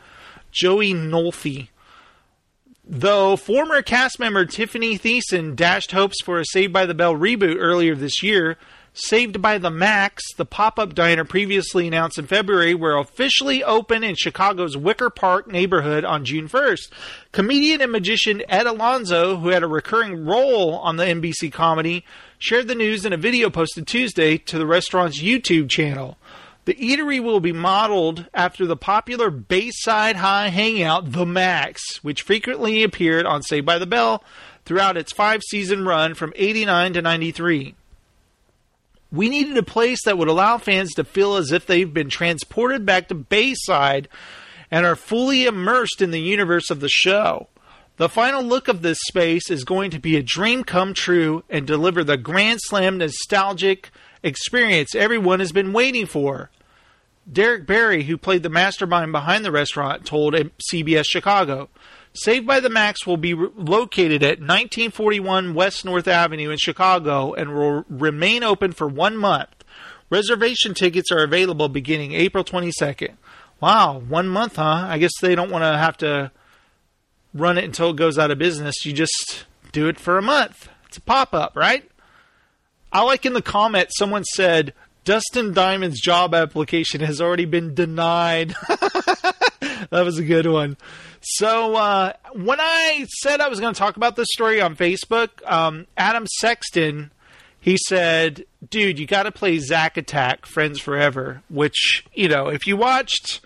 Joey 0.50 0.92
Nolfi. 0.92 1.68
Though 2.84 3.36
former 3.36 3.80
cast 3.80 4.18
member 4.18 4.44
Tiffany 4.44 4.98
Thiessen 4.98 5.56
dashed 5.56 5.92
hopes 5.92 6.20
for 6.22 6.38
a 6.38 6.44
Saved 6.44 6.72
by 6.72 6.84
the 6.84 6.92
Bell 6.92 7.14
reboot 7.14 7.56
earlier 7.58 7.94
this 7.94 8.22
year, 8.22 8.58
Saved 8.96 9.42
by 9.42 9.58
the 9.58 9.72
Max, 9.72 10.22
the 10.36 10.44
pop 10.44 10.78
up 10.78 10.94
diner 10.94 11.24
previously 11.24 11.88
announced 11.88 12.16
in 12.16 12.28
February, 12.28 12.76
will 12.76 13.00
officially 13.00 13.64
open 13.64 14.04
in 14.04 14.14
Chicago's 14.14 14.76
Wicker 14.76 15.10
Park 15.10 15.48
neighborhood 15.48 16.04
on 16.04 16.24
June 16.24 16.48
1st. 16.48 16.92
Comedian 17.32 17.80
and 17.80 17.90
magician 17.90 18.44
Ed 18.48 18.68
Alonzo, 18.68 19.38
who 19.38 19.48
had 19.48 19.64
a 19.64 19.66
recurring 19.66 20.24
role 20.24 20.76
on 20.76 20.94
the 20.94 21.02
NBC 21.02 21.52
comedy, 21.52 22.04
shared 22.38 22.68
the 22.68 22.76
news 22.76 23.04
in 23.04 23.12
a 23.12 23.16
video 23.16 23.50
posted 23.50 23.88
Tuesday 23.88 24.38
to 24.38 24.58
the 24.58 24.66
restaurant's 24.66 25.20
YouTube 25.20 25.68
channel. 25.68 26.16
The 26.64 26.74
eatery 26.74 27.20
will 27.20 27.40
be 27.40 27.52
modeled 27.52 28.26
after 28.32 28.64
the 28.64 28.76
popular 28.76 29.28
Bayside 29.28 30.16
High 30.16 30.50
hangout, 30.50 31.10
The 31.10 31.26
Max, 31.26 31.82
which 32.04 32.22
frequently 32.22 32.84
appeared 32.84 33.26
on 33.26 33.42
Saved 33.42 33.66
by 33.66 33.78
the 33.78 33.86
Bell 33.86 34.22
throughout 34.64 34.96
its 34.96 35.12
five 35.12 35.42
season 35.42 35.84
run 35.84 36.14
from 36.14 36.32
89 36.36 36.92
to 36.92 37.02
93. 37.02 37.74
We 39.14 39.28
needed 39.28 39.56
a 39.56 39.62
place 39.62 40.04
that 40.04 40.18
would 40.18 40.26
allow 40.26 40.58
fans 40.58 40.92
to 40.94 41.04
feel 41.04 41.36
as 41.36 41.52
if 41.52 41.66
they've 41.66 41.92
been 41.92 42.10
transported 42.10 42.84
back 42.84 43.06
to 43.08 43.14
Bayside 43.14 44.08
and 44.72 44.84
are 44.84 44.96
fully 44.96 45.44
immersed 45.44 46.02
in 46.02 46.10
the 46.10 46.20
universe 46.20 46.68
of 46.68 46.80
the 46.80 46.88
show. 46.88 47.46
The 47.96 48.08
final 48.08 48.42
look 48.42 48.66
of 48.66 48.82
this 48.82 48.98
space 49.06 49.52
is 49.52 49.62
going 49.62 49.92
to 49.92 50.00
be 50.00 50.16
a 50.16 50.22
dream 50.22 50.64
come 50.64 50.94
true 50.94 51.44
and 51.48 51.64
deliver 51.64 52.02
the 52.02 52.16
Grand 52.16 52.58
Slam 52.64 52.98
nostalgic 52.98 53.90
experience 54.24 54.96
everyone 54.96 55.38
has 55.38 55.52
been 55.52 55.72
waiting 55.72 56.06
for. 56.06 56.50
Derek 57.30 57.68
Berry, 57.68 58.02
who 58.02 58.18
played 58.18 58.42
the 58.42 58.48
mastermind 58.48 59.12
behind 59.12 59.44
the 59.44 59.52
restaurant, 59.52 60.04
told 60.04 60.34
CBS 60.34 61.06
Chicago. 61.06 61.68
Saved 62.16 62.46
by 62.46 62.60
the 62.60 62.70
Max 62.70 63.06
will 63.06 63.16
be 63.16 63.34
re- 63.34 63.48
located 63.56 64.22
at 64.22 64.38
1941 64.38 65.52
West 65.52 65.84
North 65.84 66.06
Avenue 66.06 66.50
in 66.50 66.58
Chicago 66.58 67.34
and 67.34 67.54
will 67.54 67.84
remain 67.88 68.44
open 68.44 68.72
for 68.72 68.86
one 68.86 69.16
month. 69.16 69.50
Reservation 70.10 70.74
tickets 70.74 71.10
are 71.10 71.24
available 71.24 71.68
beginning 71.68 72.12
April 72.12 72.44
22nd. 72.44 73.14
Wow, 73.60 73.98
one 73.98 74.28
month, 74.28 74.56
huh? 74.56 74.86
I 74.88 74.98
guess 74.98 75.10
they 75.20 75.34
don't 75.34 75.50
want 75.50 75.64
to 75.64 75.76
have 75.76 75.96
to 75.98 76.30
run 77.32 77.58
it 77.58 77.64
until 77.64 77.90
it 77.90 77.96
goes 77.96 78.16
out 78.16 78.30
of 78.30 78.38
business. 78.38 78.84
You 78.84 78.92
just 78.92 79.44
do 79.72 79.88
it 79.88 79.98
for 79.98 80.16
a 80.16 80.22
month. 80.22 80.68
It's 80.86 80.98
a 80.98 81.00
pop 81.00 81.34
up, 81.34 81.56
right? 81.56 81.90
I 82.92 83.02
like 83.02 83.26
in 83.26 83.32
the 83.32 83.42
comment 83.42 83.88
someone 83.90 84.22
said, 84.22 84.72
Dustin 85.04 85.52
Diamond's 85.52 86.00
job 86.00 86.32
application 86.32 87.00
has 87.00 87.20
already 87.20 87.44
been 87.44 87.74
denied. 87.74 88.54
that 89.90 90.04
was 90.04 90.18
a 90.18 90.24
good 90.24 90.46
one. 90.46 90.76
So 91.20 91.74
uh, 91.74 92.12
when 92.34 92.60
I 92.60 93.06
said 93.20 93.40
I 93.40 93.48
was 93.48 93.60
going 93.60 93.74
to 93.74 93.78
talk 93.78 93.96
about 93.96 94.16
this 94.16 94.28
story 94.30 94.60
on 94.60 94.76
Facebook, 94.76 95.30
um, 95.50 95.86
Adam 95.96 96.26
Sexton 96.38 97.10
he 97.64 97.78
said, 97.78 98.44
"Dude, 98.68 98.98
you 98.98 99.06
got 99.06 99.22
to 99.22 99.32
play 99.32 99.58
Zack 99.58 99.96
Attack, 99.96 100.44
Friends 100.44 100.78
Forever." 100.80 101.42
Which 101.48 102.04
you 102.12 102.28
know, 102.28 102.48
if 102.48 102.66
you 102.66 102.76
watched 102.76 103.40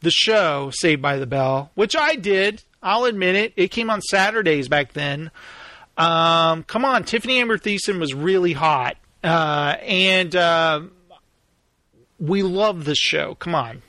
the 0.00 0.10
show 0.10 0.70
Saved 0.74 1.00
by 1.00 1.16
the 1.16 1.26
Bell, 1.26 1.70
which 1.74 1.96
I 1.96 2.16
did, 2.16 2.64
I'll 2.82 3.06
admit 3.06 3.34
it. 3.34 3.54
It 3.56 3.70
came 3.70 3.88
on 3.88 4.02
Saturdays 4.02 4.68
back 4.68 4.92
then. 4.92 5.30
Um, 5.96 6.64
come 6.64 6.84
on, 6.84 7.04
Tiffany 7.04 7.38
Amber 7.38 7.56
Thiessen 7.56 7.98
was 7.98 8.12
really 8.12 8.52
hot, 8.52 8.98
uh, 9.24 9.76
and 9.80 10.36
uh, 10.36 10.82
we 12.20 12.42
love 12.42 12.84
this 12.84 12.98
show. 12.98 13.36
Come 13.36 13.54
on, 13.54 13.80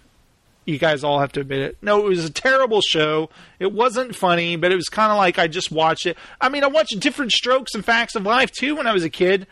you 0.67 0.77
guys 0.77 1.03
all 1.03 1.19
have 1.19 1.31
to 1.31 1.39
admit 1.39 1.59
it. 1.59 1.77
No, 1.81 2.05
it 2.05 2.09
was 2.09 2.25
a 2.25 2.29
terrible 2.29 2.81
show. 2.81 3.29
It 3.57 3.71
wasn't 3.71 4.15
funny, 4.15 4.57
but 4.57 4.71
it 4.71 4.75
was 4.75 4.89
kind 4.89 5.11
of 5.11 5.17
like 5.17 5.39
I 5.39 5.47
just 5.47 5.71
watched 5.71 6.05
it. 6.05 6.17
I 6.41 6.49
mean, 6.49 6.63
I 6.63 6.67
watched 6.67 6.99
different 6.99 7.31
Strokes 7.31 7.73
and 7.73 7.85
Facts 7.85 8.15
of 8.15 8.23
Life 8.23 8.51
too 8.51 8.75
when 8.75 8.85
I 8.85 8.91
was 8.91 9.05
a 9.05 9.09
kid, 9.09 9.47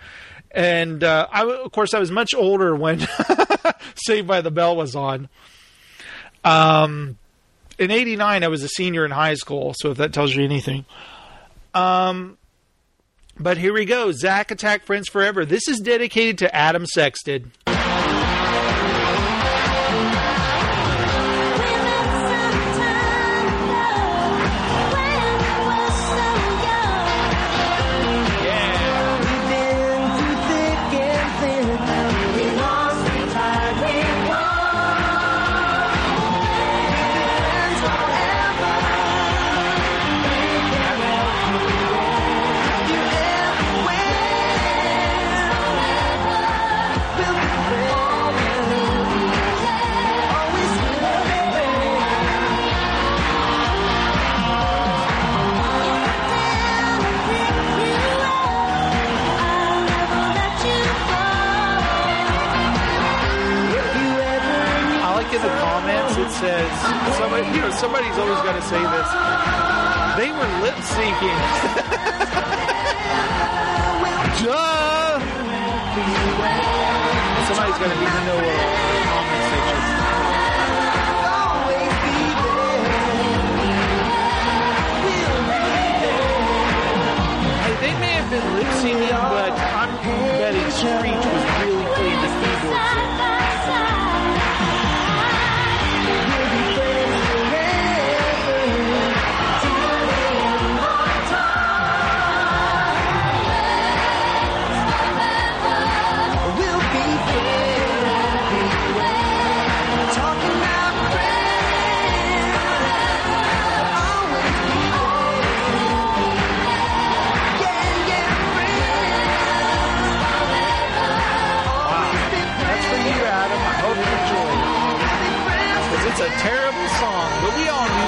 and 0.51 1.03
uh, 1.03 1.27
I, 1.31 1.45
of 1.45 1.71
course, 1.71 1.93
I 1.93 1.99
was 1.99 2.11
much 2.11 2.35
older 2.35 2.75
when 2.75 3.07
Saved 3.95 4.27
by 4.27 4.41
the 4.41 4.51
Bell 4.51 4.75
was 4.75 4.93
on. 4.93 5.29
Um, 6.43 7.17
in 7.79 7.91
'89, 7.91 8.43
I 8.43 8.47
was 8.49 8.61
a 8.63 8.67
senior 8.67 9.05
in 9.05 9.11
high 9.11 9.35
school, 9.35 9.73
so 9.77 9.91
if 9.91 9.97
that 9.97 10.11
tells 10.11 10.35
you 10.35 10.43
anything. 10.43 10.83
Um, 11.73 12.37
but 13.39 13.57
here 13.57 13.73
we 13.73 13.85
go. 13.85 14.11
Zack 14.11 14.51
Attack 14.51 14.83
Friends 14.83 15.07
Forever. 15.07 15.45
This 15.45 15.69
is 15.69 15.79
dedicated 15.79 16.37
to 16.39 16.53
Adam 16.53 16.85
Sexton. 16.85 17.53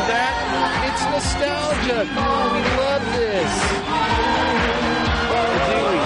That. 0.05 0.33
It's 0.87 1.03
nostalgia. 1.09 2.01
We 2.05 2.61
love 2.77 3.03
this. 3.17 3.51
do 5.67 5.77
we? 5.77 5.99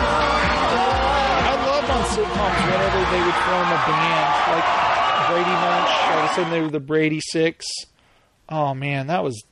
I 1.47 1.55
love 1.67 1.85
on 1.91 2.03
sitcoms 2.11 2.59
whenever 2.71 3.01
they 3.11 3.21
would 3.21 3.39
form 3.45 3.67
a 3.67 3.79
band, 3.87 4.29
like 4.51 4.67
Brady 5.29 5.55
Bunch. 5.59 5.91
All 6.11 6.19
of 6.19 6.25
a 6.25 6.33
sudden, 6.33 6.51
they 6.51 6.61
were 6.61 6.69
the 6.69 6.79
Brady 6.79 7.21
Six. 7.21 7.67
Oh 8.49 8.73
man, 8.73 9.07
that 9.07 9.23
was 9.23 9.43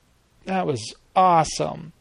that 0.45 0.65
was 0.65 0.93
awesome. 1.15 1.93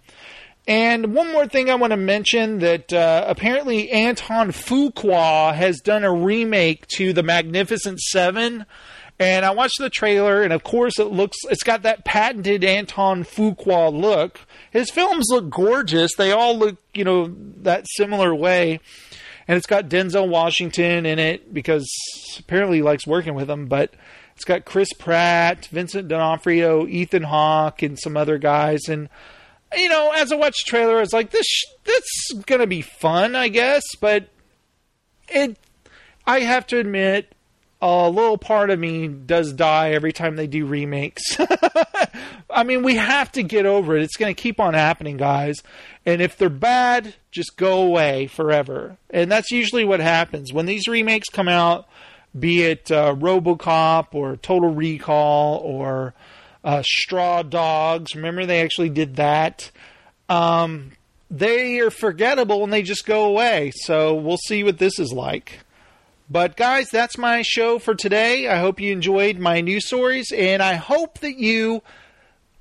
And 0.67 1.15
one 1.15 1.33
more 1.33 1.47
thing 1.47 1.71
I 1.71 1.77
want 1.77 1.93
to 1.93 1.97
mention 1.97 2.59
that 2.59 2.93
uh, 2.93 3.25
apparently 3.27 3.91
Anton 3.91 4.53
Fuqua 4.53 5.55
has 5.55 5.81
done 5.81 6.05
a 6.05 6.13
remake 6.13 6.87
to 6.97 7.15
The 7.15 7.23
Magnificent 7.23 8.01
Seven. 8.01 8.67
And 9.21 9.45
I 9.45 9.51
watched 9.51 9.79
the 9.81 9.91
trailer, 9.91 10.43
and 10.43 10.53
of 10.53 10.63
course, 10.63 10.99
it 10.99 11.11
looks, 11.11 11.37
it's 11.51 11.65
got 11.65 11.83
that 11.83 12.05
patented 12.05 12.63
Anton 12.63 13.25
Fuqua 13.25 13.93
look. 13.93 14.41
His 14.71 14.91
films 14.91 15.27
look 15.31 15.51
gorgeous. 15.51 16.15
They 16.17 16.31
all 16.31 16.57
look, 16.57 16.77
you 16.95 17.03
know, 17.03 17.35
that 17.63 17.87
similar 17.89 18.33
way. 18.33 18.79
And 19.49 19.57
it's 19.57 19.67
got 19.67 19.89
Denzel 19.89 20.29
Washington 20.29 21.05
in 21.05 21.19
it 21.19 21.53
because 21.53 21.91
apparently 22.39 22.77
he 22.77 22.83
likes 22.83 23.07
working 23.07 23.35
with 23.35 23.51
him. 23.51 23.67
But 23.67 23.93
it's 24.37 24.45
got 24.45 24.65
Chris 24.65 24.93
Pratt, 24.93 25.67
Vincent 25.67 26.07
D'Onofrio, 26.07 26.87
Ethan 26.87 27.25
Hawke, 27.25 27.83
and 27.83 27.99
some 27.99 28.17
other 28.17 28.39
guys. 28.39 28.83
And, 28.89 29.09
you 29.77 29.89
know, 29.89 30.13
as 30.15 30.31
I 30.31 30.37
watched 30.37 30.67
the 30.67 30.71
trailer, 30.71 30.99
I 30.99 31.01
was 31.01 31.13
like, 31.13 31.31
this, 31.31 31.47
this 31.85 32.05
is 32.31 32.45
to 32.47 32.67
be 32.69 32.83
fun, 32.83 33.35
I 33.35 33.49
guess. 33.49 33.83
But 34.01 34.29
it, 35.29 35.57
I 36.25 36.41
have 36.41 36.69
to 36.69 36.79
admit, 36.79 37.35
a 37.81 38.11
little 38.11 38.39
part 38.39 38.71
of 38.71 38.79
me 38.79 39.07
does 39.07 39.53
die 39.53 39.91
every 39.91 40.13
time 40.13 40.37
they 40.37 40.47
do 40.47 40.67
remakes. 40.67 41.23
I 42.51 42.65
mean, 42.65 42.83
we 42.83 42.97
have 42.97 43.31
to 43.33 43.43
get 43.43 43.67
over 43.67 43.97
it. 43.97 44.03
It's 44.03 44.17
going 44.17 44.35
to 44.35 44.41
keep 44.41 44.59
on 44.59 44.75
happening, 44.75 45.17
guys. 45.17 45.63
And 46.05 46.21
if 46.21 46.37
they're 46.37 46.49
bad, 46.49 47.15
just 47.31 47.57
go 47.57 47.83
away 47.83 48.27
forever. 48.27 48.97
And 49.11 49.31
that's 49.31 49.51
usually 49.51 49.85
what 49.85 50.01
happens 50.01 50.53
when 50.53 50.67
these 50.67 50.89
remakes 50.89 51.29
come 51.29 51.49
out, 51.49 51.89
be 52.39 52.63
it 52.63 52.91
uh, 52.91 53.15
Robocop 53.15 54.09
or 54.13 54.37
Total 54.37 54.71
Recall 54.71 55.59
or 55.59 56.15
uh, 56.65 56.83
Straw 56.85 57.43
Dogs. 57.43 58.17
Remember, 58.17 58.45
they 58.45 58.63
actually 58.63 58.91
did 58.91 59.17
that. 59.17 59.71
Um, 60.29 60.93
they 61.31 61.79
are 61.79 61.91
forgettable 61.91 62.65
and 62.65 62.73
they 62.73 62.83
just 62.83 63.07
go 63.07 63.27
away. 63.27 63.71
So 63.75 64.15
we'll 64.15 64.37
see 64.37 64.65
what 64.65 64.79
this 64.79 64.99
is 64.99 65.13
like. 65.13 65.61
But 66.31 66.57
guys, 66.57 66.91
that's 66.91 67.17
my 67.17 67.41
show 67.41 67.79
for 67.79 67.95
today. 67.95 68.49
I 68.49 68.59
hope 68.59 68.81
you 68.81 68.93
enjoyed 68.93 69.39
my 69.39 69.63
news 69.63 69.87
stories, 69.87 70.31
and 70.31 70.63
I 70.63 70.75
hope 70.75 71.21
that 71.21 71.39
you 71.39 71.83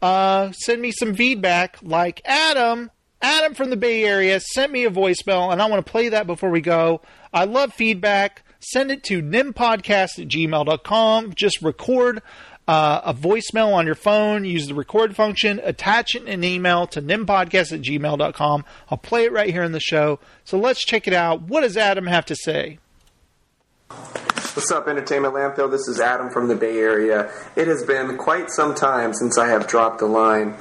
uh, 0.02 0.52
send 0.54 0.82
me 0.82 0.92
some 0.92 1.16
feedback. 1.16 1.78
Like 1.82 2.22
Adam, 2.24 2.92
Adam 3.22 3.54
from 3.56 3.70
the 3.70 3.76
Bay 3.76 4.06
Area 4.06 4.40
sent 4.40 4.72
me 4.72 4.86
a 4.86 4.90
voicemail, 4.90 5.52
and 5.52 5.62
I 5.62 5.66
want 5.66 5.86
to 5.86 5.92
play 5.92 6.08
that 6.10 6.28
before 6.28 6.50
we 6.50 6.62
go. 6.62 7.02
I 7.34 7.44
love 7.44 7.74
feedback. 7.74 8.44
Send 8.60 8.90
it 8.90 9.04
to 9.06 9.22
nimpodcast 9.22 10.18
at 10.18 10.30
gmail.com. 10.30 11.34
Just 11.34 11.62
record 11.62 12.22
uh, 12.70 13.02
a 13.04 13.14
voicemail 13.14 13.74
on 13.74 13.86
your 13.86 13.96
phone. 13.96 14.46
Use 14.46 14.68
the 14.68 14.76
record 14.76 15.14
function. 15.14 15.60
Attach 15.64 16.16
it 16.16 16.24
in 16.24 16.30
an 16.30 16.44
email 16.46 16.88
to 16.88 17.02
nimpodcast 17.02 17.74
at 17.74 17.82
gmail.com. 17.82 18.66
I'll 18.90 18.98
play 18.98 19.26
it 19.26 19.34
right 19.34 19.50
here 19.50 19.64
in 19.64 19.74
the 19.74 19.82
show. 19.82 20.20
So 20.46 20.58
let's 20.58 20.86
check 20.86 21.06
it 21.06 21.14
out. 21.14 21.42
What 21.42 21.62
does 21.62 21.76
Adam 21.76 22.08
have 22.08 22.26
to 22.28 22.36
say? 22.36 22.80
What's 23.90 24.72
up, 24.72 24.88
Entertainment 24.88 25.34
Landfill? 25.34 25.70
This 25.72 25.88
is 25.88 26.00
Adam 26.00 26.30
from 26.30 26.48
the 26.48 26.56
Bay 26.56 26.78
Area. 26.80 27.32
It 27.56 27.68
has 27.68 27.84
been 27.84 28.18
quite 28.18 28.50
some 28.50 28.76
time 28.76 29.14
since 29.14 29.38
I 29.38 29.50
have 29.50 29.68
dropped 29.68 30.02
a 30.02 30.06
line. 30.06 30.56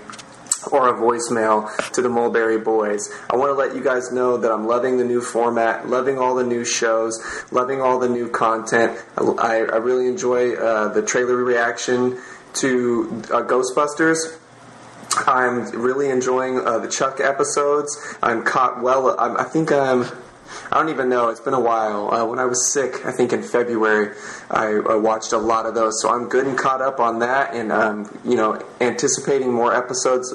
or 0.73 0.89
a 0.89 0.95
voicemail 0.95 1.75
to 1.93 2.03
the 2.03 2.09
Mulberry 2.09 2.59
Boys. 2.59 3.13
I 3.31 3.37
want 3.37 3.51
to 3.51 3.55
let 3.55 3.75
you 3.75 3.83
guys 3.83 4.11
know 4.13 4.37
that 4.39 4.51
I'm 4.51 4.67
loving 4.67 4.99
the 4.99 5.05
new 5.05 5.21
format, 5.21 5.89
loving 5.89 6.19
all 6.19 6.35
the 6.35 6.45
new 6.45 6.65
shows, 6.65 7.23
loving 7.51 7.81
all 7.81 7.99
the 7.99 8.09
new 8.09 8.29
content. 8.29 8.99
I, 9.17 9.59
I 9.59 9.77
really 9.77 10.09
enjoy 10.09 10.55
uh, 10.55 10.89
the 10.93 11.03
trailer 11.03 11.37
reaction 11.37 12.19
to 12.55 13.23
uh, 13.33 13.43
Ghostbusters. 13.43 14.39
I'm 15.27 15.71
really 15.71 16.11
enjoying 16.11 16.59
uh, 16.59 16.79
the 16.79 16.89
Chuck 16.89 17.21
episodes. 17.21 18.17
I'm 18.23 18.43
caught 18.43 18.83
well. 18.83 19.15
I'm, 19.19 19.37
I 19.37 19.45
think 19.45 19.73
I'm. 19.73 20.07
I 20.71 20.79
don't 20.79 20.89
even 20.89 21.09
know. 21.09 21.29
It's 21.29 21.41
been 21.41 21.55
a 21.55 21.61
while. 21.61 22.13
Uh, 22.13 22.25
when 22.25 22.39
I 22.39 22.45
was 22.45 22.73
sick, 22.73 23.07
I 23.07 23.13
think 23.13 23.33
in 23.33 23.43
February, 23.43 24.17
I, 24.51 24.67
I, 24.89 24.97
watched 24.97 25.33
a 25.33 25.39
lot 25.39 25.67
of 25.67 25.75
those. 25.75 26.01
So 26.03 26.11
I'm 26.11 26.29
good 26.29 26.47
and 26.47 26.59
caught 26.59 26.83
up 26.83 27.01
on 27.01 27.21
that, 27.21 27.55
and 27.55 27.71
um, 27.71 28.19
you 28.25 28.37
know, 28.37 28.61
anticipating 28.81 29.53
more 29.53 29.75
episodes 29.75 30.33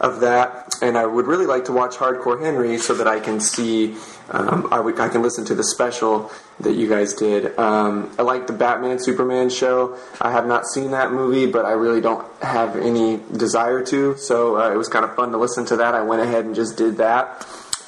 of 0.00 0.20
that. 0.20 0.74
And 0.82 0.96
I 0.96 1.06
would 1.06 1.26
really 1.26 1.46
like 1.46 1.64
to 1.66 1.72
watch 1.72 1.96
Hardcore 1.96 2.40
Henry 2.40 2.78
so 2.78 2.94
that 2.94 3.06
I 3.06 3.20
can 3.20 3.40
see. 3.40 3.94
Um, 4.30 4.68
I, 4.72 4.76
w- 4.76 4.98
I 4.98 5.08
can 5.08 5.22
listen 5.22 5.44
to 5.46 5.54
the 5.54 5.64
special 5.64 6.30
that 6.60 6.74
you 6.74 6.88
guys 6.88 7.14
did. 7.14 7.58
Um, 7.58 8.14
I 8.18 8.22
like 8.22 8.46
the 8.46 8.52
Batman 8.52 8.98
Superman 8.98 9.50
show. 9.50 9.98
I 10.20 10.30
have 10.32 10.46
not 10.46 10.66
seen 10.66 10.92
that 10.92 11.12
movie, 11.12 11.46
but 11.46 11.64
I 11.64 11.72
really 11.72 12.00
don't 12.00 12.26
have 12.42 12.76
any 12.76 13.20
desire 13.36 13.84
to. 13.86 14.16
So 14.16 14.58
uh, 14.58 14.72
it 14.72 14.76
was 14.76 14.88
kind 14.88 15.04
of 15.04 15.14
fun 15.14 15.32
to 15.32 15.38
listen 15.38 15.64
to 15.66 15.76
that. 15.76 15.94
I 15.94 16.02
went 16.02 16.22
ahead 16.22 16.44
and 16.44 16.54
just 16.54 16.76
did 16.76 16.96
that. 16.98 17.46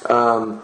Um, 0.09 0.61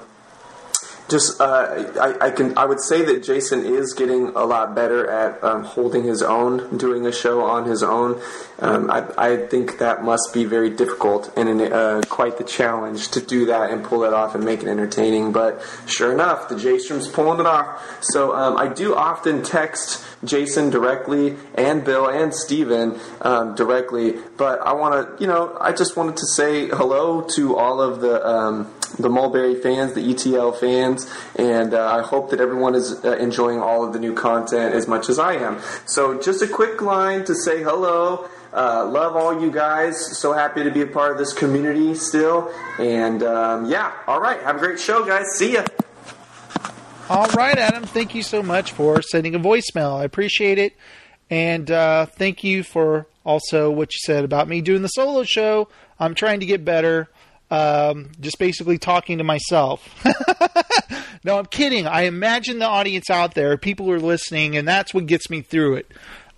just 1.11 1.39
uh, 1.39 1.91
I, 1.99 2.27
I, 2.27 2.31
can 2.31 2.57
I 2.57 2.65
would 2.65 2.79
say 2.79 3.03
that 3.03 3.23
Jason 3.23 3.65
is 3.65 3.93
getting 3.93 4.29
a 4.29 4.45
lot 4.45 4.73
better 4.73 5.07
at 5.09 5.43
um, 5.43 5.63
holding 5.63 6.03
his 6.03 6.23
own, 6.23 6.77
doing 6.77 7.05
a 7.05 7.11
show 7.11 7.43
on 7.43 7.65
his 7.65 7.83
own. 7.83 8.19
Um, 8.59 8.89
I, 8.89 9.05
I, 9.17 9.37
think 9.47 9.79
that 9.79 10.03
must 10.03 10.33
be 10.33 10.45
very 10.45 10.69
difficult 10.69 11.31
and 11.35 11.49
an, 11.49 11.73
uh, 11.73 12.01
quite 12.07 12.37
the 12.37 12.43
challenge 12.43 13.09
to 13.09 13.21
do 13.21 13.45
that 13.47 13.71
and 13.71 13.83
pull 13.83 14.03
it 14.05 14.13
off 14.13 14.33
and 14.35 14.45
make 14.45 14.61
it 14.61 14.67
entertaining. 14.67 15.31
But 15.31 15.61
sure 15.87 16.13
enough, 16.13 16.47
the 16.47 16.57
J-Strom's 16.57 17.07
pulling 17.07 17.39
it 17.39 17.45
off. 17.45 17.99
So 18.01 18.33
um, 18.33 18.57
I 18.57 18.67
do 18.67 18.95
often 18.95 19.43
text 19.43 20.05
Jason 20.23 20.69
directly 20.69 21.35
and 21.55 21.83
Bill 21.83 22.07
and 22.07 22.33
Steven 22.33 22.99
um, 23.21 23.55
directly. 23.55 24.15
But 24.37 24.61
I 24.61 24.73
want 24.73 25.17
to, 25.17 25.21
you 25.21 25.27
know, 25.27 25.57
I 25.59 25.71
just 25.73 25.97
wanted 25.97 26.17
to 26.17 26.27
say 26.27 26.67
hello 26.67 27.21
to 27.35 27.57
all 27.57 27.81
of 27.81 27.99
the 28.01 28.25
um, 28.25 28.71
the 28.93 29.09
Mulberry 29.09 29.55
fans, 29.55 29.93
the 29.93 30.11
ETL 30.11 30.51
fans, 30.51 31.11
and 31.35 31.73
uh, 31.73 31.93
I 31.93 32.01
hope 32.01 32.29
that 32.31 32.39
everyone 32.39 32.75
is 32.75 33.03
uh, 33.03 33.17
enjoying 33.17 33.59
all 33.59 33.85
of 33.85 33.93
the 33.93 33.99
new 33.99 34.13
content 34.13 34.73
as 34.73 34.87
much 34.87 35.09
as 35.09 35.19
I 35.19 35.33
am. 35.33 35.59
So, 35.85 36.21
just 36.21 36.41
a 36.41 36.47
quick 36.47 36.81
line 36.81 37.25
to 37.25 37.35
say 37.35 37.61
hello. 37.61 38.29
Uh, 38.53 38.85
love 38.85 39.15
all 39.15 39.41
you 39.41 39.49
guys. 39.49 40.17
So 40.19 40.33
happy 40.33 40.63
to 40.63 40.71
be 40.71 40.81
a 40.81 40.87
part 40.87 41.13
of 41.13 41.17
this 41.17 41.31
community 41.31 41.95
still. 41.95 42.53
And 42.79 43.23
um, 43.23 43.65
yeah, 43.65 43.93
all 44.07 44.19
right. 44.19 44.41
Have 44.41 44.57
a 44.57 44.59
great 44.59 44.79
show, 44.79 45.05
guys. 45.05 45.25
See 45.37 45.53
ya. 45.53 45.65
All 47.09 47.27
right, 47.27 47.57
Adam. 47.57 47.83
Thank 47.83 48.13
you 48.13 48.23
so 48.23 48.43
much 48.43 48.71
for 48.71 49.01
sending 49.01 49.35
a 49.35 49.39
voicemail. 49.39 49.99
I 49.99 50.03
appreciate 50.03 50.57
it. 50.57 50.75
And 51.29 51.71
uh, 51.71 52.07
thank 52.07 52.43
you 52.43 52.63
for 52.63 53.07
also 53.23 53.71
what 53.71 53.93
you 53.93 53.99
said 54.03 54.25
about 54.25 54.47
me 54.47 54.61
doing 54.61 54.81
the 54.81 54.89
solo 54.89 55.23
show. 55.23 55.69
I'm 55.99 56.15
trying 56.15 56.41
to 56.41 56.45
get 56.45 56.65
better 56.65 57.09
um, 57.51 58.11
just 58.19 58.39
basically 58.39 58.77
talking 58.77 59.19
to 59.19 59.23
myself. 59.23 59.87
no, 61.23 61.37
I'm 61.37 61.45
kidding. 61.45 61.85
I 61.85 62.03
imagine 62.03 62.59
the 62.59 62.65
audience 62.65 63.09
out 63.09 63.35
there, 63.35 63.57
people 63.57 63.91
are 63.91 63.99
listening, 63.99 64.55
and 64.55 64.67
that's 64.67 64.93
what 64.93 65.05
gets 65.05 65.29
me 65.29 65.41
through 65.41 65.75
it. 65.75 65.91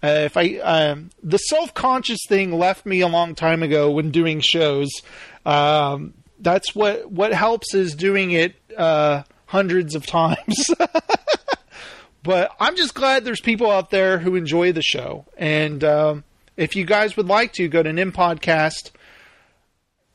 Uh, 0.03 0.24
if 0.26 0.36
I 0.36 0.57
um, 0.57 1.11
the 1.22 1.38
self 1.38 1.74
conscious 1.74 2.20
thing 2.28 2.51
left 2.51 2.86
me 2.86 2.99
a 2.99 3.07
long 3.07 3.36
time 3.36 3.64
ago 3.64 3.89
when 3.91 4.11
doing 4.11 4.41
shows. 4.41 4.89
Um, 5.45 6.16
that's 6.39 6.76
what 6.76 7.09
what 7.09 7.32
helps 7.32 7.74
is 7.74 7.95
doing 7.95 8.32
it 8.32 8.55
uh, 8.78 9.24
hundreds 9.45 9.95
of 9.95 10.05
times. 10.05 10.66
but 12.24 12.51
I'm 12.59 12.76
just 12.76 12.95
glad 12.95 13.24
there's 13.24 13.39
people 13.39 13.72
out 13.72 13.91
there 13.91 14.18
who 14.18 14.36
enjoy 14.36 14.74
the 14.74 14.82
show. 14.82 15.26
And 15.38 15.84
um, 15.84 16.24
if 16.57 16.76
you 16.76 16.86
guys 16.86 17.16
would 17.16 17.28
like 17.28 17.53
to, 17.53 17.68
go 17.70 17.82
to 17.82 17.93
NIM 17.93 18.11
Podcast 18.11 18.91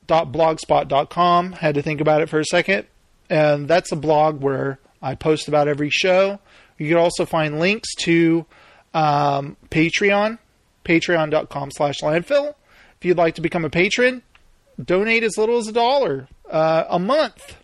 blogspot.com. 0.08 1.52
Had 1.52 1.74
to 1.74 1.82
think 1.82 2.00
about 2.00 2.22
it 2.22 2.28
for 2.28 2.40
a 2.40 2.44
second. 2.44 2.86
And 3.30 3.68
that's 3.68 3.92
a 3.92 3.96
blog 3.96 4.40
where 4.40 4.78
I 5.02 5.14
post 5.14 5.48
about 5.48 5.68
every 5.68 5.90
show. 5.90 6.40
You 6.78 6.88
can 6.88 6.96
also 6.96 7.26
find 7.26 7.58
links 7.58 7.94
to 8.00 8.46
um, 8.94 9.56
Patreon, 9.70 10.38
patreon.com 10.84 11.70
slash 11.72 12.00
landfill. 12.00 12.54
If 12.98 13.04
you'd 13.04 13.18
like 13.18 13.34
to 13.36 13.40
become 13.40 13.64
a 13.64 13.70
patron, 13.70 14.22
donate 14.82 15.22
as 15.22 15.36
little 15.36 15.58
as 15.58 15.68
a 15.68 15.72
dollar 15.72 16.28
uh, 16.50 16.84
a 16.88 16.98
month 16.98 17.56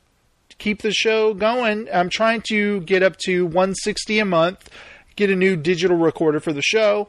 to 0.49 0.57
keep 0.57 0.83
the 0.83 0.93
show 0.93 1.35
going. 1.35 1.89
I'm 1.93 2.11
trying 2.11 2.43
to 2.49 2.81
get 2.83 3.03
up 3.03 3.17
to 3.25 3.45
160 3.47 4.19
a 4.19 4.25
month, 4.25 4.69
get 5.17 5.31
a 5.31 5.37
new 5.37 5.57
digital 5.57 5.97
recorder 5.97 6.41
for 6.41 6.53
the 6.53 6.63
show. 6.63 7.09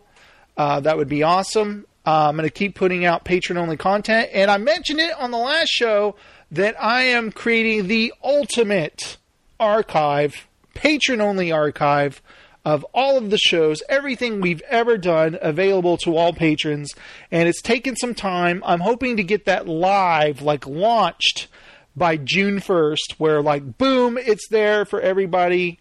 Uh, 0.57 0.79
that 0.79 0.97
would 0.97 1.09
be 1.09 1.21
awesome. 1.21 1.85
Uh, 2.05 2.29
I'm 2.29 2.35
going 2.35 2.47
to 2.47 2.53
keep 2.53 2.75
putting 2.75 3.05
out 3.05 3.25
patron 3.25 3.57
only 3.57 3.77
content. 3.77 4.29
And 4.33 4.51
I 4.51 4.57
mentioned 4.57 4.99
it 4.99 5.13
on 5.17 5.31
the 5.31 5.37
last 5.37 5.69
show 5.69 6.15
that 6.51 6.81
I 6.81 7.03
am 7.03 7.31
creating 7.31 7.87
the 7.87 8.13
ultimate 8.23 9.17
archive, 9.59 10.47
patron 10.73 11.21
only 11.21 11.51
archive 11.51 12.21
of 12.63 12.83
all 12.93 13.17
of 13.17 13.29
the 13.29 13.37
shows, 13.37 13.81
everything 13.89 14.41
we've 14.41 14.61
ever 14.69 14.97
done 14.97 15.37
available 15.41 15.97
to 15.97 16.17
all 16.17 16.33
patrons. 16.33 16.93
And 17.31 17.47
it's 17.47 17.61
taken 17.61 17.95
some 17.95 18.15
time. 18.15 18.63
I'm 18.65 18.79
hoping 18.79 19.17
to 19.17 19.23
get 19.23 19.45
that 19.45 19.67
live, 19.67 20.41
like 20.41 20.65
launched 20.65 21.47
by 21.95 22.17
June 22.17 22.59
1st, 22.59 23.13
where, 23.19 23.41
like, 23.41 23.77
boom, 23.77 24.17
it's 24.17 24.47
there 24.49 24.83
for 24.83 24.99
everybody. 24.99 25.79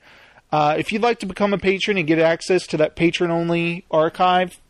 Uh, 0.53 0.77
if 0.79 0.93
you'd 0.93 1.03
like 1.03 1.18
to 1.18 1.27
become 1.27 1.53
a 1.53 1.59
patron 1.59 1.99
and 1.99 2.07
get 2.07 2.18
access 2.18 2.66
to 2.68 2.77
that 2.77 2.95
patron 2.95 3.31
only 3.31 3.85
archive, 3.91 4.61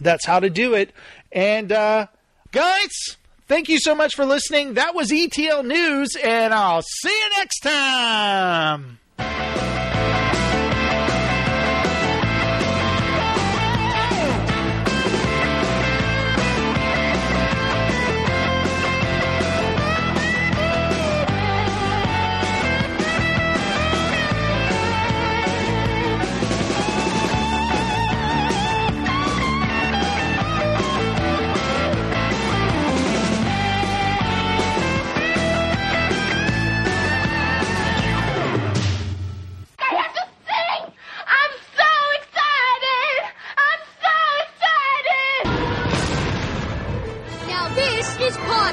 that's 0.00 0.26
how 0.26 0.40
to 0.40 0.50
do 0.50 0.74
it. 0.74 0.92
And 1.32 1.72
uh, 1.72 2.06
guys, 2.52 3.16
thank 3.46 3.68
you 3.68 3.78
so 3.78 3.94
much 3.94 4.14
for 4.14 4.24
listening. 4.24 4.74
That 4.74 4.94
was 4.94 5.12
ETL 5.12 5.62
News, 5.62 6.16
and 6.22 6.54
I'll 6.54 6.82
see 6.82 7.08
you 7.08 7.30
next 7.36 7.60
time. 7.60 8.98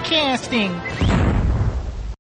Podcasting. 0.06 1.15